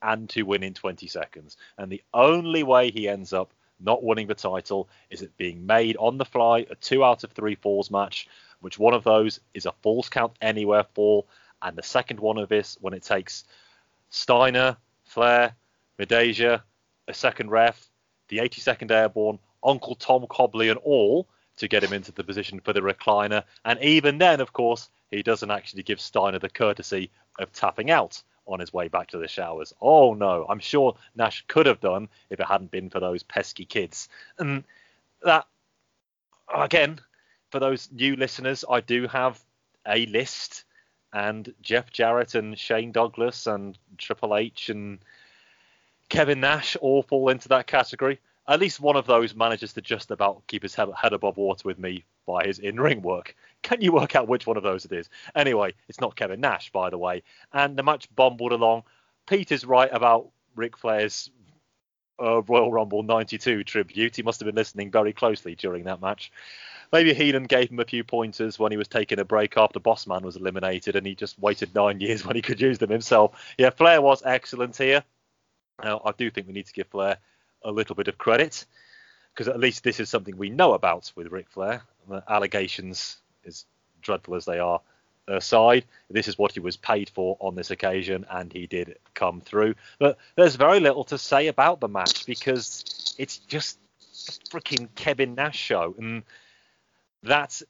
[0.00, 1.56] and to win in 20 seconds.
[1.76, 5.96] And the only way he ends up not winning the title is it being made
[5.98, 8.26] on the fly, a two out of three falls match,
[8.60, 11.26] which one of those is a falls count anywhere fall,
[11.60, 13.44] and the second one of this when it takes
[14.08, 15.54] Steiner, Flair,
[15.98, 16.62] Midajah,
[17.08, 17.90] a second ref,
[18.28, 22.72] the 82nd Airborne, Uncle Tom Cobley, and all to get him into the position for
[22.72, 23.44] the recliner.
[23.64, 28.22] And even then, of course, he doesn't actually give Steiner the courtesy of tapping out
[28.46, 29.72] on his way back to the showers.
[29.80, 33.64] Oh no, I'm sure Nash could have done if it hadn't been for those pesky
[33.64, 34.08] kids.
[34.38, 34.64] And
[35.22, 35.46] that,
[36.54, 37.00] again,
[37.50, 39.40] for those new listeners, I do have
[39.86, 40.64] a list,
[41.12, 44.98] and Jeff Jarrett and Shane Douglas and Triple H and
[46.08, 50.10] Kevin Nash all fall into that category at least one of those manages to just
[50.10, 53.34] about keep his head, above water with me by his in-ring work.
[53.62, 55.08] Can you work out which one of those it is?
[55.34, 57.22] Anyway, it's not Kevin Nash, by the way.
[57.52, 58.84] And the match bumbled along.
[59.26, 61.30] Pete is right about Ric Flair's
[62.22, 64.16] uh, Royal Rumble 92 tribute.
[64.16, 66.30] He must have been listening very closely during that match.
[66.92, 70.22] Maybe Heenan gave him a few pointers when he was taking a break after Bossman
[70.22, 73.54] was eliminated, and he just waited nine years when he could use them himself.
[73.58, 75.02] Yeah, Flair was excellent here.
[75.82, 77.18] Now, I do think we need to give Flair
[77.64, 78.64] a little bit of credit
[79.32, 81.82] because at least this is something we know about with Ric Flair.
[82.08, 83.64] The allegations, as
[84.00, 84.80] dreadful as they are,
[85.26, 89.40] aside, this is what he was paid for on this occasion, and he did come
[89.40, 89.74] through.
[89.98, 93.78] But there's very little to say about the match because it's just
[94.28, 96.22] a freaking Kevin Nash show, and
[97.24, 97.60] that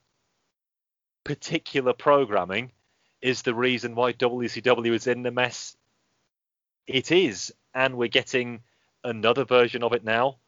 [1.22, 2.72] particular programming
[3.22, 5.76] is the reason why WCW is in the mess
[6.86, 8.60] it is, and we're getting
[9.04, 10.38] another version of it now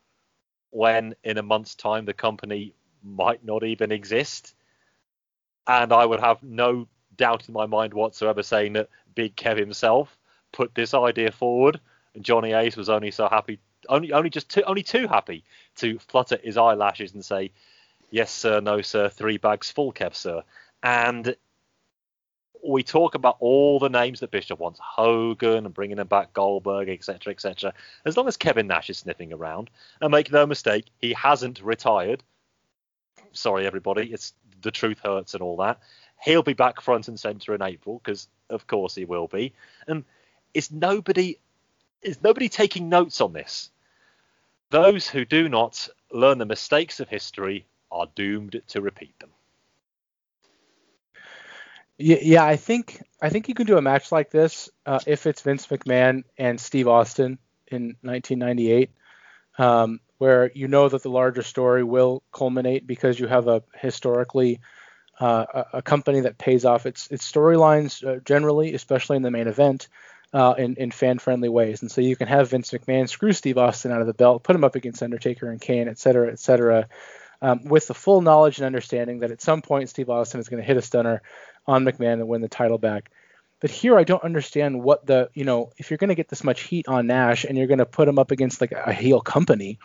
[0.70, 4.54] when in a month's time the company might not even exist.
[5.66, 10.16] And I would have no doubt in my mind whatsoever saying that Big Kev himself
[10.52, 11.80] put this idea forward.
[12.14, 13.58] And Johnny Ace was only so happy,
[13.88, 15.44] only only just too, only too happy
[15.76, 17.52] to flutter his eyelashes and say,
[18.10, 20.42] "Yes, sir, no, sir, three bags full, Kev, sir."
[20.82, 21.36] And
[22.64, 26.88] we talk about all the names that Bischoff wants, Hogan and bringing him back, Goldberg,
[26.88, 27.72] etc., etc.
[28.04, 29.70] As long as Kevin Nash is sniffing around,
[30.00, 32.22] and make no mistake, he hasn't retired.
[33.32, 35.78] sorry everybody, it's the truth hurts and all that.
[36.24, 39.52] He'll be back front and center in April because of course he will be.
[39.86, 40.04] And
[40.54, 41.38] is nobody
[42.02, 43.70] is nobody taking notes on this?
[44.70, 49.30] Those who do not learn the mistakes of history are doomed to repeat them.
[51.98, 55.26] Yeah, yeah, I think I think you can do a match like this uh, if
[55.26, 58.90] it's Vince McMahon and Steve Austin in 1998,
[59.58, 64.60] um, where you know that the larger story will culminate because you have a historically
[65.18, 69.48] uh, a, company that pays off its its storylines uh, generally, especially in the main
[69.48, 69.88] event,
[70.34, 71.80] uh, in in fan friendly ways.
[71.80, 74.54] And so you can have Vince McMahon screw Steve Austin out of the belt, put
[74.54, 76.88] him up against Undertaker and Kane, et cetera, et cetera.
[77.42, 80.62] Um, with the full knowledge and understanding that at some point Steve Austin is going
[80.62, 81.20] to hit a stunner
[81.66, 83.10] on McMahon and win the title back.
[83.60, 86.44] But here I don't understand what the, you know, if you're going to get this
[86.44, 89.20] much heat on Nash and you're going to put him up against like a heel
[89.20, 89.78] company,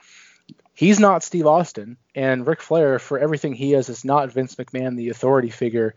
[0.73, 1.97] he's not Steve Austin.
[2.13, 5.95] And Ric Flair, for everything he is, is not Vince McMahon, the authority figure.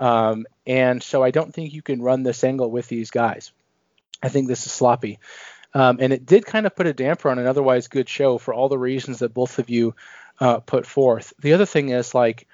[0.00, 3.52] Um, and so I don't think you can run this angle with these guys.
[4.20, 5.20] I think this is sloppy.
[5.74, 8.52] Um, and it did kind of put a damper on an otherwise good show for
[8.52, 9.94] all the reasons that both of you
[10.40, 11.32] uh, put forth.
[11.40, 12.46] The other thing is like,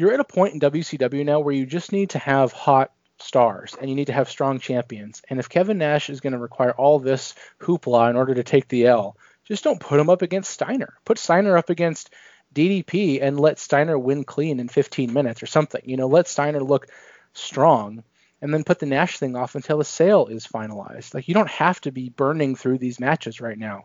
[0.00, 3.76] you're at a point in WCW now where you just need to have hot stars
[3.78, 5.20] and you need to have strong champions.
[5.28, 8.66] And if Kevin Nash is going to require all this hoopla in order to take
[8.68, 10.94] the L, just don't put him up against Steiner.
[11.04, 12.14] Put Steiner up against
[12.54, 15.82] DDP and let Steiner win clean in 15 minutes or something.
[15.84, 16.86] You know, let Steiner look
[17.34, 18.02] strong
[18.40, 21.12] and then put the Nash thing off until the sale is finalized.
[21.12, 23.84] Like you don't have to be burning through these matches right now.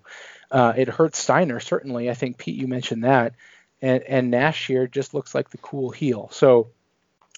[0.49, 2.09] Uh, it hurts Steiner certainly.
[2.09, 3.33] I think Pete, you mentioned that
[3.81, 6.29] and and Nash here just looks like the cool heel.
[6.31, 6.69] So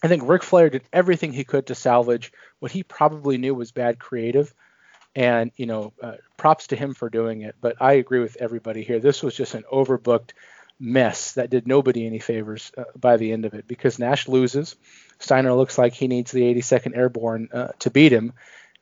[0.03, 3.72] I think Ric Flair did everything he could to salvage what he probably knew was
[3.72, 4.53] bad creative,
[5.15, 7.55] and you know, uh, props to him for doing it.
[7.59, 8.99] But I agree with everybody here.
[8.99, 10.31] This was just an overbooked
[10.80, 14.76] mess that did nobody any favors uh, by the end of it because Nash loses.
[15.19, 18.34] Steiner looks like he needs the 82nd Airborne uh, to beat him,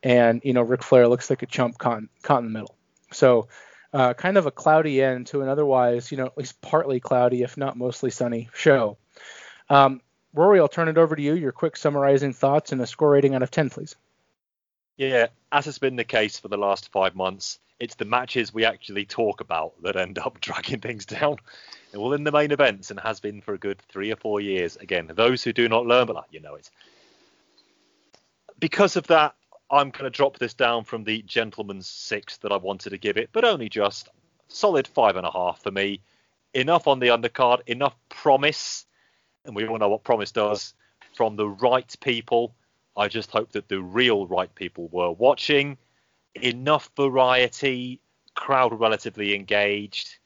[0.03, 2.75] and you know, Ric Flair looks like a chump caught, caught in the middle.
[3.11, 3.47] So
[3.93, 7.43] uh, kind of a cloudy end to an otherwise, you know, at least partly cloudy,
[7.43, 8.97] if not mostly sunny show.
[9.69, 10.01] Um,
[10.33, 11.33] Rory, I'll turn it over to you.
[11.33, 13.95] Your quick summarizing thoughts and a score rating out of 10, please.
[14.97, 18.65] Yeah, as has been the case for the last five months, it's the matches we
[18.65, 21.37] actually talk about that end up dragging things down.
[21.93, 24.75] Well, in the main events, and has been for a good three or four years.
[24.75, 26.69] Again, those who do not learn, but you know it.
[28.59, 29.35] Because of that,
[29.69, 33.17] I'm going to drop this down from the gentleman's six that I wanted to give
[33.17, 34.09] it, but only just
[34.47, 36.01] solid five and a half for me.
[36.53, 38.85] Enough on the undercard, enough promise,
[39.43, 40.73] and we all know what promise does
[41.15, 42.55] from the right people.
[42.95, 45.77] I just hope that the real right people were watching.
[46.35, 48.01] Enough variety,
[48.35, 50.17] crowd relatively engaged,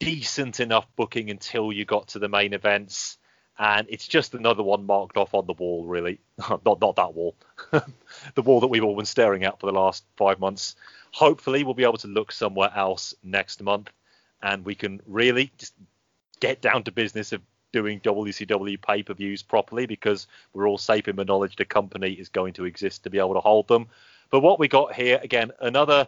[0.00, 3.18] decent enough booking until you got to the main events
[3.58, 6.20] and it's just another one marked off on the wall, really.
[6.64, 7.36] not not that wall,
[7.70, 10.76] the wall that we've all been staring at for the last five months.
[11.12, 13.90] Hopefully, we'll be able to look somewhere else next month,
[14.42, 15.74] and we can really just
[16.40, 17.40] get down to business of
[17.72, 22.52] doing WCW pay-per-views properly because we're all safe in the knowledge the company is going
[22.52, 23.88] to exist to be able to hold them.
[24.30, 26.06] But what we got here again, another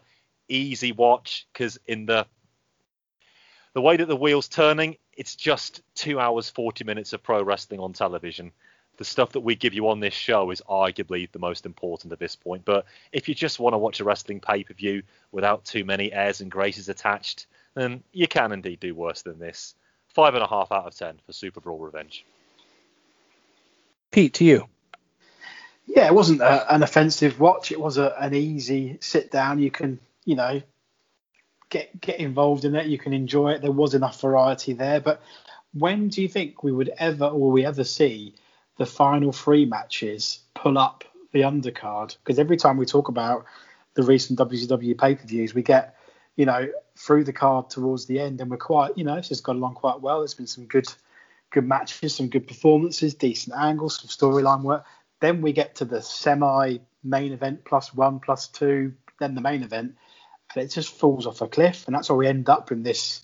[0.48, 2.26] easy watch because in the
[3.72, 7.80] the way that the wheel's turning, it's just two hours, 40 minutes of pro wrestling
[7.80, 8.52] on television.
[8.98, 12.18] The stuff that we give you on this show is arguably the most important at
[12.18, 12.64] this point.
[12.64, 15.02] But if you just want to watch a wrestling pay per view
[15.32, 19.74] without too many airs and graces attached, then you can indeed do worse than this.
[20.08, 22.24] Five and a half out of ten for Super Brawl Revenge.
[24.10, 24.66] Pete, to you.
[25.86, 27.70] Yeah, it wasn't a, an offensive watch.
[27.70, 29.58] It was a, an easy sit down.
[29.58, 30.62] You can, you know,
[31.70, 32.86] get get involved in it.
[32.86, 33.62] You can enjoy it.
[33.62, 35.00] There was enough variety there.
[35.00, 35.22] But
[35.72, 38.34] when do you think we would ever, or will we ever see
[38.78, 42.16] the final three matches pull up the undercard?
[42.18, 43.44] Because every time we talk about
[43.94, 45.96] the recent WCW pay per views, we get,
[46.36, 49.44] you know, through the card towards the end, and we're quite, you know, it's just
[49.44, 50.20] gone along quite well.
[50.20, 50.86] There's been some good,
[51.50, 54.84] good matches, some good performances, decent angles, some storyline work.
[55.20, 59.62] Then we get to the semi main event plus one plus two, then the main
[59.62, 59.94] event
[60.54, 63.22] and it just falls off a cliff, and that's why we end up in this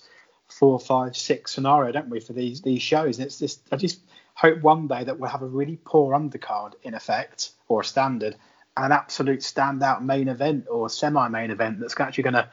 [0.49, 3.19] four, five, six scenario, don't we, for these these shows?
[3.19, 4.01] And it's just I just
[4.35, 8.36] hope one day that we'll have a really poor undercard in effect or a standard,
[8.77, 12.49] and an absolute standout main event or semi-main event that's actually going to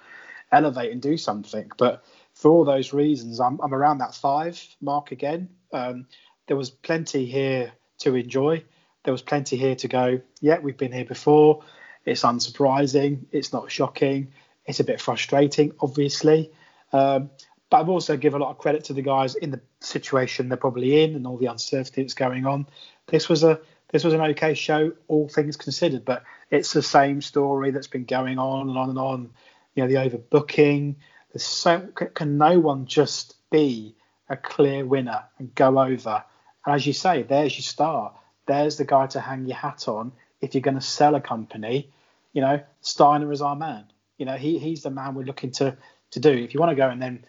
[0.51, 1.71] elevate and do something.
[1.77, 5.49] But for all those reasons, I'm, I'm around that five mark again.
[5.71, 6.07] Um,
[6.47, 8.63] there was plenty here to enjoy.
[9.03, 10.21] There was plenty here to go.
[10.41, 11.63] Yeah, we've been here before.
[12.05, 13.25] It's unsurprising.
[13.31, 14.31] It's not shocking.
[14.69, 16.51] It's a bit frustrating, obviously.
[16.93, 17.31] Um,
[17.69, 20.57] But I've also given a lot of credit to the guys in the situation they're
[20.57, 22.67] probably in and all the uncertainty that's going on.
[23.07, 23.59] This was a
[23.91, 26.05] this was an okay show, all things considered.
[26.05, 29.29] But it's the same story that's been going on and on and on.
[29.75, 30.95] You know, the overbooking.
[31.31, 33.95] There's so can no one just be
[34.29, 36.23] a clear winner and go over.
[36.65, 38.13] And as you say, there's your star.
[38.45, 41.89] There's the guy to hang your hat on if you're going to sell a company.
[42.33, 43.85] You know, Steiner is our man.
[44.19, 45.75] You know, he, he's the man we're looking to
[46.11, 46.29] to do.
[46.29, 47.25] If you want to go and then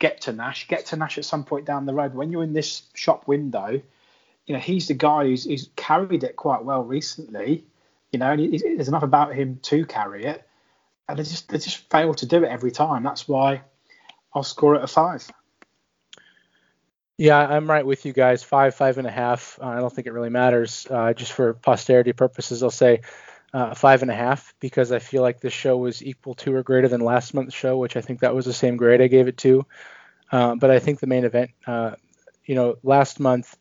[0.00, 2.14] get to Nash, get to Nash at some point down the road.
[2.14, 3.80] When you're in this shop window,
[4.46, 7.64] you know, he's the guy who's, who's carried it quite well recently.
[8.10, 10.44] You know, and he, there's enough about him to carry it.
[11.08, 13.02] And they just they just fail to do it every time.
[13.02, 13.62] That's why
[14.34, 15.30] I'll score it a five.
[17.18, 18.42] Yeah, I'm right with you guys.
[18.42, 19.58] Five, five and a half.
[19.60, 20.86] Uh, I don't think it really matters.
[20.88, 23.02] Uh, just for posterity purposes, I'll say
[23.52, 26.62] uh, five and a half because I feel like this show was equal to or
[26.62, 29.28] greater than last month's show, which I think that was the same grade I gave
[29.28, 29.66] it to.
[30.30, 31.96] Uh, but I think the main event, uh,
[32.44, 33.56] you know, last month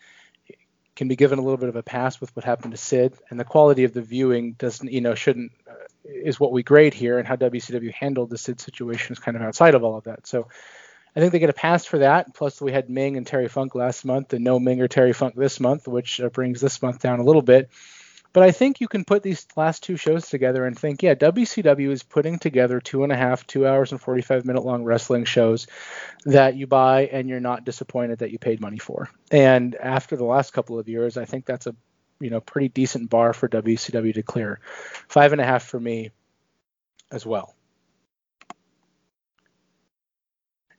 [0.96, 3.40] can be given a little bit of a pass with what happened to Sid, and
[3.40, 7.18] the quality of the viewing doesn't, you know, shouldn't uh, is what we grade here,
[7.18, 10.28] and how WCW handled the Sid situation is kind of outside of all of that.
[10.28, 10.50] So
[11.16, 12.36] I think they get a pass for that.
[12.36, 15.36] Plus, we had Ming and Terry Funk last month, and no Ming or Terry Funk
[15.36, 17.70] this month, which uh, brings this month down a little bit.
[18.32, 21.90] But I think you can put these last two shows together and think, yeah, WCW
[21.90, 25.66] is putting together two and a half, two hours and 45 minute long wrestling shows
[26.26, 29.10] that you buy and you're not disappointed that you paid money for.
[29.32, 31.76] And after the last couple of years, I think that's a
[32.20, 34.60] you know pretty decent bar for WCW to clear.
[35.08, 36.12] Five and a half for me
[37.12, 37.56] as well.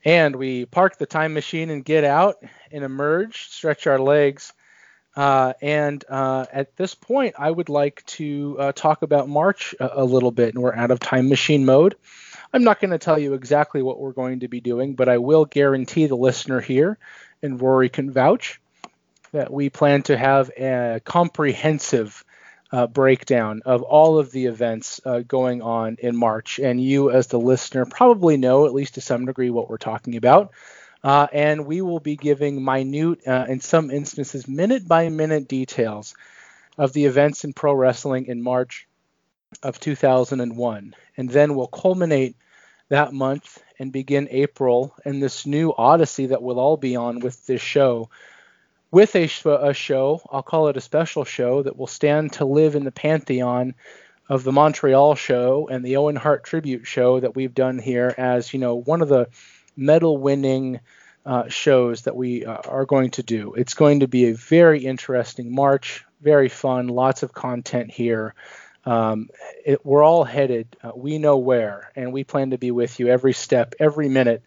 [0.04, 2.36] And we park the time machine and get out
[2.72, 4.52] and emerge, stretch our legs.
[5.16, 10.02] Uh, and uh, at this point, I would like to uh, talk about March a,
[10.02, 10.54] a, little bit.
[10.54, 11.96] And we're out of time machine mode.
[12.52, 15.18] I'm not going to tell you exactly what we're going to be doing, but I
[15.18, 16.98] will guarantee the listener here,
[17.42, 18.60] and Rory can vouch,
[19.32, 22.24] that we plan to have a comprehensive
[22.72, 26.58] uh, breakdown of all of the events uh, going on in March.
[26.58, 30.16] And you, as the listener, probably know, at least to some degree, what we're talking
[30.16, 30.52] about.
[31.02, 36.14] Uh, and we will be giving minute, uh, in some instances, minute by minute details
[36.76, 38.86] of the events in pro wrestling in March
[39.62, 40.94] of 2001.
[41.16, 42.36] And then we'll culminate
[42.88, 47.46] that month and begin April and this new odyssey that we'll all be on with
[47.46, 48.10] this show
[48.90, 52.74] with a, a show, I'll call it a special show, that will stand to live
[52.74, 53.74] in the pantheon
[54.28, 58.52] of the Montreal show and the Owen Hart tribute show that we've done here as,
[58.52, 59.28] you know, one of the
[59.80, 60.80] medal winning
[61.26, 63.54] uh, shows that we uh, are going to do.
[63.54, 68.34] It's going to be a very interesting March, very fun, lots of content here.
[68.84, 69.28] Um,
[69.64, 73.08] it, we're all headed, uh, we know where, and we plan to be with you
[73.08, 74.42] every step, every minute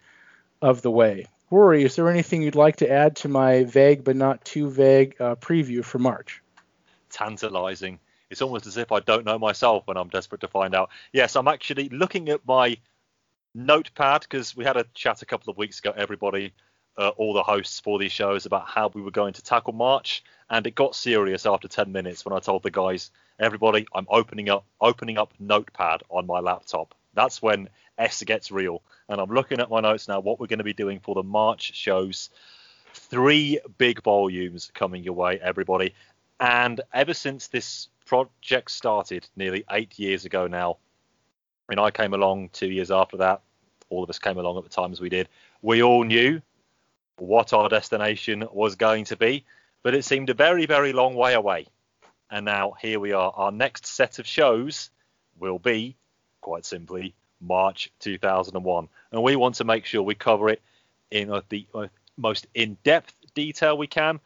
[0.60, 1.26] of the way.
[1.50, 5.20] Rory, is there anything you'd like to add to my vague but not too vague
[5.20, 6.42] uh, preview for March?
[7.10, 8.00] Tantalizing.
[8.28, 10.90] It's almost as if I don't know myself when I'm desperate to find out.
[11.12, 12.78] Yes, I'm actually looking at my
[13.54, 16.52] notepad because we had a chat a couple of weeks ago, everybody,
[16.98, 20.24] uh, all the hosts for these shows, about how we were going to tackle March,
[20.50, 24.48] and it got serious after 10 minutes when I told the guys, everybody, I'm opening
[24.48, 26.94] up opening up Notepad on my laptop.
[27.14, 27.68] That's when
[27.98, 28.82] S gets real.
[29.08, 31.22] And I'm looking at my notes now, what we're going to be doing for the
[31.22, 32.30] March shows.
[32.92, 35.94] Three big volumes coming your way, everybody.
[36.40, 40.78] And ever since this project started nearly eight years ago now,
[41.66, 43.42] when I came along two years after that,
[43.88, 45.28] all of us came along at the time as we did,
[45.62, 46.40] we all knew
[47.16, 49.44] what our destination was going to be,
[49.82, 51.66] but it seemed a very, very long way away.
[52.30, 53.32] And now here we are.
[53.36, 54.90] Our next set of shows
[55.38, 55.96] will be,
[56.40, 58.88] quite simply, March 2001.
[59.12, 60.62] And we want to make sure we cover it
[61.10, 61.86] in uh, the uh,
[62.16, 64.20] most in depth detail we can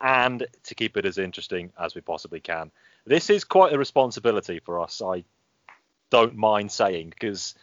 [0.00, 2.70] and to keep it as interesting as we possibly can.
[3.04, 5.24] This is quite a responsibility for us, I
[6.10, 7.54] don't mind saying, because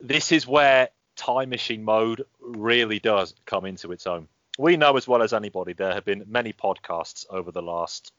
[0.00, 4.28] this is where time machine mode really does come into its own.
[4.58, 8.12] We know as well as anybody there have been many podcasts over the last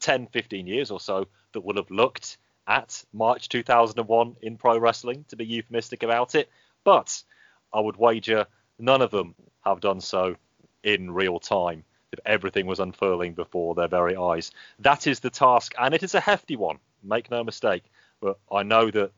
[0.00, 5.24] 10, 15 years or so that will have looked at March 2001 in pro wrestling,
[5.28, 6.48] to be euphemistic about it.
[6.84, 7.22] But
[7.72, 8.46] I would wager
[8.78, 10.36] none of them have done so
[10.82, 14.50] in real time, if everything was unfurling before their very eyes.
[14.78, 17.84] That is the task, and it is a hefty one, make no mistake.
[18.22, 19.10] But I know that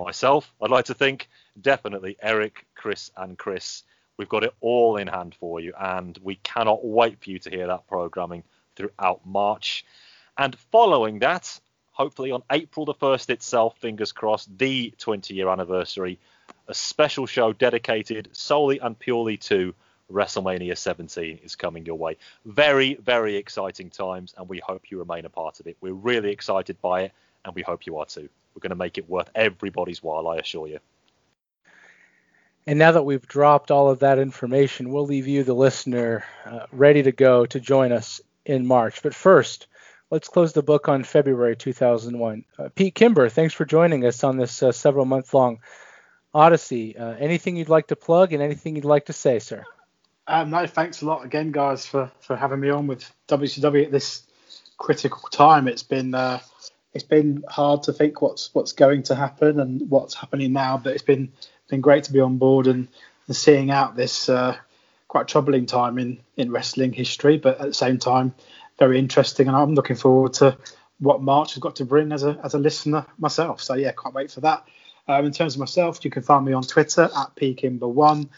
[0.00, 1.28] myself, I'd like to think,
[1.60, 3.82] definitely Eric, Chris, and Chris,
[4.16, 7.50] we've got it all in hand for you, and we cannot wait for you to
[7.50, 8.44] hear that programming
[8.76, 9.84] throughout March.
[10.38, 11.60] And following that,
[11.90, 16.20] hopefully on April the 1st itself, fingers crossed, the 20 year anniversary,
[16.68, 19.74] a special show dedicated solely and purely to
[20.10, 22.16] WrestleMania 17 is coming your way.
[22.44, 25.76] Very, very exciting times, and we hope you remain a part of it.
[25.80, 27.12] We're really excited by it,
[27.44, 28.28] and we hope you are too.
[28.54, 30.78] We're going to make it worth everybody's while, I assure you.
[32.66, 36.66] And now that we've dropped all of that information, we'll leave you, the listener, uh,
[36.70, 39.02] ready to go to join us in March.
[39.02, 39.66] But first,
[40.10, 42.44] let's close the book on February 2001.
[42.58, 45.58] Uh, Pete Kimber, thanks for joining us on this uh, several month long
[46.32, 46.96] Odyssey.
[46.96, 49.64] Uh, anything you'd like to plug and anything you'd like to say, sir?
[50.28, 53.90] Um, no, thanks a lot again, guys, for, for having me on with WCW at
[53.90, 54.22] this
[54.78, 55.66] critical time.
[55.66, 56.38] It's been uh,
[56.94, 60.92] it's been hard to think what's what's going to happen and what's happening now, but
[60.92, 61.32] it's been
[61.68, 62.88] been great to be on board and,
[63.26, 64.56] and seeing out this uh,
[65.08, 68.34] quite troubling time in, in wrestling history, but at the same time,
[68.78, 69.48] very interesting.
[69.48, 70.56] And I'm looking forward to
[71.00, 73.60] what March has got to bring as a, as a listener myself.
[73.62, 74.64] So, yeah, can't wait for that.
[75.08, 78.28] Um, in terms of myself, you can find me on Twitter at pkimber1.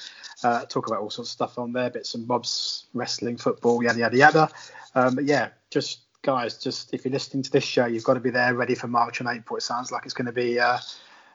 [0.43, 3.99] Uh, talk about all sorts of stuff on there, bits and bobs, wrestling, football, yada,
[3.99, 4.49] yada, yada.
[4.95, 8.21] Um, but yeah, just guys, just if you're listening to this show, you've got to
[8.21, 9.57] be there ready for March and April.
[9.57, 10.79] It sounds like it's going to be uh,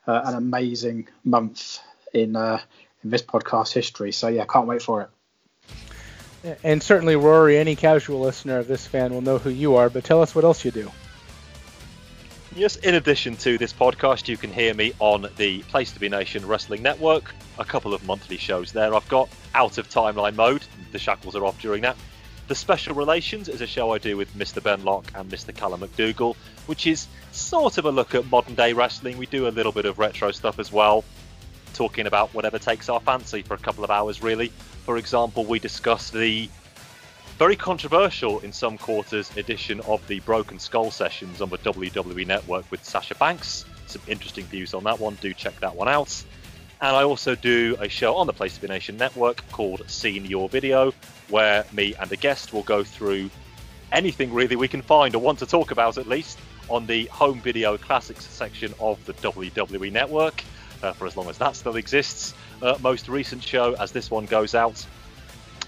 [0.06, 1.80] uh, an amazing month
[2.14, 2.60] in uh,
[3.04, 4.12] in this podcast history.
[4.12, 5.10] So yeah, can't wait for it.
[6.64, 9.90] And certainly, Rory, any casual listener of this fan will know who you are.
[9.90, 10.92] But tell us what else you do.
[12.56, 16.10] Yes, in addition to this podcast, you can hear me on the Place to Be
[16.10, 17.34] Nation Wrestling Network.
[17.60, 18.96] A couple of monthly shows there.
[18.96, 20.64] I've got out of timeline mode.
[20.92, 21.96] The shackles are off during that.
[22.50, 24.62] The Special Relations is a show I do with Mr.
[24.62, 25.56] Ben Locke and Mr.
[25.56, 26.36] Callum McDougall,
[26.66, 29.20] which is sort of a look at modern day wrestling.
[29.20, 31.06] We do a little bit of retro stuff as well
[31.76, 34.48] talking about whatever takes our fancy for a couple of hours, really.
[34.84, 36.50] For example, we discuss the
[37.38, 42.72] very controversial in some quarters edition of the Broken Skull sessions on the WWE Network
[42.72, 43.64] with Sasha Banks.
[43.86, 45.20] Some interesting views on that one.
[45.22, 46.24] Do check that one out.
[46.82, 50.26] And I also do a show on the Place to Be Nation network called Seen
[50.26, 50.96] Your Video,
[51.30, 53.30] where me and a guest will go through
[53.92, 56.40] anything really we can find or want to talk about at least
[56.70, 60.44] on the home video classics section of the WWE network
[60.84, 62.34] uh, for as long as that still exists.
[62.62, 64.86] Uh, most recent show, as this one goes out,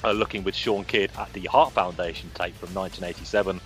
[0.04, 3.60] uh, looking with Sean Kidd at the Heart Foundation tape from 1987.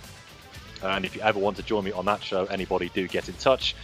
[0.82, 3.34] And if you ever want to join me on that show, anybody do get in
[3.34, 3.74] touch.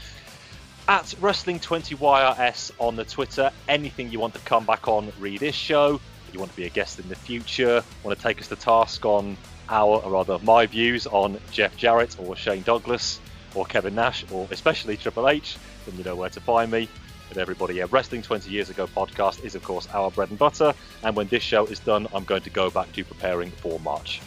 [0.89, 6.01] At Wrestling20YRS on the Twitter, anything you want to come back on, read this show,
[6.33, 9.05] you want to be a guest in the future, want to take us to task
[9.05, 9.37] on
[9.69, 13.21] our, or rather my views on Jeff Jarrett or Shane Douglas
[13.55, 15.57] or Kevin Nash or especially Triple H,
[15.87, 16.89] then you know where to find me
[17.31, 17.77] And everybody.
[17.77, 20.75] Yeah, Wrestling 20 Years Ago podcast is, of course, our bread and butter.
[21.03, 24.21] And when this show is done, I'm going to go back to preparing for March.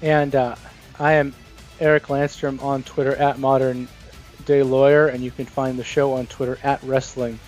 [0.00, 0.56] And uh,
[0.98, 1.34] I am
[1.80, 3.88] Eric Landstrom on Twitter at Modern
[4.44, 7.38] Day Lawyer, and you can find the show on Twitter at Wrestling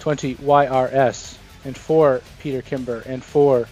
[0.00, 1.33] 20YRS.
[1.64, 3.68] And for Peter Kimber and for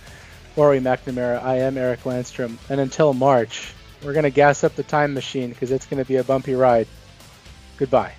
[0.56, 2.56] Rory McNamara, I am Eric Landstrom.
[2.68, 6.08] And until March, we're going to gas up the time machine because it's going to
[6.08, 6.86] be a bumpy ride.
[7.76, 8.14] Goodbye.